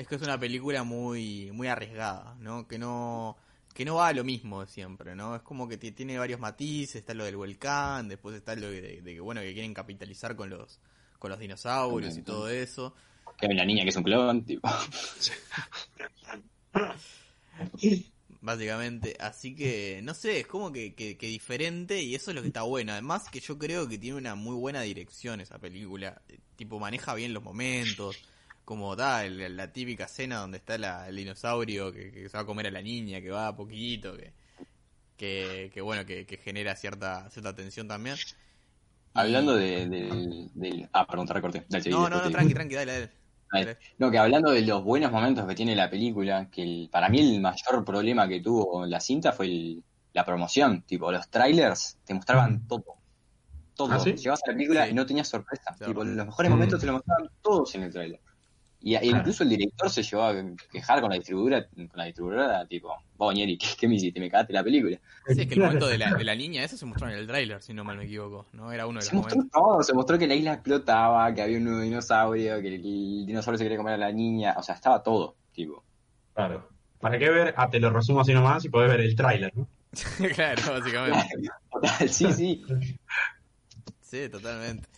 es 0.00 0.08
que 0.08 0.14
es 0.16 0.22
una 0.22 0.38
película 0.38 0.82
muy, 0.84 1.50
muy 1.52 1.68
arriesgada, 1.68 2.34
¿no? 2.40 2.66
Que 2.66 2.78
no, 2.78 3.36
que 3.74 3.84
no 3.84 3.96
va 3.96 4.08
a 4.08 4.12
lo 4.12 4.24
mismo 4.24 4.64
siempre, 4.66 5.14
¿no? 5.14 5.36
Es 5.36 5.42
como 5.42 5.68
que 5.68 5.76
ti- 5.76 5.92
tiene 5.92 6.18
varios 6.18 6.40
matices, 6.40 6.96
está 6.96 7.14
lo 7.14 7.24
del 7.24 7.36
volcán, 7.36 8.08
después 8.08 8.34
está 8.36 8.54
lo 8.56 8.70
de, 8.70 9.02
de 9.02 9.14
que 9.14 9.20
bueno 9.20 9.40
que 9.40 9.52
quieren 9.52 9.74
capitalizar 9.74 10.36
con 10.36 10.50
los, 10.50 10.78
con 11.18 11.30
los 11.30 11.38
dinosaurios 11.38 12.16
y 12.16 12.22
todo 12.22 12.48
eso. 12.48 12.94
Que 13.38 13.46
hay 13.46 13.52
una 13.52 13.64
niña 13.64 13.84
que 13.84 13.90
es 13.90 13.96
un 13.96 14.02
clon, 14.04 14.44
tipo. 14.44 14.68
Básicamente, 18.42 19.16
así 19.20 19.54
que, 19.54 20.00
no 20.02 20.14
sé, 20.14 20.40
es 20.40 20.46
como 20.46 20.72
que, 20.72 20.94
que, 20.94 21.18
que 21.18 21.26
diferente 21.26 22.00
y 22.02 22.14
eso 22.14 22.30
es 22.30 22.34
lo 22.34 22.40
que 22.40 22.48
está 22.48 22.62
bueno. 22.62 22.92
Además 22.92 23.28
que 23.30 23.40
yo 23.40 23.58
creo 23.58 23.86
que 23.86 23.98
tiene 23.98 24.16
una 24.16 24.34
muy 24.34 24.54
buena 24.56 24.80
dirección 24.80 25.42
esa 25.42 25.58
película. 25.58 26.22
Tipo, 26.56 26.78
maneja 26.78 27.14
bien 27.14 27.34
los 27.34 27.42
momentos. 27.42 28.16
Como 28.70 28.94
da 28.94 29.24
el- 29.24 29.56
la 29.56 29.72
típica 29.72 30.04
escena 30.04 30.36
donde 30.38 30.58
está 30.58 30.78
la- 30.78 31.08
el 31.08 31.16
dinosaurio 31.16 31.92
que, 31.92 32.12
que 32.12 32.28
se 32.28 32.36
va 32.36 32.44
a 32.44 32.46
comer 32.46 32.68
a 32.68 32.70
la 32.70 32.80
niña, 32.80 33.20
que 33.20 33.28
va 33.28 33.48
a 33.48 33.56
poquito, 33.56 34.16
que, 34.16 34.32
que, 35.16 35.72
que 35.74 35.80
bueno, 35.80 36.06
que, 36.06 36.24
que 36.24 36.36
genera 36.36 36.76
cierta, 36.76 37.28
cierta 37.30 37.52
tensión 37.52 37.88
también. 37.88 38.14
Hablando 39.14 39.56
de, 39.56 39.88
del, 39.88 40.50
del- 40.54 40.88
Ah, 40.92 41.04
perdón, 41.04 41.26
te 41.26 41.32
recorté. 41.32 41.64
Dale, 41.68 41.90
No, 41.90 42.08
no, 42.08 42.18
no, 42.18 42.22
te- 42.22 42.30
tranqui, 42.30 42.54
tranqui, 42.54 42.74
dale, 42.76 42.92
dale. 42.92 43.10
Dale. 43.52 43.78
No, 43.98 44.08
que 44.08 44.18
hablando 44.18 44.52
de 44.52 44.60
los 44.62 44.84
buenos 44.84 45.10
momentos 45.10 45.44
que 45.48 45.56
tiene 45.56 45.74
la 45.74 45.90
película, 45.90 46.48
que 46.48 46.62
el- 46.62 46.88
para 46.92 47.08
mí 47.08 47.18
el 47.18 47.40
mayor 47.40 47.84
problema 47.84 48.28
que 48.28 48.38
tuvo 48.40 48.86
la 48.86 49.00
cinta 49.00 49.32
fue 49.32 49.46
el- 49.46 49.82
la 50.12 50.24
promoción. 50.24 50.82
Tipo, 50.82 51.10
los 51.10 51.28
trailers 51.28 51.98
te 52.04 52.14
mostraban 52.14 52.68
todo. 52.68 52.84
Todo. 53.74 53.92
¿Ah, 53.94 53.98
sí? 53.98 54.12
Llegabas 54.12 54.42
a 54.46 54.50
la 54.52 54.54
película 54.56 54.84
Sí. 54.84 54.90
y 54.92 54.94
no 54.94 55.04
tenías 55.06 55.26
sorpresa. 55.26 55.74
Tipo, 55.84 56.04
los 56.04 56.24
mejores 56.26 56.48
Mm. 56.48 56.54
momentos 56.54 56.78
te 56.78 56.86
los 56.86 56.94
mostraban 56.94 57.28
todos 57.42 57.74
en 57.74 57.82
el 57.82 57.92
trailer. 57.92 58.20
Y 58.82 58.94
e 58.94 59.06
incluso 59.06 59.42
el 59.42 59.50
director 59.50 59.90
se 59.90 60.02
llevó 60.02 60.22
a 60.24 60.34
quejar 60.72 61.02
con 61.02 61.10
la 61.10 61.16
distribuidora, 61.16 61.66
con 61.68 61.90
la 61.94 62.04
distribuidora, 62.04 62.66
tipo, 62.66 62.94
vos, 63.18 63.34
Ñeri, 63.34 63.58
¿qué, 63.58 63.66
¿qué 63.78 63.86
me 63.86 63.96
hiciste? 63.96 64.20
Me 64.20 64.30
cagaste 64.30 64.54
la 64.54 64.64
película. 64.64 64.98
Sí, 65.26 65.42
es 65.42 65.46
que 65.46 65.54
el 65.54 65.60
momento 65.60 65.86
de 65.86 65.98
la, 65.98 66.14
de 66.14 66.24
la 66.24 66.34
niña, 66.34 66.64
eso 66.64 66.78
se 66.78 66.86
mostró 66.86 67.08
en 67.08 67.14
el 67.18 67.26
tráiler, 67.26 67.60
si 67.60 67.74
no 67.74 67.84
mal 67.84 67.98
me 67.98 68.04
equivoco, 68.04 68.46
¿no? 68.52 68.72
Era 68.72 68.86
uno 68.86 69.00
de 69.00 69.04
Se 69.04 69.14
los 69.14 69.22
mostró 69.22 69.36
momentos. 69.36 69.60
todo, 69.60 69.82
se 69.82 69.92
mostró 69.92 70.18
que 70.18 70.26
la 70.26 70.34
isla 70.34 70.54
explotaba, 70.54 71.34
que 71.34 71.42
había 71.42 71.58
un 71.58 71.64
nuevo 71.64 71.80
dinosaurio, 71.80 72.60
que 72.62 72.68
el, 72.68 72.74
el 72.74 73.26
dinosaurio 73.26 73.58
se 73.58 73.64
quería 73.64 73.76
comer 73.76 73.94
a 73.94 73.98
la 73.98 74.12
niña, 74.12 74.54
o 74.56 74.62
sea, 74.62 74.74
estaba 74.74 75.02
todo, 75.02 75.36
tipo. 75.52 75.84
Claro. 76.34 76.66
¿Para 77.00 77.18
qué 77.18 77.28
ver? 77.28 77.54
Ah, 77.58 77.68
te 77.68 77.80
lo 77.80 77.90
resumo 77.90 78.20
así 78.22 78.32
nomás 78.32 78.64
y 78.64 78.70
podés 78.70 78.90
ver 78.90 79.00
el 79.00 79.14
tráiler, 79.14 79.52
¿no? 79.54 79.68
claro, 80.34 80.62
básicamente. 80.72 81.26
Total, 81.70 82.08
sí, 82.08 82.32
sí. 82.32 82.62
Sí, 84.00 84.28
totalmente. 84.30 84.88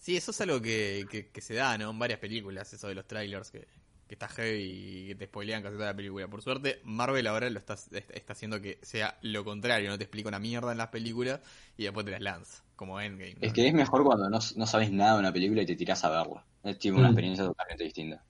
Sí, 0.00 0.16
eso 0.16 0.30
es 0.30 0.40
algo 0.40 0.60
que, 0.62 1.06
que, 1.10 1.28
que 1.28 1.40
se 1.42 1.54
da, 1.54 1.76
¿no? 1.78 1.90
En 1.90 1.98
varias 1.98 2.18
películas, 2.18 2.72
eso 2.72 2.88
de 2.88 2.94
los 2.94 3.06
trailers, 3.06 3.50
que, 3.50 3.68
que 4.08 4.14
está 4.14 4.28
heavy 4.28 4.62
y 5.04 5.06
que 5.08 5.14
te 5.14 5.26
spoilean 5.26 5.62
casi 5.62 5.74
toda 5.76 5.88
la 5.90 5.96
película. 5.96 6.26
Por 6.28 6.42
suerte, 6.42 6.80
Marvel 6.84 7.26
ahora 7.26 7.50
lo 7.50 7.58
está, 7.58 7.74
está 7.74 8.32
haciendo 8.32 8.60
que 8.60 8.78
sea 8.82 9.18
lo 9.22 9.44
contrario, 9.44 9.90
no 9.90 9.98
te 9.98 10.04
explica 10.04 10.28
una 10.28 10.38
mierda 10.38 10.72
en 10.72 10.78
las 10.78 10.88
películas 10.88 11.40
y 11.76 11.84
después 11.84 12.06
te 12.06 12.12
las 12.12 12.22
lanza, 12.22 12.64
como 12.76 12.98
Endgame. 13.00 13.34
¿no? 13.34 13.46
Es 13.46 13.52
que 13.52 13.68
es 13.68 13.74
mejor 13.74 14.02
cuando 14.04 14.30
no, 14.30 14.38
no 14.56 14.66
sabes 14.66 14.90
nada 14.90 15.14
de 15.14 15.18
una 15.20 15.32
película 15.32 15.62
y 15.62 15.66
te 15.66 15.76
tirás 15.76 16.02
a 16.04 16.10
verla. 16.10 16.44
Es 16.64 16.78
tipo 16.78 16.96
una 16.98 17.08
Mm. 17.08 17.12
experiencia 17.12 17.44
totalmente 17.44 17.84
distinta. 17.84 18.24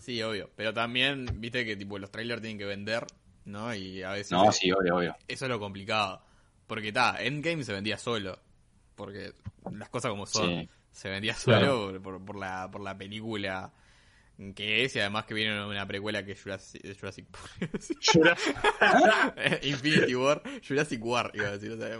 Sí, 0.00 0.22
obvio. 0.22 0.50
Pero 0.56 0.74
también, 0.74 1.40
viste 1.40 1.64
que 1.64 1.76
tipo 1.76 1.98
los 1.98 2.10
trailers 2.10 2.40
tienen 2.42 2.58
que 2.58 2.64
vender, 2.66 3.06
¿no? 3.44 3.74
Y 3.74 4.02
a 4.02 4.10
veces 4.12 4.32
No, 4.32 4.52
sí, 4.52 4.70
obvio, 4.72 4.96
obvio. 4.96 5.16
eso 5.28 5.44
es 5.46 5.48
lo 5.50 5.58
complicado. 5.58 6.22
Porque 6.66 6.88
está, 6.88 7.22
Endgame 7.22 7.64
se 7.64 7.72
vendía 7.72 7.98
solo. 7.98 8.38
Porque 8.94 9.32
las 9.70 9.88
cosas 9.88 10.10
como 10.10 10.26
son. 10.26 10.62
Sí. 10.62 10.68
Se 10.96 11.10
vendía 11.10 11.34
solo 11.34 11.58
Claro. 11.58 12.02
por, 12.02 12.24
por, 12.24 12.36
la, 12.36 12.70
por 12.70 12.80
la 12.80 12.96
película 12.96 13.72
que 14.54 14.84
es 14.84 14.94
y 14.96 15.00
además 15.00 15.24
que 15.26 15.34
viene 15.34 15.64
una 15.66 15.86
precuela 15.86 16.24
que 16.24 16.32
es 16.32 16.42
Jurassic, 16.42 16.82
Jurassic 16.98 17.26
Infinity 19.62 20.14
War, 20.14 20.42
Jurassic 20.66 21.04
War, 21.04 21.30
iba 21.34 21.48
a 21.48 21.52
decir, 21.52 21.72
o 21.72 21.76
sea, 21.76 21.98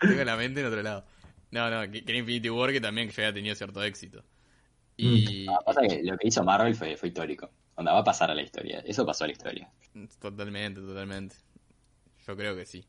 tengo 0.00 0.24
la 0.24 0.36
mente 0.36 0.60
en 0.60 0.66
otro 0.66 0.82
lado. 0.82 1.04
No, 1.50 1.70
no, 1.70 1.90
que, 1.90 2.04
que 2.04 2.10
era 2.12 2.18
Infinity 2.18 2.50
War 2.50 2.72
que 2.72 2.80
también 2.80 3.08
que 3.08 3.14
ya 3.14 3.22
había 3.24 3.34
tenido 3.34 3.54
cierto 3.54 3.82
éxito. 3.82 4.24
Y 4.96 5.46
Ah, 5.48 5.60
pasa 5.64 5.80
que 5.82 6.02
lo 6.02 6.16
que 6.18 6.28
hizo 6.28 6.42
Marvel 6.44 6.74
fue, 6.74 6.96
fue 6.96 7.08
histórico. 7.08 7.50
Onda, 7.76 7.92
va 7.92 8.00
a 8.00 8.04
pasar 8.04 8.30
a 8.30 8.34
la 8.34 8.42
historia. 8.42 8.80
Eso 8.84 9.06
pasó 9.06 9.24
a 9.24 9.28
la 9.28 9.32
historia. 9.32 9.70
totalmente, 10.20 10.80
totalmente. 10.80 11.36
Yo 12.26 12.36
creo 12.36 12.56
que 12.56 12.66
sí. 12.66 12.84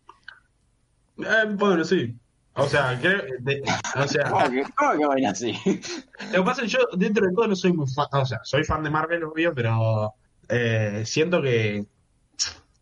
Eh, 1.17 1.45
bueno, 1.53 1.83
sí. 1.83 2.15
O 2.59 2.67
sea, 2.67 2.97
creo, 3.01 3.21
de- 3.39 3.63
o 3.95 4.07
sea, 4.07 4.29
¿Cómo 4.29 4.97
que, 4.97 5.05
vaina 5.05 5.31
así? 5.31 5.53
lo 6.33 6.39
que 6.39 6.43
pasa 6.43 6.63
es 6.63 6.71
que 6.73 6.77
yo 6.79 6.87
dentro 6.97 7.25
de 7.25 7.33
todo 7.33 7.47
no 7.47 7.55
soy 7.55 7.73
muy 7.73 7.87
fan, 7.87 8.07
o 8.11 8.25
sea, 8.25 8.39
soy 8.43 8.63
fan 8.63 8.83
de 8.83 8.89
Marvel, 8.89 9.23
obvio, 9.23 9.53
pero 9.53 10.13
eh, 10.47 11.03
siento 11.05 11.41
que, 11.41 11.85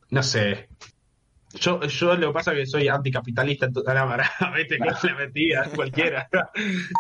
no 0.10 0.24
sé, 0.24 0.70
yo, 1.60 1.82
yo 1.82 2.16
lo 2.16 2.28
que 2.28 2.34
pasa 2.34 2.52
es 2.54 2.60
que 2.60 2.66
soy 2.66 2.88
anticapitalista 2.88 3.66
en 3.68 3.74
toda 3.74 3.94
la 3.94 4.06
vete 4.54 4.78
con 4.80 4.88
la 4.88 5.16
mentira, 5.16 5.70
cualquiera. 5.76 6.30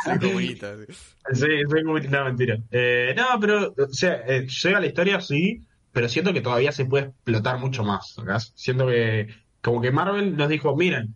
Soy 0.06 0.20
comunista. 0.20 0.76
sí. 0.78 0.94
Sí, 1.34 1.46
soy 1.70 1.84
como 1.84 2.00
no, 2.00 2.26
mentira. 2.26 2.58
Eh, 2.72 3.14
no, 3.16 3.40
pero, 3.40 3.74
o 3.78 3.88
sea, 3.94 4.24
eh, 4.26 4.48
llega 4.48 4.80
la 4.80 4.86
historia, 4.88 5.20
sí, 5.22 5.62
pero 5.92 6.08
siento 6.08 6.34
que 6.34 6.42
todavía 6.42 6.72
se 6.72 6.86
puede 6.86 7.08
explotar 7.08 7.60
mucho 7.60 7.84
más. 7.84 8.14
¿sacás? 8.14 8.54
Siento 8.56 8.88
que, 8.88 9.28
como 9.62 9.82
que 9.82 9.92
Marvel 9.92 10.38
nos 10.38 10.50
dijo, 10.50 10.76
miren, 10.76 11.14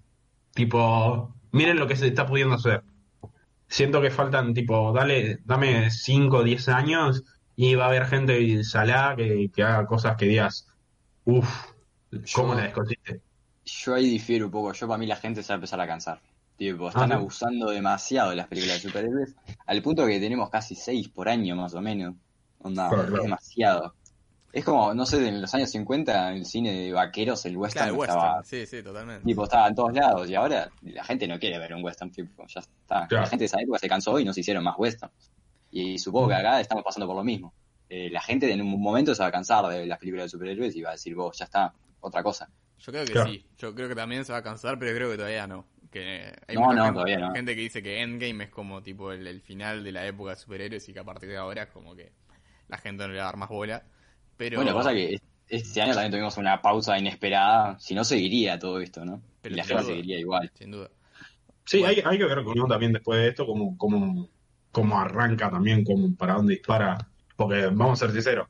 tipo, 0.54 1.34
miren 1.52 1.78
lo 1.78 1.88
que 1.88 1.96
se 1.96 2.08
está 2.08 2.26
pudiendo 2.26 2.56
hacer. 2.56 2.84
Siento 3.68 4.02
que 4.02 4.12
faltan, 4.12 4.54
tipo, 4.54 4.92
dale, 4.92 5.40
dame 5.46 5.90
5 5.92 6.38
o 6.38 6.44
10 6.44 6.68
años 6.70 7.24
y 7.56 7.76
va 7.76 7.86
a 7.86 7.88
haber 7.88 8.06
gente 8.06 8.64
salada 8.64 9.16
que, 9.16 9.50
que 9.54 9.64
haga 9.64 9.86
cosas 9.86 10.18
que 10.18 10.26
digas, 10.26 10.68
uff, 11.26 11.48
¿cómo 12.34 12.50
Yo- 12.54 12.56
la 12.56 12.64
descosiste? 12.64 13.22
Yo 13.64 13.94
ahí 13.94 14.10
difiero 14.10 14.48
un 14.48 14.52
poco. 14.52 14.74
Yo 14.74 14.88
para 14.88 14.98
mí 14.98 15.06
la 15.06 15.16
gente 15.16 15.44
se 15.44 15.50
va 15.50 15.56
a 15.56 15.58
empezar 15.58 15.80
a 15.80 15.88
cansar. 15.88 16.20
Tipo, 16.58 16.90
están 16.90 17.12
Ah, 17.12 17.16
abusando 17.16 17.70
demasiado 17.70 18.32
de 18.32 18.36
las 18.36 18.48
películas 18.48 18.82
de 18.82 18.90
superhéroes. 18.90 19.36
Al 19.66 19.82
punto 19.82 20.06
que 20.06 20.20
tenemos 20.20 20.50
casi 20.50 20.76
seis 20.76 21.08
por 21.08 21.30
año 21.30 21.56
más 21.56 21.74
o 21.76 21.82
menos. 21.82 22.16
Onda, 22.60 22.90
Claro, 22.90 23.04
es 23.04 23.10
claro. 23.10 23.24
demasiado. 23.24 23.96
Es 24.54 24.66
como, 24.66 24.94
no 24.94 25.06
sé, 25.06 25.28
en 25.28 25.42
los 25.42 25.54
años 25.56 25.70
50 25.72 26.34
el 26.34 26.46
cine 26.46 26.74
de 26.74 26.92
vaqueros, 26.92 27.46
el 27.46 27.56
western, 27.56 27.90
Claro, 27.96 28.04
estaba, 28.04 28.38
western. 28.40 28.66
Sí, 28.68 28.78
sí, 28.78 28.84
totalmente. 28.84 29.24
tipo, 29.26 29.44
estaba 29.46 29.68
en 29.68 29.76
todos 29.76 29.94
lados. 29.94 30.30
Y 30.30 30.36
ahora 30.36 30.70
la 30.82 31.04
gente 31.06 31.28
no 31.28 31.40
quiere 31.40 31.58
ver 31.58 31.74
un 31.74 31.84
western, 31.84 32.12
tipo, 32.12 32.46
ya 32.48 32.60
está. 32.60 33.08
Claro. 33.08 33.24
La 33.24 33.30
gente 33.30 33.44
de 33.44 33.46
esa 33.46 33.62
época 33.62 33.80
se 33.80 33.88
cansó 33.88 34.20
y 34.20 34.26
no 34.26 34.34
se 34.34 34.42
hicieron 34.42 34.64
más 34.64 34.76
westerns. 34.78 35.32
Y 35.72 35.98
supongo 36.00 36.28
que 36.30 36.36
acá 36.36 36.60
estamos 36.60 36.84
pasando 36.84 37.08
por 37.08 37.16
lo 37.16 37.24
mismo. 37.24 37.54
Eh, 37.88 38.10
la 38.10 38.22
gente 38.22 38.52
en 38.52 38.62
un 38.62 38.82
momento 38.82 39.16
se 39.16 39.22
va 39.24 39.30
a 39.30 39.32
cansar 39.32 39.66
de 39.68 39.86
las 39.86 39.98
películas 40.00 40.26
de 40.26 40.30
superhéroes 40.30 40.76
y 40.76 40.82
va 40.82 40.90
a 40.90 40.94
decir, 40.94 41.16
vos, 41.16 41.38
ya 41.38 41.46
está, 41.46 41.74
otra 42.02 42.22
cosa. 42.22 42.50
Yo 42.80 42.92
creo 42.92 43.06
que 43.06 43.12
Claro. 43.14 43.30
sí. 43.32 43.46
Yo 43.58 43.74
creo 43.76 43.88
que 43.88 43.96
también 43.96 44.26
se 44.26 44.32
va 44.34 44.40
a 44.40 44.44
cansar, 44.44 44.78
pero 44.80 44.94
creo 44.96 45.10
que 45.12 45.18
todavía 45.18 45.48
no. 45.48 45.66
Que 45.92 46.34
hay 46.48 46.56
No, 46.56 46.62
mucha 46.62 46.76
no, 46.76 46.84
gente, 46.86 46.94
todavía 46.96 47.20
no. 47.20 47.32
gente 47.34 47.56
que 47.56 47.62
dice 47.62 47.84
que 47.84 48.02
Endgame 48.02 48.46
es 48.46 48.50
como 48.50 48.82
tipo 48.82 49.12
el, 49.12 49.28
el 49.28 49.42
final 49.42 49.84
de 49.84 49.92
la 49.92 50.06
época 50.06 50.32
de 50.32 50.36
superhéroes 50.38 50.88
y 50.90 50.94
que 50.94 51.00
a 51.00 51.04
partir 51.04 51.30
de 51.30 51.38
ahora 51.38 51.64
es 51.64 51.70
como 51.70 51.96
que 51.96 52.12
la 52.70 52.78
gente 52.78 53.04
no 53.08 53.14
le 53.14 53.18
va 53.20 53.24
a 53.24 53.26
dar 53.28 53.38
más 53.38 53.50
bola. 53.50 53.84
Pero, 54.50 54.58
Bueno, 54.58 54.74
pasa 54.76 54.92
que 54.94 55.14
es- 55.14 55.22
este 55.48 55.82
año 55.82 55.94
también 55.94 56.12
tuvimos 56.12 56.38
una 56.38 56.62
pausa 56.62 56.98
inesperada, 56.98 57.78
si 57.80 57.94
no 57.94 58.04
seguiría 58.04 58.58
todo 58.58 58.80
esto, 58.80 59.06
¿no? 59.06 59.22
Pero 59.42 59.54
y 59.54 59.58
la 59.58 59.64
gente 59.66 59.84
seguiría 59.84 60.20
igual. 60.20 60.52
sin 60.56 60.72
duda. 60.72 60.90
Sí, 61.66 61.84
hay, 61.84 62.02
hay 62.04 62.18
que 62.18 62.26
ver 62.26 62.44
cómo 62.44 62.68
también 62.68 62.92
después 62.92 63.20
de 63.22 63.28
esto, 63.30 63.46
cómo, 63.46 63.78
cómo, 63.78 64.30
cómo 64.72 65.00
arranca 65.00 65.52
también, 65.52 65.84
cómo, 65.84 66.16
para 66.16 66.34
dónde 66.34 66.56
dispara. 66.56 66.98
Porque 67.36 67.68
vamos 67.68 68.02
a 68.02 68.06
ser 68.08 68.14
sinceros, 68.14 68.48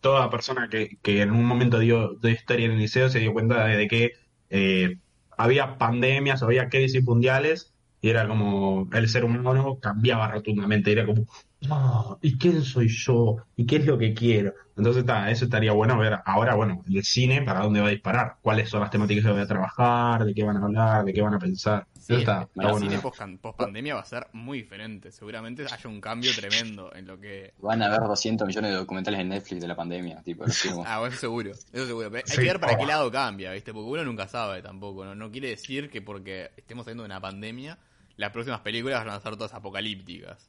toda 0.00 0.30
persona 0.30 0.68
que, 0.68 0.98
que 1.02 1.22
en 1.22 1.30
un 1.32 1.44
momento 1.44 1.78
dio 1.78 2.14
de 2.14 2.32
historia 2.32 2.66
en 2.66 2.72
el 2.72 2.78
liceo 2.78 3.08
se 3.08 3.18
dio 3.20 3.32
cuenta 3.32 3.66
de, 3.66 3.76
de 3.76 3.88
que 3.88 4.12
eh, 4.50 4.96
había 5.36 5.78
pandemias, 5.78 6.42
había 6.42 6.68
crisis 6.68 7.02
mundiales, 7.04 7.74
y 8.00 8.10
era 8.10 8.28
como 8.28 8.88
el 8.92 9.08
ser 9.08 9.24
humano 9.24 9.78
cambiaba 9.80 10.28
rotundamente, 10.28 10.92
era 10.92 11.04
como, 11.06 11.26
"Ah, 11.70 12.16
¿y 12.22 12.38
quién 12.38 12.62
soy 12.62 12.88
yo? 12.88 13.36
¿Y 13.56 13.66
qué 13.66 13.76
es 13.76 13.86
lo 13.86 13.98
que 13.98 14.14
quiero? 14.14 14.54
Entonces, 14.78 15.00
está, 15.00 15.28
eso 15.28 15.44
estaría 15.46 15.72
bueno 15.72 15.98
ver 15.98 16.20
ahora, 16.24 16.54
bueno, 16.54 16.84
el 16.88 17.04
cine, 17.04 17.42
para 17.42 17.60
dónde 17.60 17.80
va 17.80 17.88
a 17.88 17.90
disparar, 17.90 18.36
cuáles 18.40 18.70
son 18.70 18.80
las 18.80 18.90
temáticas 18.90 19.24
que 19.24 19.30
van 19.32 19.40
a 19.40 19.46
trabajar, 19.46 20.24
de 20.24 20.32
qué 20.32 20.44
van 20.44 20.56
a 20.56 20.64
hablar, 20.64 21.04
de 21.04 21.12
qué 21.12 21.20
van 21.20 21.34
a 21.34 21.38
pensar. 21.40 21.84
Sí, 21.94 22.12
Eso 22.12 22.20
está, 22.20 22.38
el 22.42 22.42
está 22.44 22.70
bueno. 22.70 22.88
cine 22.88 22.98
post, 23.00 23.20
pandemia 23.56 23.94
va 23.96 24.00
a 24.02 24.04
ser 24.04 24.28
muy 24.32 24.58
diferente. 24.58 25.10
Seguramente 25.10 25.64
haya 25.64 25.88
un 25.90 26.00
cambio 26.00 26.30
tremendo 26.34 26.94
en 26.94 27.08
lo 27.08 27.18
que... 27.18 27.54
Van 27.58 27.82
a 27.82 27.86
haber 27.86 28.02
200 28.02 28.46
millones 28.46 28.70
de 28.70 28.76
documentales 28.76 29.18
en 29.18 29.28
Netflix 29.30 29.60
de 29.60 29.68
la 29.68 29.74
pandemia, 29.74 30.22
tipo. 30.22 30.44
Ah, 30.86 31.00
bueno, 31.00 31.12
eso 31.12 31.20
seguro. 31.22 31.50
Eso 31.50 31.86
seguro. 31.86 32.10
Pero 32.10 32.24
hay 32.24 32.32
Sí, 32.32 32.40
que 32.40 32.46
ver 32.46 32.60
para 32.60 32.74
oh. 32.74 32.78
qué 32.78 32.86
lado 32.86 33.10
cambia, 33.10 33.52
¿viste? 33.52 33.72
Porque 33.72 33.90
uno 33.90 34.04
nunca 34.04 34.28
sabe 34.28 34.62
tampoco. 34.62 35.04
¿no? 35.04 35.14
no 35.16 35.30
quiere 35.32 35.48
decir 35.48 35.90
que 35.90 36.02
porque 36.02 36.52
estemos 36.56 36.84
saliendo 36.84 37.02
de 37.02 37.06
una 37.06 37.20
pandemia, 37.20 37.78
las 38.16 38.30
próximas 38.30 38.60
películas 38.60 39.04
van 39.04 39.16
a 39.16 39.20
ser 39.20 39.36
todas 39.36 39.54
apocalípticas. 39.54 40.48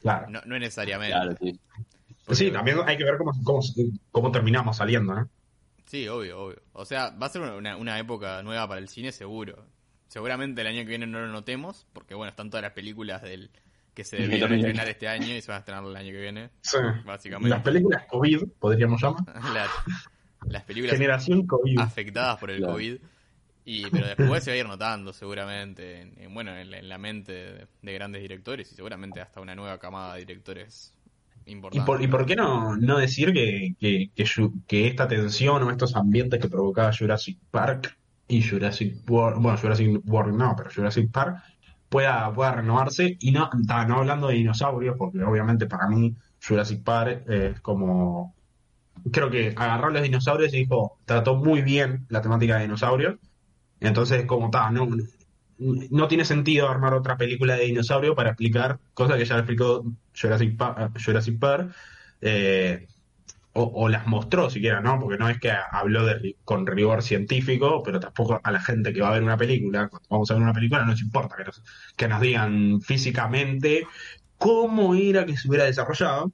Claro. 0.00 0.26
No, 0.30 0.40
no 0.44 0.58
necesariamente. 0.58 1.12
Claro, 1.12 1.34
sí. 1.40 1.58
Pues 2.26 2.38
sí, 2.38 2.50
también 2.50 2.78
hay 2.86 2.96
que 2.96 3.04
ver 3.04 3.16
cómo, 3.18 3.32
cómo, 3.44 3.60
cómo 4.10 4.32
terminamos 4.32 4.76
saliendo, 4.76 5.14
¿no? 5.14 5.28
Sí, 5.86 6.08
obvio, 6.08 6.40
obvio. 6.40 6.62
O 6.72 6.84
sea, 6.84 7.10
va 7.10 7.26
a 7.26 7.28
ser 7.28 7.42
una, 7.42 7.76
una 7.76 7.98
época 7.98 8.42
nueva 8.42 8.66
para 8.66 8.80
el 8.80 8.88
cine, 8.88 9.12
seguro. 9.12 9.66
Seguramente 10.08 10.60
el 10.62 10.66
año 10.68 10.80
que 10.82 10.88
viene 10.88 11.06
no 11.06 11.20
lo 11.20 11.28
notemos, 11.28 11.86
porque 11.92 12.14
bueno, 12.14 12.30
están 12.30 12.48
todas 12.50 12.62
las 12.62 12.72
películas 12.72 13.20
del 13.22 13.50
que 13.94 14.04
se 14.04 14.16
debieron 14.22 14.48
también. 14.50 14.60
estrenar 14.66 14.88
este 14.88 15.08
año 15.08 15.34
y 15.36 15.40
se 15.42 15.48
van 15.50 15.56
a 15.56 15.58
estrenar 15.60 15.84
el 15.84 15.96
año 15.96 16.10
que 16.12 16.20
viene, 16.20 16.50
Sí. 16.62 16.78
básicamente. 17.04 17.50
Las 17.50 17.62
películas 17.62 18.04
COVID, 18.08 18.42
podríamos 18.58 19.00
llamar. 19.02 19.22
La- 19.54 19.68
las 20.46 20.62
películas 20.64 20.96
Generación 20.96 21.46
COVID. 21.46 21.78
afectadas 21.78 22.38
por 22.38 22.50
el 22.50 22.58
Claro. 22.58 22.72
COVID. 22.74 22.96
Y, 23.66 23.86
pero 23.90 24.06
después 24.08 24.44
se 24.44 24.50
va 24.50 24.54
a 24.56 24.58
ir 24.58 24.66
notando 24.66 25.12
seguramente, 25.14 26.02
en, 26.02 26.14
en, 26.20 26.34
bueno, 26.34 26.54
en, 26.56 26.70
la- 26.70 26.78
en 26.78 26.88
la 26.88 26.98
mente 26.98 27.32
de, 27.32 27.66
de 27.82 27.92
grandes 27.94 28.20
directores 28.20 28.70
y 28.70 28.74
seguramente 28.74 29.20
hasta 29.22 29.40
una 29.40 29.54
nueva 29.54 29.78
camada 29.78 30.14
de 30.14 30.20
directores 30.20 30.92
¿Y 31.46 31.80
por, 31.80 32.02
¿Y 32.02 32.08
por 32.08 32.24
qué 32.24 32.36
no, 32.36 32.76
no 32.76 32.98
decir 32.98 33.32
que, 33.32 33.74
que, 33.78 34.10
que, 34.66 34.86
esta 34.86 35.06
tensión 35.06 35.62
o 35.62 35.70
estos 35.70 35.94
ambientes 35.94 36.40
que 36.40 36.48
provocaba 36.48 36.90
Jurassic 36.96 37.38
Park 37.50 37.98
y 38.28 38.42
Jurassic 38.42 39.08
World, 39.08 39.42
bueno, 39.42 39.58
Jurassic 39.58 40.00
World 40.06 40.34
no, 40.34 40.54
pero 40.56 40.70
Jurassic 40.74 41.10
Park 41.10 41.42
pueda, 41.90 42.32
pueda 42.32 42.52
renovarse? 42.52 43.18
Y 43.20 43.30
no, 43.32 43.50
no 43.52 43.98
hablando 43.98 44.28
de 44.28 44.34
dinosaurios, 44.34 44.96
porque 44.96 45.22
obviamente 45.22 45.66
para 45.66 45.86
mí 45.88 46.14
Jurassic 46.46 46.82
Park 46.82 47.24
es 47.28 47.60
como 47.60 48.34
creo 49.10 49.30
que 49.30 49.54
agarró 49.56 49.88
a 49.88 49.90
los 49.90 50.02
dinosaurios 50.02 50.52
y 50.54 50.58
dijo, 50.58 50.98
trató 51.04 51.36
muy 51.36 51.62
bien 51.62 52.06
la 52.08 52.22
temática 52.22 52.56
de 52.56 52.62
dinosaurios. 52.62 53.16
Entonces, 53.80 54.24
como 54.26 54.46
está, 54.46 54.70
no, 54.70 54.88
no 55.58 56.08
tiene 56.08 56.24
sentido 56.24 56.68
armar 56.68 56.94
otra 56.94 57.16
película 57.16 57.56
de 57.56 57.66
dinosaurio 57.66 58.14
para 58.14 58.30
explicar 58.30 58.78
cosas 58.92 59.16
que 59.16 59.24
ya 59.24 59.36
explicó 59.36 59.84
Jurassic 60.20 60.56
Park, 60.56 60.98
Jurassic 61.04 61.38
eh, 62.20 62.88
o, 63.52 63.62
o, 63.62 63.88
las 63.88 64.06
mostró 64.06 64.50
siquiera, 64.50 64.80
¿no? 64.80 64.98
Porque 64.98 65.16
no 65.16 65.28
es 65.28 65.38
que 65.38 65.52
habló 65.52 66.04
de, 66.04 66.36
con 66.44 66.66
rigor 66.66 67.02
científico, 67.02 67.82
pero 67.84 68.00
tampoco 68.00 68.40
a 68.42 68.50
la 68.50 68.60
gente 68.60 68.92
que 68.92 69.00
va 69.00 69.08
a 69.10 69.12
ver 69.12 69.22
una 69.22 69.36
película, 69.36 69.88
cuando 69.88 70.08
vamos 70.08 70.30
a 70.30 70.34
ver 70.34 70.42
una 70.42 70.52
película, 70.52 70.80
no 70.80 70.88
nos 70.88 71.02
importa 71.02 71.36
que 71.36 71.44
nos, 71.44 71.62
que 71.96 72.08
nos 72.08 72.20
digan 72.20 72.80
físicamente 72.80 73.86
cómo 74.38 74.94
era 74.94 75.24
que 75.24 75.36
se 75.36 75.48
hubiera 75.48 75.64
desarrollado, 75.64 76.32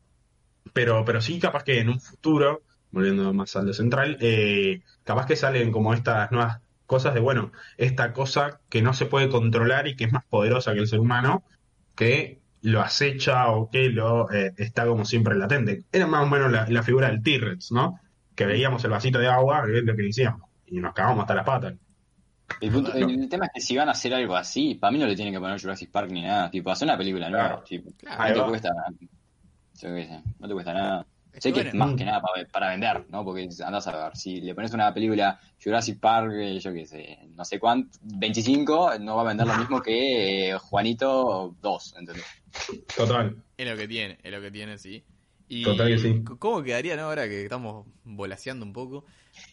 pero, 0.72 1.04
pero 1.04 1.20
sí 1.20 1.38
capaz 1.38 1.64
que 1.64 1.80
en 1.80 1.90
un 1.90 2.00
futuro, 2.00 2.62
volviendo 2.90 3.32
más 3.34 3.54
al 3.56 3.66
de 3.66 3.74
central, 3.74 4.16
eh, 4.20 4.82
capaz 5.04 5.26
que 5.26 5.36
salen 5.36 5.72
como 5.72 5.94
estas 5.94 6.30
nuevas 6.32 6.60
cosas 6.90 7.14
de, 7.14 7.20
bueno, 7.20 7.52
esta 7.76 8.12
cosa 8.12 8.58
que 8.68 8.82
no 8.82 8.94
se 8.94 9.06
puede 9.06 9.28
controlar 9.28 9.86
y 9.86 9.94
que 9.94 10.06
es 10.06 10.12
más 10.12 10.24
poderosa 10.24 10.72
que 10.72 10.80
el 10.80 10.88
ser 10.88 10.98
humano, 10.98 11.44
que 11.94 12.40
lo 12.62 12.80
acecha 12.80 13.46
o 13.52 13.70
que 13.70 13.90
lo 13.90 14.28
eh, 14.32 14.54
está 14.56 14.86
como 14.86 15.04
siempre 15.04 15.36
latente. 15.36 15.84
Era 15.92 16.08
más 16.08 16.24
o 16.24 16.26
menos 16.26 16.50
la, 16.50 16.68
la 16.68 16.82
figura 16.82 17.06
del 17.06 17.22
T-Rex, 17.22 17.70
¿no? 17.70 18.00
Que 18.34 18.44
veíamos 18.44 18.82
el 18.82 18.90
vasito 18.90 19.20
de 19.20 19.28
agua 19.28 19.62
y 19.72 19.78
es 19.78 19.84
lo 19.84 19.94
que 19.94 20.02
decíamos. 20.02 20.50
Y 20.66 20.80
nos 20.80 20.92
cagamos 20.92 21.20
hasta 21.20 21.36
las 21.36 21.46
patas. 21.46 21.74
El, 22.60 22.72
punto, 22.72 22.92
el, 22.92 23.28
tema 23.28 23.46
es 23.46 23.52
que 23.54 23.60
si 23.60 23.76
van 23.76 23.86
a 23.86 23.92
hacer 23.92 24.12
algo 24.12 24.34
así, 24.34 24.74
para 24.74 24.90
mí 24.90 24.98
no 24.98 25.06
le 25.06 25.14
tienen 25.14 25.32
que 25.32 25.38
poner 25.38 25.60
Jurassic 25.60 25.92
Park 25.92 26.10
ni 26.10 26.22
nada. 26.22 26.50
Tipo, 26.50 26.72
hacer 26.72 26.86
una 26.86 26.98
película 26.98 27.30
nueva. 27.30 27.46
Claro. 27.46 27.62
Tipo, 27.62 27.90
no, 28.02 28.34
te 28.34 28.48
cuesta, 28.48 28.70
sé, 29.74 30.22
no 30.40 30.48
te 30.48 30.54
cuesta 30.54 30.74
nada. 30.74 31.06
Sé 31.38 31.52
que 31.52 31.60
es 31.60 31.74
más 31.74 31.94
que 31.94 32.04
nada 32.04 32.20
para, 32.20 32.46
para 32.48 32.68
vender, 32.70 33.06
¿no? 33.08 33.24
Porque 33.24 33.48
andás 33.64 33.86
a 33.86 34.04
ver, 34.04 34.16
si 34.16 34.40
le 34.40 34.54
pones 34.54 34.72
una 34.72 34.92
película 34.92 35.38
Jurassic 35.62 36.00
Park, 36.00 36.32
eh, 36.34 36.58
yo 36.58 36.72
qué 36.72 36.86
sé, 36.86 37.18
no 37.34 37.44
sé 37.44 37.58
cuánto, 37.58 37.98
25, 38.02 38.98
no 39.00 39.16
va 39.16 39.22
a 39.22 39.26
vender 39.26 39.46
lo 39.46 39.56
mismo 39.56 39.80
que 39.80 40.50
eh, 40.50 40.58
Juanito 40.58 41.54
2, 41.60 41.94
¿entendés? 41.98 42.24
Total. 42.96 43.36
Es 43.56 43.68
lo 43.68 43.76
que 43.76 43.86
tiene, 43.88 44.18
es 44.22 44.32
lo 44.32 44.40
que 44.40 44.50
tiene, 44.50 44.76
sí. 44.78 45.04
Y 45.48 45.64
Total 45.64 45.88
que 45.88 45.98
sí. 45.98 46.22
¿Cómo 46.38 46.62
quedaría, 46.62 46.96
no? 46.96 47.02
Ahora 47.02 47.28
que 47.28 47.42
estamos 47.44 47.86
volaseando 48.04 48.64
un 48.64 48.72
poco, 48.72 49.04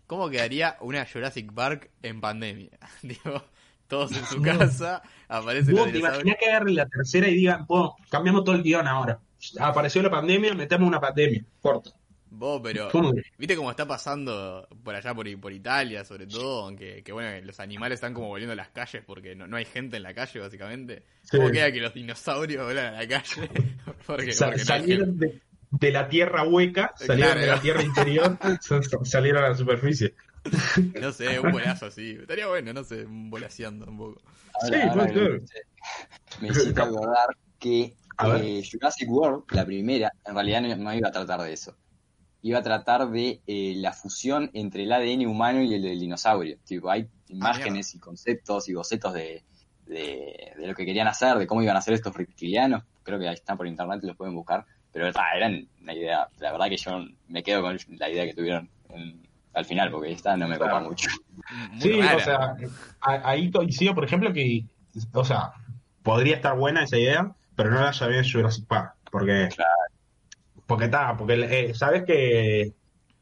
¿cómo 0.06 0.30
quedaría 0.30 0.78
una 0.82 1.06
Jurassic 1.06 1.52
Park 1.54 1.92
en 2.04 2.22
pandemia? 2.22 2.72
Digo, 3.02 3.44
todos 3.88 4.12
en 4.18 4.26
su 4.26 4.42
casa, 4.42 5.02
aparece 5.28 5.72
Vos 5.72 5.82
los 5.82 5.88
te 5.92 5.94
dinosaurios. 5.94 6.24
imaginás 6.26 6.38
que 6.40 6.50
agarren 6.50 6.76
la 6.76 6.88
tercera 6.88 7.28
y 7.30 7.36
digan, 7.36 7.66
"Vos, 7.68 7.94
cambiamos 8.10 8.44
todo 8.44 8.56
el 8.56 8.64
guion 8.64 8.88
ahora. 8.88 9.20
Apareció 9.60 10.02
la 10.02 10.10
pandemia, 10.10 10.54
metemos 10.54 10.88
una 10.88 11.00
pandemia. 11.00 11.44
Corto. 11.62 11.94
Vos, 12.30 12.60
pero. 12.62 12.90
¿Viste 13.38 13.56
cómo 13.56 13.72
está 13.72 13.88
pasando 13.88 14.68
por 14.84 14.94
allá, 14.94 15.14
por, 15.16 15.40
por 15.40 15.54
Italia, 15.54 16.04
sobre 16.04 16.28
todo? 16.28 16.66
Aunque 16.66 17.02
que 17.02 17.12
bueno, 17.14 17.30
los 17.46 17.60
animales 17.62 17.96
están 17.98 18.14
como 18.14 18.28
volviendo 18.28 18.52
a 18.54 18.56
las 18.58 18.68
calles 18.70 19.02
porque 19.08 19.34
no, 19.34 19.48
no 19.48 19.56
hay 19.58 19.66
gente 19.66 19.98
en 19.98 20.04
la 20.04 20.14
calle, 20.14 20.40
básicamente. 20.42 21.04
Sí. 21.24 21.38
¿Cómo 21.38 21.50
queda 21.52 21.72
que 21.72 21.80
los 21.80 21.94
dinosaurios 21.94 22.66
vuelan 22.66 22.94
a 22.96 23.02
la 23.04 23.08
calle? 23.08 23.50
porque, 24.06 24.34
Sa- 24.34 24.48
porque 24.48 24.58
no 24.66 24.74
hay 24.74 24.80
salieron 24.82 25.18
de, 25.18 25.42
de 25.72 25.92
la 25.92 26.10
tierra 26.10 26.44
hueca, 26.44 26.94
salieron 26.98 27.32
Claro. 27.34 27.40
de 27.42 27.48
la 27.48 27.62
tierra 27.62 27.84
interior, 27.84 28.38
sa- 28.62 28.82
salieron 29.06 29.44
a 29.46 29.50
la 29.50 29.56
superficie. 29.56 30.14
No 31.02 31.12
sé, 31.14 31.40
un 31.40 31.52
bolazo 31.52 31.88
así. 31.88 32.18
Estaría 32.22 32.48
bueno, 32.48 32.74
no 32.74 32.84
sé, 32.84 33.06
un 33.06 33.30
volaseando 33.30 33.86
un 33.86 33.98
poco. 33.98 34.22
Sí, 34.66 34.70
ser. 34.74 35.42
Me 36.42 36.50
hiciste 36.50 36.82
acordar 36.82 37.36
que. 37.60 37.94
Eh, 38.20 38.64
Jurassic 38.70 39.10
World, 39.10 39.44
la 39.52 39.66
primera, 39.66 40.12
en 40.26 40.34
realidad 40.34 40.62
no, 40.62 40.76
no 40.76 40.94
iba 40.94 41.10
a 41.10 41.12
tratar 41.12 41.42
de 41.42 41.54
eso. 41.54 41.76
Iba 42.42 42.60
a 42.60 42.64
tratar 42.64 43.10
de 43.10 43.42
eh, 43.48 43.74
la 43.78 43.94
fusión 43.94 44.50
entre 44.54 44.84
el 44.84 44.92
ADN 44.92 45.26
humano 45.28 45.62
y 45.62 45.74
el 45.74 45.82
del 45.82 46.00
dinosaurio. 46.00 46.58
Tipo, 46.66 46.90
hay 46.90 47.08
imágenes 47.30 47.94
y 47.96 48.00
conceptos 48.00 48.70
y 48.70 48.74
bocetos 48.74 49.14
de, 49.14 49.44
de, 49.86 50.54
de 50.58 50.68
lo 50.68 50.76
que 50.76 50.86
querían 50.86 51.08
hacer, 51.08 51.38
de 51.38 51.48
cómo 51.48 51.62
iban 51.62 51.76
a 51.76 51.80
hacer 51.80 51.94
estos 51.94 52.16
reptilianos. 52.16 52.84
Creo 53.04 53.20
que 53.20 53.28
ahí 53.28 53.34
están 53.36 53.58
por 53.58 53.68
internet 53.68 54.00
y 54.04 54.08
los 54.08 54.16
pueden 54.16 54.36
buscar. 54.36 54.66
Pero 54.94 55.12
ta, 55.12 55.24
eran 55.36 55.68
una 55.82 55.94
idea, 55.94 56.28
la 56.40 56.52
verdad 56.52 56.70
que 56.70 56.78
yo 56.78 57.06
me 57.28 57.44
quedo 57.44 57.62
con 57.62 57.78
la 57.98 58.10
idea 58.10 58.26
que 58.26 58.34
tuvieron 58.34 58.70
en- 58.90 59.28
al 59.54 59.66
final, 59.66 59.90
porque 59.92 60.12
esta 60.12 60.38
no 60.38 60.48
me 60.48 60.58
copa 60.58 60.70
Claro. 60.72 60.86
mucho. 60.90 61.10
Muy 61.72 61.82
Sí, 61.82 62.00
rara. 62.02 62.16
o 62.16 62.20
sea, 62.20 62.56
ahí 63.02 63.50
coincido, 63.50 63.96
por 63.96 64.06
ejemplo, 64.06 64.32
que, 64.32 64.64
o 65.14 65.26
sea, 65.26 65.52
podría 66.04 66.36
estar 66.36 66.56
buena 66.56 66.84
esa 66.84 66.98
idea, 66.98 67.36
pero 67.58 67.72
no 67.72 67.82
la 67.82 67.92
llamé 67.92 68.22
Jurassic 68.24 68.68
Park, 68.68 68.94
porque, 69.12 69.50
porque 70.68 70.86
está, 70.86 71.18
porque 71.18 71.34
eh, 71.34 71.74
sabes 71.74 72.04
que, 72.06 72.72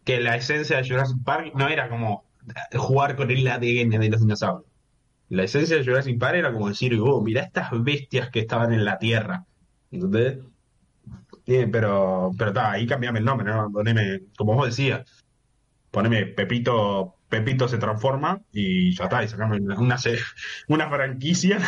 que 0.04 0.20
la 0.20 0.36
esencia 0.36 0.78
de 0.78 0.88
Jurassic 0.88 1.24
Park 1.24 1.54
no 1.56 1.70
era 1.70 1.90
como 1.90 2.26
jugar 2.74 3.16
con 3.16 3.32
el 3.32 3.48
ADN 3.48 3.92
de 3.92 4.10
los 4.10 4.20
dinosaurios. 4.20 4.70
La 5.30 5.44
esencia 5.44 5.78
de 5.78 5.86
Jurassic 5.86 6.20
Park 6.20 6.36
era 6.36 6.52
como 6.52 6.68
decir, 6.68 7.00
oh, 7.02 7.22
mira 7.22 7.44
estas 7.44 7.70
bestias 7.82 8.30
que 8.30 8.42
estaban 8.42 8.74
en 8.74 8.84
la 8.84 9.00
Tierra. 9.00 9.46
¿Entendés? 9.90 10.40
Sí, 11.46 11.66
pero, 11.72 12.32
pero 12.38 12.50
está, 12.50 12.72
ahí 12.72 12.86
cambiame 12.86 13.20
el 13.20 13.26
nombre, 13.26 13.50
¿no? 13.50 13.72
Poneme, 13.72 14.20
como 14.38 14.56
vos 14.56 14.66
decías, 14.66 15.24
poneme 15.92 16.26
Pepito, 16.26 17.15
Pepito 17.30 17.68
se 17.68 17.78
transforma 17.78 18.42
y 18.52 18.96
ya 18.96 19.06
está, 19.06 19.24
y 19.24 19.28
sacame 19.28 19.58
una, 19.58 19.98
una, 20.68 20.90
franquicia 20.90 21.60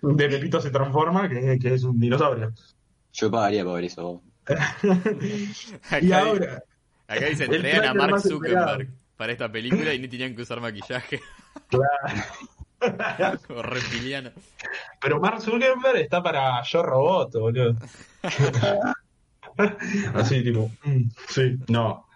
de 0.00 0.28
Pepito 0.28 0.60
se 0.60 0.70
transforma 0.70 1.28
que, 1.28 1.58
que 1.60 1.74
es 1.74 1.82
un 1.82 1.98
dinosaurio. 1.98 2.52
Yo 3.12 3.30
pagaría 3.30 3.64
por 3.64 3.82
eso. 3.82 4.22
Acá, 4.46 6.00
Y 6.00 6.12
ahora, 6.12 6.64
acá 7.06 7.26
dice, 7.26 7.44
a 7.86 7.94
Mark. 7.94 8.20
Zuckerberg 8.20 8.88
para 9.16 9.32
esta 9.32 9.52
película 9.52 9.94
y 9.94 10.00
ni 10.00 10.08
tenían 10.08 10.34
que 10.34 10.42
usar 10.42 10.60
maquillaje. 10.60 11.20
claro. 11.68 11.96
Como 13.46 13.62
reptiliano. 13.62 14.32
Pero 15.00 15.20
Mark 15.20 15.40
Zuckerberg 15.40 15.98
está 15.98 16.22
para 16.22 16.60
Yo 16.64 16.82
Robot, 16.82 17.32
boludo. 17.34 17.76
Así 20.14 20.42
tipo, 20.42 20.70
mm, 20.82 21.02
sí, 21.28 21.58
no. 21.68 22.08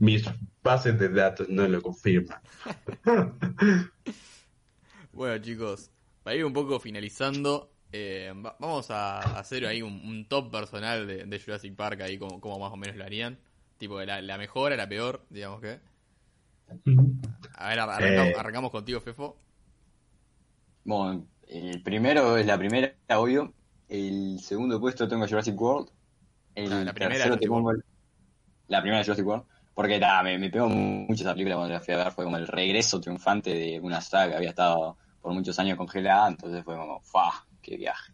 Mis 0.00 0.28
bases 0.62 0.98
de 0.98 1.08
datos 1.08 1.48
no 1.48 1.66
lo 1.68 1.80
confirman. 1.82 2.40
Bueno, 5.12 5.36
chicos, 5.44 5.90
para 6.22 6.36
ir 6.36 6.44
un 6.44 6.54
poco 6.54 6.80
finalizando, 6.80 7.70
eh, 7.92 8.32
va- 8.34 8.56
vamos 8.58 8.90
a 8.90 9.18
hacer 9.38 9.66
ahí 9.66 9.82
un, 9.82 9.92
un 10.06 10.26
top 10.26 10.50
personal 10.50 11.06
de, 11.06 11.26
de 11.26 11.38
Jurassic 11.40 11.76
Park, 11.76 12.00
ahí 12.00 12.16
como, 12.18 12.40
como 12.40 12.58
más 12.58 12.72
o 12.72 12.76
menos 12.76 12.96
lo 12.96 13.04
harían. 13.04 13.38
Tipo, 13.76 14.00
la, 14.02 14.22
la 14.22 14.38
mejor 14.38 14.72
a 14.72 14.76
la 14.76 14.88
peor, 14.88 15.26
digamos 15.28 15.60
que. 15.60 15.80
A 17.56 17.68
ver, 17.68 17.78
arrancamos, 17.80 18.28
Eh. 18.32 18.34
arrancamos 18.38 18.70
contigo, 18.70 19.00
Fefo. 19.02 19.36
Bueno, 20.84 21.26
el 21.46 21.82
primero 21.82 22.38
es 22.38 22.46
la 22.46 22.56
primera, 22.56 22.94
obvio. 23.10 23.52
El 23.88 24.40
segundo 24.40 24.80
puesto 24.80 25.06
tengo 25.08 25.28
Jurassic 25.28 25.60
World. 25.60 25.90
El 26.54 26.70
la 26.86 26.94
primera 26.94 27.14
tercero 27.14 27.36
te 27.38 27.46
Jurassic 27.46 27.48
pongo 27.48 27.70
el- 27.72 27.84
la 28.68 28.80
primera 28.80 29.04
Jurassic 29.04 29.26
World. 29.26 29.44
Porque 29.74 29.98
ta, 29.98 30.22
me, 30.22 30.38
me 30.38 30.50
pegó 30.50 30.68
mucho 30.68 31.22
esa 31.22 31.32
película 31.32 31.56
cuando 31.56 31.74
la 31.74 31.80
fui 31.80 31.94
a 31.94 31.98
ver. 31.98 32.12
Fue 32.12 32.24
como 32.24 32.36
el 32.36 32.46
regreso 32.46 33.00
triunfante 33.00 33.54
de 33.54 33.80
una 33.80 34.00
saga 34.00 34.30
que 34.30 34.36
había 34.36 34.50
estado 34.50 34.96
por 35.20 35.32
muchos 35.32 35.58
años 35.58 35.76
congelada. 35.76 36.28
Entonces 36.28 36.64
fue 36.64 36.76
como, 36.76 37.00
¡fa! 37.00 37.46
¡Qué 37.62 37.76
viaje! 37.76 38.12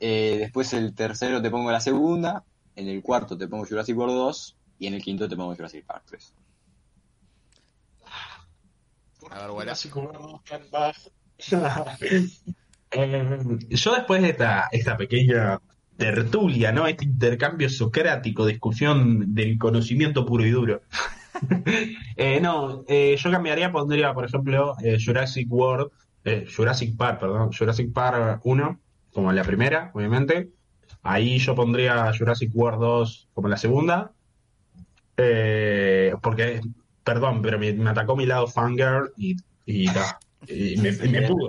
Eh, 0.00 0.36
después 0.38 0.72
el 0.74 0.94
tercero 0.94 1.40
te 1.40 1.50
pongo 1.50 1.70
la 1.70 1.80
segunda. 1.80 2.44
En 2.76 2.88
el 2.88 3.02
cuarto 3.02 3.38
te 3.38 3.48
pongo 3.48 3.64
Jurassic 3.64 3.96
World 3.96 4.14
2. 4.14 4.56
Y 4.80 4.86
en 4.88 4.94
el 4.94 5.02
quinto 5.02 5.28
te 5.28 5.36
pongo 5.36 5.54
Jurassic 5.54 5.86
Park 5.86 6.04
3. 6.06 6.34
A 9.30 9.40
ver, 9.40 9.50
Wala. 9.50 9.74
Eh, 12.96 13.58
yo 13.70 13.92
después 13.92 14.22
de 14.22 14.28
esta, 14.28 14.68
esta 14.70 14.96
pequeña 14.96 15.58
tertulia, 15.96 16.72
¿no? 16.72 16.86
Este 16.86 17.04
intercambio 17.04 17.68
socrático, 17.68 18.46
discusión 18.46 19.34
del 19.34 19.58
conocimiento 19.58 20.26
puro 20.26 20.44
y 20.46 20.50
duro. 20.50 20.82
Eh, 22.16 22.38
no, 22.40 22.84
eh, 22.86 23.16
yo 23.18 23.30
cambiaría, 23.30 23.72
pondría, 23.72 24.14
por 24.14 24.24
ejemplo, 24.24 24.76
eh, 24.82 24.98
Jurassic 25.04 25.50
World, 25.50 25.90
eh, 26.24 26.46
Jurassic 26.56 26.96
Park, 26.96 27.18
perdón, 27.18 27.50
Jurassic 27.52 27.92
Park 27.92 28.40
1, 28.44 28.80
como 29.12 29.32
la 29.32 29.42
primera, 29.42 29.90
obviamente. 29.94 30.50
Ahí 31.02 31.38
yo 31.38 31.56
pondría 31.56 32.12
Jurassic 32.16 32.50
World 32.54 32.80
2 32.80 33.28
como 33.34 33.48
la 33.48 33.56
segunda. 33.56 34.12
Eh, 35.16 36.14
porque, 36.22 36.60
perdón, 37.02 37.42
pero 37.42 37.58
me, 37.58 37.72
me 37.72 37.90
atacó 37.90 38.16
mi 38.16 38.26
lado 38.26 38.46
fangirl 38.46 39.12
y, 39.16 39.36
y, 39.66 39.86
ta, 39.86 40.18
y 40.48 40.76
me, 40.78 40.92
me 40.92 41.22
pudo. 41.28 41.48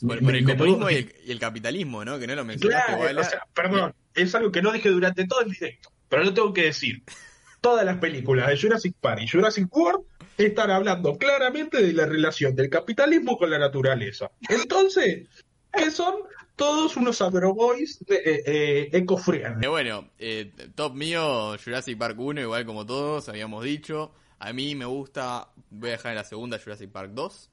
Por, 0.00 0.16
Me- 0.20 0.22
por 0.22 0.34
el 0.36 0.44
comunismo 0.44 0.90
y 0.90 0.94
el, 0.94 1.14
y 1.26 1.30
el 1.32 1.38
capitalismo, 1.38 2.04
¿no? 2.04 2.18
Que 2.18 2.26
no 2.26 2.34
lo 2.34 2.44
mencionaste, 2.44 2.92
Claro, 2.96 3.20
o 3.20 3.24
sea, 3.24 3.46
perdón, 3.54 3.94
es 4.14 4.34
algo 4.34 4.50
que 4.52 4.62
no 4.62 4.72
dije 4.72 4.88
durante 4.90 5.26
todo 5.26 5.40
el 5.42 5.50
directo, 5.50 5.90
pero 6.08 6.24
lo 6.24 6.34
tengo 6.34 6.52
que 6.52 6.64
decir. 6.64 7.02
Todas 7.60 7.84
las 7.84 7.96
películas 7.98 8.48
de 8.48 8.58
Jurassic 8.60 8.94
Park 9.00 9.22
y 9.22 9.28
Jurassic 9.28 9.74
World 9.74 10.04
están 10.38 10.70
hablando 10.70 11.16
claramente 11.16 11.82
de 11.82 11.92
la 11.92 12.06
relación 12.06 12.54
del 12.54 12.68
capitalismo 12.70 13.36
con 13.38 13.50
la 13.50 13.58
naturaleza. 13.58 14.30
Entonces, 14.48 15.26
que 15.72 15.90
son 15.90 16.14
todos 16.54 16.96
unos 16.96 17.20
agroboys 17.22 17.98
eh, 18.08 18.42
eh, 18.46 18.88
eco-friendly. 18.92 19.64
Eh, 19.64 19.68
bueno, 19.68 20.08
eh, 20.18 20.52
top 20.74 20.94
mío, 20.94 21.56
Jurassic 21.62 21.98
Park 21.98 22.18
1, 22.18 22.40
igual 22.42 22.64
como 22.66 22.86
todos, 22.86 23.28
habíamos 23.28 23.64
dicho. 23.64 24.12
A 24.38 24.52
mí 24.52 24.74
me 24.74 24.84
gusta, 24.84 25.48
voy 25.70 25.88
a 25.88 25.92
dejar 25.92 26.12
en 26.12 26.16
la 26.16 26.24
segunda 26.24 26.58
Jurassic 26.58 26.90
Park 26.90 27.10
2. 27.14 27.50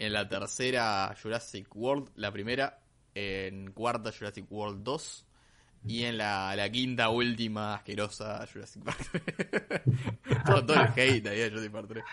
En 0.00 0.14
la 0.14 0.26
tercera 0.26 1.14
Jurassic 1.22 1.68
World, 1.76 2.08
la 2.16 2.32
primera. 2.32 2.78
En 3.14 3.70
cuarta 3.72 4.10
Jurassic 4.10 4.50
World 4.50 4.82
2. 4.82 5.26
Y 5.86 6.04
en 6.04 6.16
la, 6.18 6.54
la 6.56 6.70
quinta, 6.70 7.08
última, 7.10 7.74
asquerosa 7.74 8.46
Jurassic 8.50 8.82
Park. 8.82 8.98
todo, 10.46 10.64
todo 10.66 10.76
el 10.80 10.88
hate 10.88 11.26
ahí 11.26 11.38
de 11.40 11.50
Jurassic 11.50 11.72
Park 11.72 11.86
3. 11.88 12.04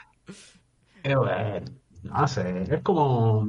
Eh, 1.04 1.16
bueno, 1.16 1.66
no 2.04 2.28
sé, 2.28 2.64
es 2.64 2.82
como 2.82 3.48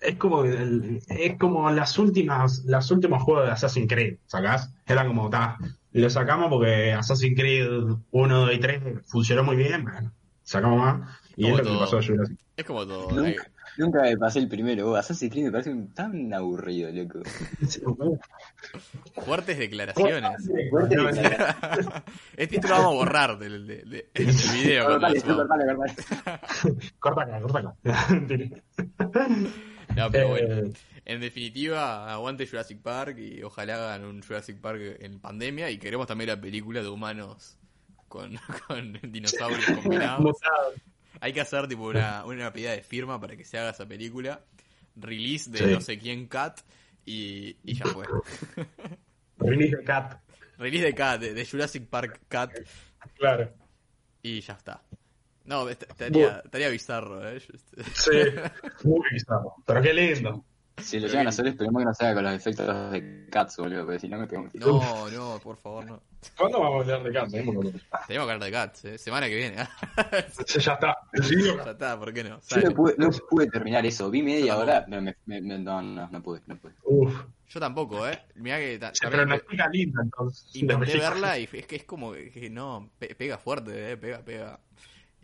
es 0.00 0.16
como 0.16 0.44
el- 0.44 1.00
es 1.08 1.38
como 1.38 1.70
las 1.70 1.98
últimas 1.98 2.64
las 2.66 2.90
últimos 2.90 3.22
juegos 3.22 3.46
de 3.46 3.52
Assassin's 3.52 3.88
Creed, 3.88 4.18
¿sacás? 4.26 4.70
Eran 4.86 5.08
como 5.08 5.30
ta, 5.30 5.56
lo 5.92 6.10
sacamos 6.10 6.50
porque 6.50 6.92
Assassin's 6.92 7.34
Creed 7.38 7.68
1, 8.10 8.38
2 8.40 8.54
y 8.54 8.58
3 8.58 8.82
funcionó 9.06 9.42
muy 9.44 9.56
bien, 9.56 9.82
bueno, 9.84 10.12
sacamos 10.42 10.78
más 10.78 11.18
y 11.36 11.46
es 11.48 11.56
lo 11.58 11.62
que 11.62 11.78
pasó 11.78 11.98
a 11.98 12.02
Jurassic. 12.02 12.38
Es 12.56 12.64
como 12.64 12.86
todo. 12.86 13.10
Nunca, 13.12 13.28
eh, 13.30 13.36
nunca 13.78 14.02
me 14.02 14.16
pasé 14.16 14.38
el 14.38 14.48
primero. 14.48 14.90
Oh, 14.90 14.96
Assassin's 14.96 15.30
Creed 15.32 15.44
me 15.46 15.50
parece 15.52 15.70
un- 15.70 15.92
tan 15.92 16.32
aburrido, 16.32 16.90
loco. 16.90 17.20
fuertes 19.24 19.58
declaraciones. 19.58 20.46
Declaración. 20.46 22.02
este 22.36 22.46
título 22.46 22.74
lo 22.76 22.82
vamos 22.82 22.92
a 22.94 22.96
borrar 22.96 23.38
del, 23.38 23.66
del- 23.66 23.90
del- 23.90 24.06
del 24.14 24.26
video. 24.54 24.86
Cortale, 24.86 25.20
cortale, 25.22 25.64
cortale. 25.76 25.94
Corta 26.98 27.22
acá, 27.22 27.40
corta 27.40 27.58
acá. 27.58 27.74
No, 29.96 30.10
pero 30.10 30.28
bueno. 30.28 30.54
Eh, 30.54 30.72
En 31.04 31.20
definitiva, 31.20 32.12
aguante 32.12 32.46
Jurassic 32.48 32.80
Park 32.82 33.18
y 33.18 33.42
ojalá 33.42 33.74
hagan 33.74 34.04
un 34.06 34.22
Jurassic 34.22 34.58
Park 34.60 34.80
en 35.00 35.20
pandemia 35.20 35.70
y 35.70 35.78
queremos 35.78 36.06
también 36.08 36.30
la 36.30 36.40
película 36.40 36.82
de 36.82 36.88
humanos 36.88 37.56
con, 38.08 38.32
con 38.66 38.98
dinosaurios 39.12 39.64
combinados. 39.66 40.36
Hay 41.20 41.32
que 41.32 41.40
hacer 41.40 41.66
tipo 41.68 41.84
una, 41.88 42.24
una 42.24 42.52
pedida 42.52 42.72
de 42.72 42.82
firma 42.82 43.20
para 43.20 43.36
que 43.36 43.44
se 43.44 43.58
haga 43.58 43.70
esa 43.70 43.86
película. 43.86 44.40
Release 44.96 45.50
de 45.50 45.58
Sí. 45.58 45.64
no 45.66 45.80
sé 45.80 45.98
quién 45.98 46.26
Cat 46.26 46.60
y, 47.04 47.56
y 47.64 47.74
ya 47.74 47.84
fue. 47.86 48.04
Release 49.38 49.76
de 49.76 49.84
Cat, 49.84 50.20
Release 50.58 50.84
de 50.86 50.94
Cat, 50.94 51.20
de, 51.20 51.34
de 51.34 51.46
Jurassic 51.46 51.86
Park 51.86 52.20
Cat 52.28 52.52
claro. 53.18 53.52
y 54.22 54.40
ya 54.40 54.54
está. 54.54 54.82
No, 55.44 55.68
est- 55.68 55.84
estaría, 55.88 56.40
estaría 56.44 56.68
bizarro, 56.70 57.28
¿eh? 57.28 57.40
Sí, 57.94 58.10
muy 58.84 59.00
bizarro. 59.12 59.54
Pero 59.64 59.82
qué 59.82 59.92
lindo. 59.94 60.44
Si 60.78 61.00
lo 61.00 61.08
llegan 61.08 61.26
a 61.26 61.30
hacer, 61.30 61.46
esperemos 61.46 61.80
que 61.80 61.84
no 61.86 61.94
se 61.94 62.04
haga 62.04 62.14
con 62.16 62.24
los 62.24 62.34
efectos 62.34 62.92
de 62.92 63.26
Cats, 63.30 63.56
boludo, 63.56 63.84
porque 63.86 63.98
si 63.98 64.08
no 64.08 64.18
me 64.18 64.26
pego 64.26 64.42
un 64.42 64.50
tiro. 64.50 64.66
No, 64.78 65.08
no, 65.10 65.38
por 65.42 65.56
favor, 65.56 65.86
no. 65.86 66.02
¿Cuándo 66.36 66.60
vamos 66.60 66.80
a 66.86 66.94
hablar 66.94 67.02
de 67.02 67.12
Cat? 67.12 67.30
Tenemos 67.30 67.64
que- 67.64 67.70
Tenemos 67.70 68.06
que 68.08 68.18
hablar 68.18 68.40
de 68.40 68.50
Cats, 68.52 68.84
¿eh? 68.84 68.98
Semana 68.98 69.26
que 69.26 69.36
viene. 69.36 69.56
Sí, 70.46 70.60
Ya 70.60 70.72
está. 70.74 70.96
Libro. 71.12 71.56
ya 71.64 71.70
está, 71.70 71.98
¿por 71.98 72.12
qué 72.12 72.24
no? 72.24 72.40
Yo 72.48 72.60
no 72.60 72.70
pude, 72.72 72.94
no 72.98 73.10
pude 73.10 73.46
terminar 73.48 73.86
eso. 73.86 74.10
Vi 74.10 74.22
media 74.22 74.58
hora, 74.58 74.84
pero 74.88 75.00
me, 75.00 75.16
me- 75.24 75.40
me- 75.40 75.58
no, 75.58 75.80
no, 75.80 76.08
no 76.10 76.22
pude, 76.22 76.42
no 76.46 76.56
pude. 76.58 76.74
Uf. 76.84 77.14
Yo 77.48 77.60
tampoco, 77.60 78.06
¿eh? 78.08 78.20
Mirá 78.34 78.58
que 78.58 78.78
Sí, 78.92 79.00
pero 79.08 79.24
no 79.24 79.34
explica 79.36 79.68
linda 79.68 80.02
entonces. 80.02 80.54
intenté 80.56 80.92
De- 80.92 80.98
verla 80.98 81.38
y 81.38 81.48
es 81.50 81.66
que 81.66 81.76
es 81.76 81.84
como 81.84 82.12
que 82.12 82.50
no, 82.50 82.90
pe- 82.98 83.14
pega 83.14 83.38
fuerte, 83.38 83.92
¿eh? 83.92 83.96
Pega, 83.96 84.18
pega. 84.18 84.60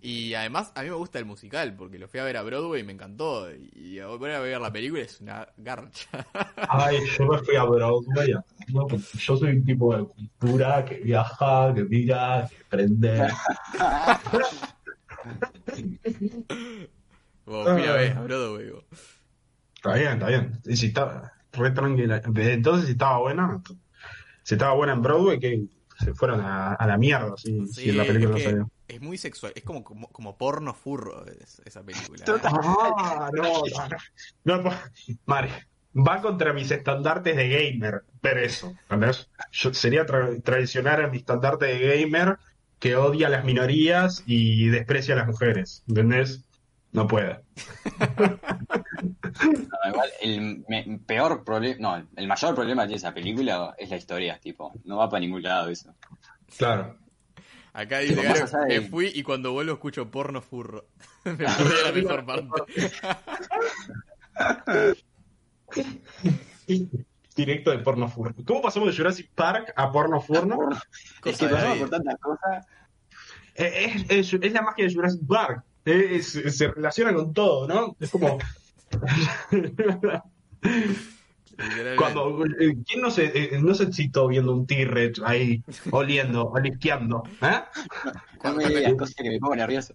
Y 0.05 0.35
además 0.35 0.73
a 0.75 0.83
mí 0.83 0.89
me 0.89 0.97
gusta 0.97 1.21
el 1.21 1.27
musical 1.27 1.77
porque 1.77 1.97
lo 1.97 2.09
fui 2.09 2.19
a 2.19 2.25
ver 2.25 2.37
a 2.37 2.43
Broadway 2.43 2.81
y 2.81 2.85
me 2.85 2.93
encantó. 2.93 3.49
Y 3.55 4.01
ahora 4.01 4.17
voy 4.19 4.31
a 4.33 4.41
ver 4.41 4.61
la 4.61 4.73
película 4.73 5.01
es 5.01 5.21
una 5.21 5.47
garcha. 5.57 6.09
Ay, 6.69 6.99
yo 7.17 7.27
me 7.27 7.39
fui 7.39 7.55
a 7.55 7.63
Broadway. 7.63 8.35
No, 8.67 8.89
yo 8.89 9.37
soy 9.37 9.51
un 9.51 9.65
tipo 9.65 9.97
de 9.97 10.05
cultura 10.05 10.85
que 10.85 10.97
viaja, 10.97 11.73
que 11.73 11.85
mira, 11.85 12.49
que 12.51 12.57
aprende. 12.67 13.29
Vos 17.47 17.71
fui 17.71 17.85
a 17.85 17.93
ver 17.93 18.13
a 18.19 18.23
Broadway. 18.23 18.71
vos. 18.71 18.85
Está 19.77 19.95
bien, 19.95 20.13
está 20.15 20.27
bien. 20.27 20.61
Y 20.65 20.77
si 20.77 20.87
está 20.87 21.33
re 21.53 21.71
tranquila. 21.71 22.21
Entonces, 22.25 22.87
si 22.87 22.93
estaba 22.93 23.19
buena, 23.19 23.63
si 24.43 24.55
estaba 24.55 24.75
buena 24.75 24.95
en 24.95 25.03
Broadway, 25.03 25.39
que 25.39 25.65
se 26.05 26.15
fueron 26.15 26.41
a, 26.41 26.75
a 26.75 26.87
la 26.87 26.97
mierda. 26.99 27.35
Si, 27.37 27.67
Sí, 27.67 27.75
si 27.85 27.93
la 27.93 28.05
película 28.05 28.31
no 28.33 28.37
es, 28.37 28.43
que 28.45 28.51
salió. 28.51 28.71
es 28.89 29.01
muy 29.01 29.19
sexual, 29.19 29.53
es 29.55 29.63
como, 29.63 29.83
como, 29.85 30.09
como 30.09 30.37
porno 30.37 30.75
furro 30.75 31.25
es- 31.27 31.61
esa 31.65 31.83
película. 31.83 32.25
¿eh? 32.27 32.39
Ah, 32.45 33.31
no, 33.33 33.43
no, 33.43 33.63
no, 34.45 34.63
no, 34.63 34.71
Mari, 35.27 35.49
va 35.95 36.21
contra 36.23 36.53
mis 36.53 36.71
estandartes 36.71 37.37
de 37.37 37.49
gamer 37.49 38.03
ver 38.23 38.39
eso. 38.39 38.73
¿entendés? 38.85 39.29
Yo, 39.53 39.73
sería 39.75 40.07
tra- 40.07 40.43
traicionar 40.43 41.03
a 41.03 41.09
mi 41.09 41.19
estandarte 41.19 41.67
de 41.67 42.01
gamer 42.01 42.39
que 42.79 42.97
odia 42.97 43.29
a 43.29 43.31
las 43.31 43.45
minorías 43.45 44.25
y 44.27 44.67
desprecia 44.69 45.15
a 45.15 45.19
las 45.19 45.27
mujeres. 45.29 45.85
¿Entendés? 45.89 46.45
No 46.93 47.07
puede. 47.07 47.41
No, 49.43 49.91
igual, 49.91 50.11
el 50.21 50.65
me- 50.69 51.01
peor 51.05 51.43
problema, 51.43 51.77
no, 51.81 52.07
el 52.17 52.27
mayor 52.29 52.55
problema 52.55 52.83
que 52.83 52.89
tiene 52.89 52.97
esa 52.99 53.13
película 53.15 53.75
es 53.79 53.91
la 53.91 53.97
historia, 53.97 54.39
tipo, 54.39 54.73
no 54.85 54.99
va 54.99 55.09
para 55.09 55.21
ningún 55.21 55.43
lado 55.43 55.71
eso. 55.71 55.95
Claro. 56.57 56.99
Acá 57.73 57.99
dice, 58.01 58.15
de- 58.17 58.81
me 58.81 58.81
fui 58.89 59.11
y 59.15 59.23
cuando 59.23 59.53
vuelvo 59.53 59.73
escucho 59.73 60.11
porno 60.11 60.41
furro. 60.43 60.87
me 61.25 61.35
perdí 61.35 61.83
la 61.85 61.93
mejor 61.93 62.27
parte. 62.27 62.53
Directo 67.35 67.71
de 67.71 67.79
porno 67.79 68.09
furno. 68.09 68.45
¿Cómo 68.47 68.61
pasamos 68.61 68.91
de 68.91 68.97
Jurassic 68.97 69.31
Park 69.35 69.73
a 69.75 69.91
porno 69.91 70.21
furno? 70.21 70.69
Es 71.25 71.39
que 71.39 71.49
pasamos 71.49 71.79
por 71.79 71.91
tantas 71.91 72.19
cosas. 72.21 72.67
Eh, 73.55 73.93
Es, 74.09 74.33
es- 74.33 74.43
es 74.43 74.53
la 74.53 74.63
magia 74.63 74.87
de 74.87 74.95
Jurassic 74.95 75.27
Park. 75.27 75.65
Es- 75.85 76.35
es- 76.37 76.57
se 76.59 76.69
relaciona 76.69 77.13
con 77.15 77.33
todo, 77.33 77.67
¿no? 77.67 77.97
Es 78.01 78.11
como. 78.11 78.39
Cuando, 81.97 82.45
eh, 82.47 82.77
¿Quién 82.87 83.01
no 83.03 83.11
se, 83.11 83.25
eh, 83.27 83.59
no 83.61 83.75
se 83.75 83.85
excitó 83.85 84.27
viendo 84.27 84.53
un 84.53 84.67
T-Rex 84.67 85.21
ahí 85.25 85.63
oliendo, 85.91 86.45
olisqueando? 86.47 87.23
¿Eh? 87.43 87.61
No 88.43 88.55
me 88.55 88.67
digas 88.69 88.95
cosas 88.95 89.15
que 89.15 89.29
me 89.31 89.39
pongo 89.39 89.55
nervioso. 89.57 89.95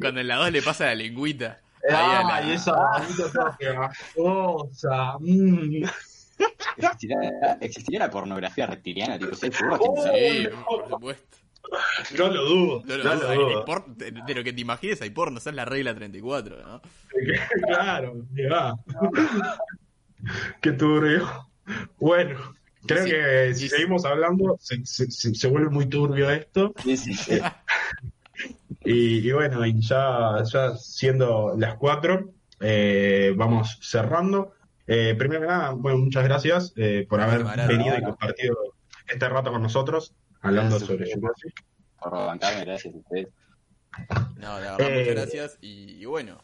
Cuando 0.00 0.20
en 0.20 0.28
la 0.28 0.36
2 0.36 0.52
le 0.52 0.62
pasa 0.62 0.84
la 0.86 0.94
lengüita. 0.94 1.58
Ahí 1.88 1.94
a 1.96 2.22
la- 2.22 2.36
Ay, 2.36 2.52
esa 2.52 3.56
pegajosa. 3.58 5.16
Mm. 5.20 5.84
¿Existiría, 6.76 7.18
existiría 7.60 7.98
la 8.00 8.10
pornografía 8.10 8.66
reptiliana? 8.66 9.18
Tipo, 9.18 9.34
furros, 9.34 9.80
Oh. 9.82 10.04
Sí, 10.04 10.48
por 10.66 10.88
supuesto. 10.88 11.36
No 12.18 12.28
lo 12.28 12.44
dudo. 12.44 12.82
No, 12.84 12.96
No, 12.98 13.04
no, 13.04 13.14
lo 13.22 13.28
hay- 13.28 13.38
dudo. 13.38 13.58
hay 13.60 13.64
por- 13.64 13.86
de, 13.96 14.34
lo 14.34 14.44
que 14.44 14.52
te 14.52 14.60
imagines 14.60 15.00
hay 15.02 15.10
porno, 15.10 15.38
esa 15.38 15.50
es 15.50 15.56
la 15.56 15.64
regla 15.64 15.94
34, 15.94 16.62
¿no? 16.62 16.82
claro, 17.66 18.14
ya. 18.34 18.74
Qué 20.60 20.72
turbio. 20.72 21.28
Bueno, 21.98 22.38
creo 22.86 23.04
Sí, 23.04 23.10
que 23.10 23.54
si 23.54 23.60
sí. 23.62 23.68
seguimos 23.68 24.04
hablando 24.04 24.56
se, 24.60 24.84
se- 24.84 25.10
se- 25.10 25.48
vuelve 25.48 25.70
muy 25.70 25.86
turbio 25.86 26.30
esto. 26.30 26.72
sí, 26.82 26.96
sí, 26.96 27.14
sí. 27.14 27.38
Y, 28.84 29.28
y 29.28 29.30
bueno, 29.32 29.64
y 29.64 29.80
ya, 29.80 30.42
ya 30.42 30.74
siendo 30.76 31.54
las 31.56 31.76
cuatro, 31.76 32.30
eh, 32.58 33.32
vamos 33.36 33.78
cerrando. 33.80 34.54
Eh, 34.88 35.14
primero 35.16 35.42
que 35.42 35.46
nada, 35.46 35.70
bueno, 35.70 35.98
muchas 35.98 36.24
gracias 36.24 36.72
eh, 36.74 37.06
por 37.08 37.20
haber 37.20 37.44
venido 37.68 37.96
y 37.96 38.02
compartido 38.02 38.56
este 39.06 39.28
rato 39.28 39.52
con 39.52 39.62
nosotros, 39.62 40.14
hablando 40.42 40.78
Gracias, 40.78 40.88
sobre. 40.98 41.14
Jurassic. 41.14 41.64
Por 42.00 42.12
bancarme, 42.12 42.64
gracias 42.64 42.94
a 42.94 42.98
ustedes. 42.98 43.28
No, 44.38 44.56
de 44.56 44.62
verdad, 44.62 44.80
Eh, 44.80 44.98
muchas 44.98 45.14
gracias. 45.14 45.58
Y, 45.60 46.02
y 46.02 46.04
bueno, 46.04 46.42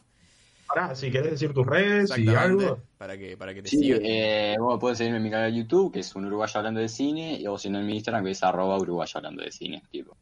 Ahora, 0.69 0.93
si 0.95 1.09
querés 1.09 1.31
decir 1.31 1.51
tus 1.51 1.65
redes 1.65 2.15
y 2.15 2.27
algo. 2.29 2.79
para 2.99 3.17
que, 3.17 3.35
para 3.35 3.55
que 3.55 3.63
te 3.63 3.69
Sí, 3.69 3.77
sigan. 3.77 4.01
eh, 4.03 4.55
vos 4.59 4.79
podés 4.79 4.99
seguirme 4.99 5.17
en 5.17 5.23
mi 5.23 5.31
canal 5.31 5.51
de 5.51 5.57
YouTube, 5.57 5.91
que 5.91 6.01
es 6.01 6.15
un 6.15 6.25
uruguayo 6.25 6.53
hablando 6.59 6.79
de 6.79 6.87
cine, 6.87 7.43
o 7.49 7.57
si 7.57 7.71
no 7.71 7.79
en 7.79 7.87
mi 7.87 7.95
Instagram, 7.95 8.23
que 8.23 8.31
es 8.31 8.43
arroba 8.43 8.77
uruguayo 8.77 9.11
hablando 9.15 9.43
de 9.43 9.51
cine. 9.51 9.81
Tipo. 9.91 10.15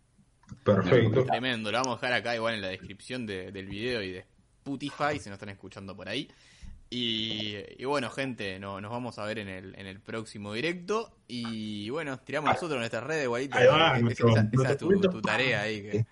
Perfecto. 0.63 1.25
Tremendo, 1.25 1.69
lo 1.71 1.79
vamos 1.79 1.97
a 1.97 2.05
dejar 2.07 2.13
acá 2.19 2.35
igual 2.35 2.53
en 2.55 2.61
la 2.61 2.69
descripción 2.69 3.25
de- 3.25 3.51
del 3.51 3.65
video 3.67 4.01
y 4.01 4.11
de 4.13 4.19
Spotify 4.63 5.19
si 5.19 5.29
nos 5.29 5.33
están 5.35 5.49
escuchando 5.49 5.95
por 5.95 6.07
ahí. 6.07 6.29
Y, 6.89 7.55
y 7.77 7.85
bueno, 7.85 8.09
gente, 8.09 8.59
no, 8.59 8.79
nos 8.79 8.91
vamos 8.91 9.19
a 9.19 9.25
ver 9.25 9.39
en 9.39 9.49
el, 9.49 9.75
en 9.77 9.87
el 9.87 9.99
próximo 9.99 10.53
directo. 10.53 11.11
Y 11.27 11.89
bueno, 11.89 12.17
tiramos 12.19 12.51
nosotros 12.51 12.79
nuestras 12.79 13.03
redes, 13.03 13.25
igualito. 13.25 13.57
Ahí 13.57 13.67
va, 13.67 13.87
Esa- 13.93 13.99
nuestro- 13.99 14.29
esa, 14.29 14.49
esa 14.53 14.71
es 14.71 14.77
tu, 14.77 15.21
tarea 15.21 15.61
ahí. 15.63 15.81
Que, 15.81 16.05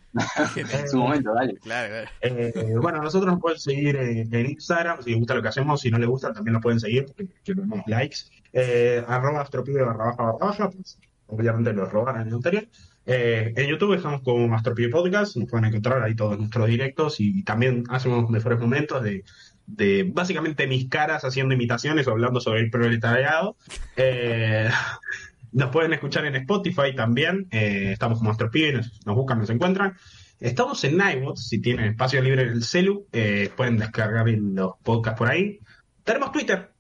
que 0.54 0.66
te- 0.66 0.80
En 0.82 0.90
su 0.90 0.98
momento, 0.98 1.34
dale. 1.34 1.56
claro, 1.60 1.88
claro. 1.90 2.10
Eh, 2.22 2.54
bueno, 2.82 3.02
nosotros 3.02 3.32
nos 3.32 3.42
pueden 3.42 3.60
seguir 3.60 3.96
en, 3.96 4.34
en 4.34 4.46
Instagram, 4.48 5.02
si 5.02 5.12
les 5.12 5.20
gusta 5.20 5.36
lo 5.36 5.42
que 5.42 5.48
hacemos, 5.48 5.80
si 5.80 5.90
no 5.92 5.98
les 5.98 6.10
gusta 6.10 6.34
también 6.34 6.54
nos 6.54 6.62
pueden 6.62 6.80
seguir, 6.82 7.06
porque 7.06 7.28
queremos 7.44 7.80
likes. 7.88 8.18
Eh, 8.52 9.04
arroba 9.08 9.42
astropibe 9.42 9.82
barra 9.82 10.06
baja 10.08 10.24
barra 10.24 10.38
baja, 10.46 10.70
pues 10.70 10.98
obviamente 11.28 11.72
lo 11.74 11.86
robaron 11.86 12.22
en 12.22 12.28
el 12.28 12.34
anterior. 12.34 12.68
Eh, 13.08 13.54
en 13.56 13.68
YouTube 13.70 13.94
estamos 13.94 14.22
como 14.24 14.54
Astropibe 14.56 14.90
Podcast, 14.90 15.38
nos 15.38 15.48
pueden 15.50 15.66
encontrar 15.66 16.02
ahí 16.04 16.16
todos 16.16 16.38
nuestros 16.40 16.68
directos 16.68 17.20
y 17.20 17.44
también 17.44 17.84
hacemos 17.90 18.30
mejores 18.32 18.60
momentos 18.60 19.04
de 19.04 19.24
de 19.68 20.04
básicamente 20.04 20.68
mis 20.68 20.90
caras 20.90 21.24
haciendo 21.24 21.54
imitaciones 21.54 22.08
o 22.08 22.12
hablando 22.12 22.40
sobre 22.40 22.62
el 22.62 22.70
proletariado. 22.70 23.58
Eh, 23.96 24.70
nos 25.52 25.70
pueden 25.72 25.94
escuchar 25.94 26.26
en 26.26 26.36
Spotify 26.36 26.96
también. 26.96 27.48
Eh, 27.52 27.92
estamos 27.94 28.20
como 28.20 28.30
nuestros 28.30 28.52
pibes, 28.52 29.00
nos, 29.06 29.16
buscan, 29.16 29.40
nos 29.40 29.50
encuentran. 29.50 29.96
Estamos 30.40 30.84
en 30.84 31.00
iBots, 31.00 31.48
si 31.48 31.62
tienen 31.62 31.86
espacio 31.86 32.22
libre 32.22 32.44
en 32.44 32.50
el 32.50 32.64
celu, 32.64 33.08
eh, 33.14 33.50
pueden 33.56 33.78
descargar 33.78 34.28
los 34.28 34.74
podcasts 34.84 35.18
por 35.18 35.30
ahí. 35.30 35.60
Tenemos 36.04 36.32
Twitter, 36.34 36.72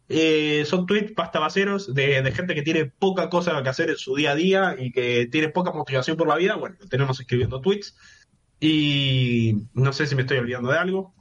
son 0.65 0.85
tweets 0.85 1.13
pastabaceros 1.13 1.93
de, 1.93 2.21
de 2.21 2.31
gente 2.31 2.53
que 2.53 2.61
tiene 2.63 2.85
poca 2.85 3.29
cosa 3.29 3.63
que 3.63 3.69
hacer 3.69 3.89
en 3.89 3.95
su 3.95 4.13
día 4.13 4.31
a 4.31 4.35
día 4.35 4.75
y 4.77 4.91
que 4.91 5.27
tiene 5.31 5.49
poca 5.49 5.71
motivación 5.71 6.17
por 6.17 6.27
la 6.27 6.35
vida. 6.35 6.55
Bueno, 6.55 6.75
tenemos 6.89 7.19
escribiendo 7.19 7.61
tweets. 7.61 7.95
Y 8.59 9.67
no 9.73 9.93
sé 9.93 10.07
si 10.07 10.15
me 10.15 10.21
estoy 10.21 10.37
olvidando 10.37 10.71
de 10.71 10.77
algo. 10.77 11.13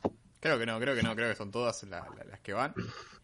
Creo 0.44 0.58
que 0.58 0.66
no, 0.66 0.78
creo 0.78 0.94
que 0.94 1.02
no, 1.02 1.16
creo 1.16 1.30
que 1.30 1.36
son 1.36 1.50
todas 1.50 1.82
la- 1.84 2.00
la- 2.18 2.24
las 2.32 2.40
que 2.40 2.52
van. 2.52 2.74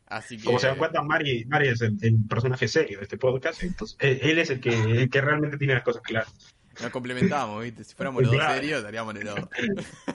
Así 0.06 0.38
que. 0.38 0.44
Como 0.44 0.58
se 0.58 0.68
dan 0.68 0.78
cuenta, 0.78 1.02
Mari, 1.02 1.44
Mari 1.44 1.68
es 1.68 1.82
el, 1.82 1.98
el 2.00 2.16
personaje 2.26 2.66
serio 2.66 2.96
de 2.96 3.02
este 3.04 3.18
podcast. 3.18 3.62
Entonces, 3.62 3.98
él, 4.00 4.20
él 4.22 4.38
es 4.38 4.48
el 4.48 4.58
que, 4.58 4.70
el 4.70 5.10
que 5.10 5.20
realmente 5.20 5.58
tiene 5.58 5.74
las 5.74 5.82
cosas 5.82 6.00
claras. 6.00 6.32
Nos 6.80 6.90
complementamos, 6.90 7.62
¿viste? 7.62 7.84
Si 7.84 7.94
fuéramos 7.94 8.22
los 8.22 8.30
dos 8.32 8.40
Claro. 8.40 8.54
serios, 8.54 8.78
estaríamos 8.78 9.14
en 9.16 9.20
el 9.20 9.28
otro. 9.32 9.48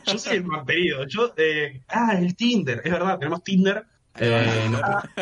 Yo 0.04 0.18
soy 0.18 0.38
el 0.38 0.46
mantenido. 0.46 1.06
Yo, 1.06 1.32
eh, 1.38 1.84
ah, 1.90 2.16
el 2.18 2.36
Tinder. 2.36 2.82
Es 2.84 2.92
verdad, 2.92 3.20
tenemos 3.20 3.44
Tinder. 3.44 3.86
Eh, 4.18 4.68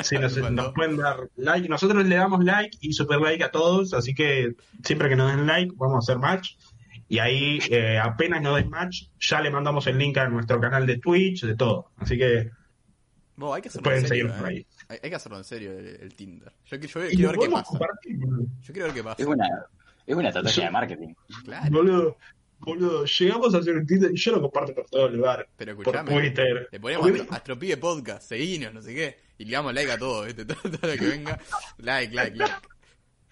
sí, 0.03 0.17
nos, 0.19 0.37
nos 0.51 0.73
pueden 0.73 0.95
dar 0.95 1.29
like. 1.35 1.67
Nosotros 1.67 2.05
le 2.05 2.15
damos 2.15 2.45
like 2.45 2.77
y 2.79 2.93
super 2.93 3.19
like 3.19 3.43
a 3.43 3.51
todos. 3.51 3.93
Así 3.93 4.15
que 4.15 4.55
siempre 4.85 5.09
que 5.09 5.17
nos 5.17 5.35
den 5.35 5.45
like, 5.45 5.73
vamos 5.75 5.95
a 5.95 5.99
hacer 5.99 6.17
match. 6.17 6.51
Y 7.09 7.19
ahí, 7.19 7.59
eh, 7.69 7.97
apenas 7.99 8.41
nos 8.41 8.55
den 8.55 8.69
match, 8.69 9.03
ya 9.19 9.41
le 9.41 9.51
mandamos 9.51 9.85
el 9.87 9.97
link 9.97 10.17
a 10.17 10.27
nuestro 10.27 10.59
canal 10.59 10.85
de 10.87 10.97
Twitch, 10.97 11.43
de 11.45 11.55
todo. 11.55 11.91
Así 11.97 12.17
que 12.17 12.49
Vos, 13.35 13.55
hay 13.55 13.61
que 13.61 13.67
hacerlo 13.69 13.83
pueden 13.83 14.01
en 14.03 14.07
serio. 14.07 14.25
seguir 14.27 14.39
por 14.41 14.47
¿eh? 14.51 14.55
ahí. 14.55 14.67
Hay, 14.89 14.99
hay 15.03 15.09
que 15.09 15.15
hacerlo 15.15 15.37
en 15.39 15.43
serio 15.43 15.71
el, 15.77 15.85
el 15.87 16.15
Tinder. 16.15 16.51
Yo, 16.65 16.79
quiero 16.79 17.31
ver 17.31 17.39
qué 17.39 17.49
pasa. 17.49 17.63
compartir. 17.65 18.17
Yo 18.61 18.73
quiero 18.73 18.85
ver 18.87 18.93
qué 18.95 19.03
pasa. 19.03 19.21
Es 19.21 19.27
una, 19.27 19.47
es 20.05 20.15
una 20.15 20.27
estrategia 20.29 20.65
de 20.65 20.71
marketing. 20.71 21.13
Claro. 21.43 21.71
Boludo, 21.71 22.17
boludo, 22.59 23.05
llegamos 23.05 23.53
a 23.55 23.57
hacer 23.57 23.75
un 23.75 23.85
Tinder 23.87 24.11
y 24.11 24.17
yo 24.17 24.31
lo 24.33 24.41
comparto 24.41 24.73
por 24.75 24.85
todo 24.89 25.07
el 25.07 25.15
lugar. 25.17 25.47
Pero 25.57 25.75
Por 25.75 25.95
escuchame. 25.95 26.21
Twitter. 26.21 26.69
Le 26.71 26.79
ponemos 26.79 27.27
Astropide 27.31 27.77
Podcast, 27.77 28.29
seguinos, 28.29 28.73
no 28.73 28.81
sé 28.81 28.93
qué. 28.93 29.17
Y 29.39 29.45
le 29.45 29.51
damos 29.53 29.73
like 29.73 29.91
a 29.91 29.97
todo, 29.97 30.25
¿viste? 30.25 30.45
Todo, 30.45 30.61
todo 30.77 30.91
lo 30.91 30.97
que 30.97 31.07
venga. 31.07 31.39
Like, 31.79 32.13
like, 32.15 32.37
like. 32.37 32.53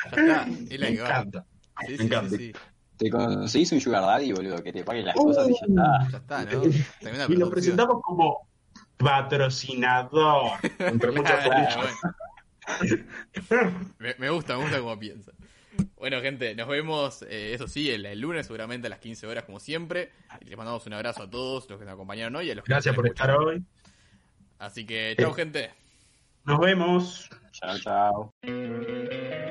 Ya 0.03 0.09
está. 0.09 0.47
Es 0.69 0.79
la 0.79 0.89
Me 0.89 0.95
que 0.95 1.01
va. 1.01 1.07
encanta. 1.09 1.45
Sí, 1.85 1.91
me 1.91 1.97
sí, 1.97 2.03
encanta. 2.03 2.29
sí, 2.29 2.37
sí. 2.37 2.53
Te 3.01 3.09
conseguís 3.09 3.71
un 3.71 3.81
sugar 3.81 4.03
daddy, 4.03 4.31
boludo, 4.31 4.61
que 4.61 4.71
te 4.71 4.83
pague 4.83 5.01
las 5.01 5.15
cosas 5.15 5.49
y 5.49 5.53
ya 5.53 5.65
está. 5.67 6.07
Ya 6.11 6.17
está, 6.19 6.45
¿no? 6.45 6.61
Tremenda 6.99 7.25
Y 7.29 7.35
lo 7.35 7.49
presentamos 7.49 7.99
como 8.03 8.47
patrocinador. 8.97 10.51
Entre 10.77 11.11
muchas 11.17 11.43
Claro, 11.43 11.49
comillas. 11.49 11.77
bueno. 13.49 13.79
Me, 13.97 14.15
me 14.19 14.29
gusta, 14.29 14.55
me 14.55 14.61
gusta 14.61 14.79
cómo 14.79 14.99
piensa. 14.99 15.31
Bueno, 15.95 16.21
gente, 16.21 16.53
nos 16.53 16.67
vemos, 16.67 17.23
eh, 17.23 17.53
eso 17.55 17.67
sí, 17.67 17.89
el, 17.89 18.05
el 18.05 18.19
lunes 18.19 18.45
seguramente 18.45 18.85
a 18.85 18.91
las 18.91 18.99
15 18.99 19.25
horas 19.25 19.45
como 19.45 19.59
siempre. 19.59 20.11
Y 20.41 20.45
les 20.45 20.57
mandamos 20.57 20.85
un 20.85 20.93
abrazo 20.93 21.23
a 21.23 21.29
todos 21.29 21.67
los 21.71 21.79
que 21.79 21.85
nos 21.85 21.95
acompañaron 21.95 22.35
hoy 22.35 22.49
y 22.49 22.51
a 22.51 22.55
los 22.55 22.65
Gracias 22.65 22.93
por 22.93 23.07
estar 23.07 23.31
hoy. 23.31 23.63
Así 24.59 24.85
que, 24.85 25.15
chao, 25.19 25.33
gente. 25.33 25.71
Nos 26.43 26.59
vemos. 26.59 27.29
Chao, 27.51 27.79
chao. 27.79 29.50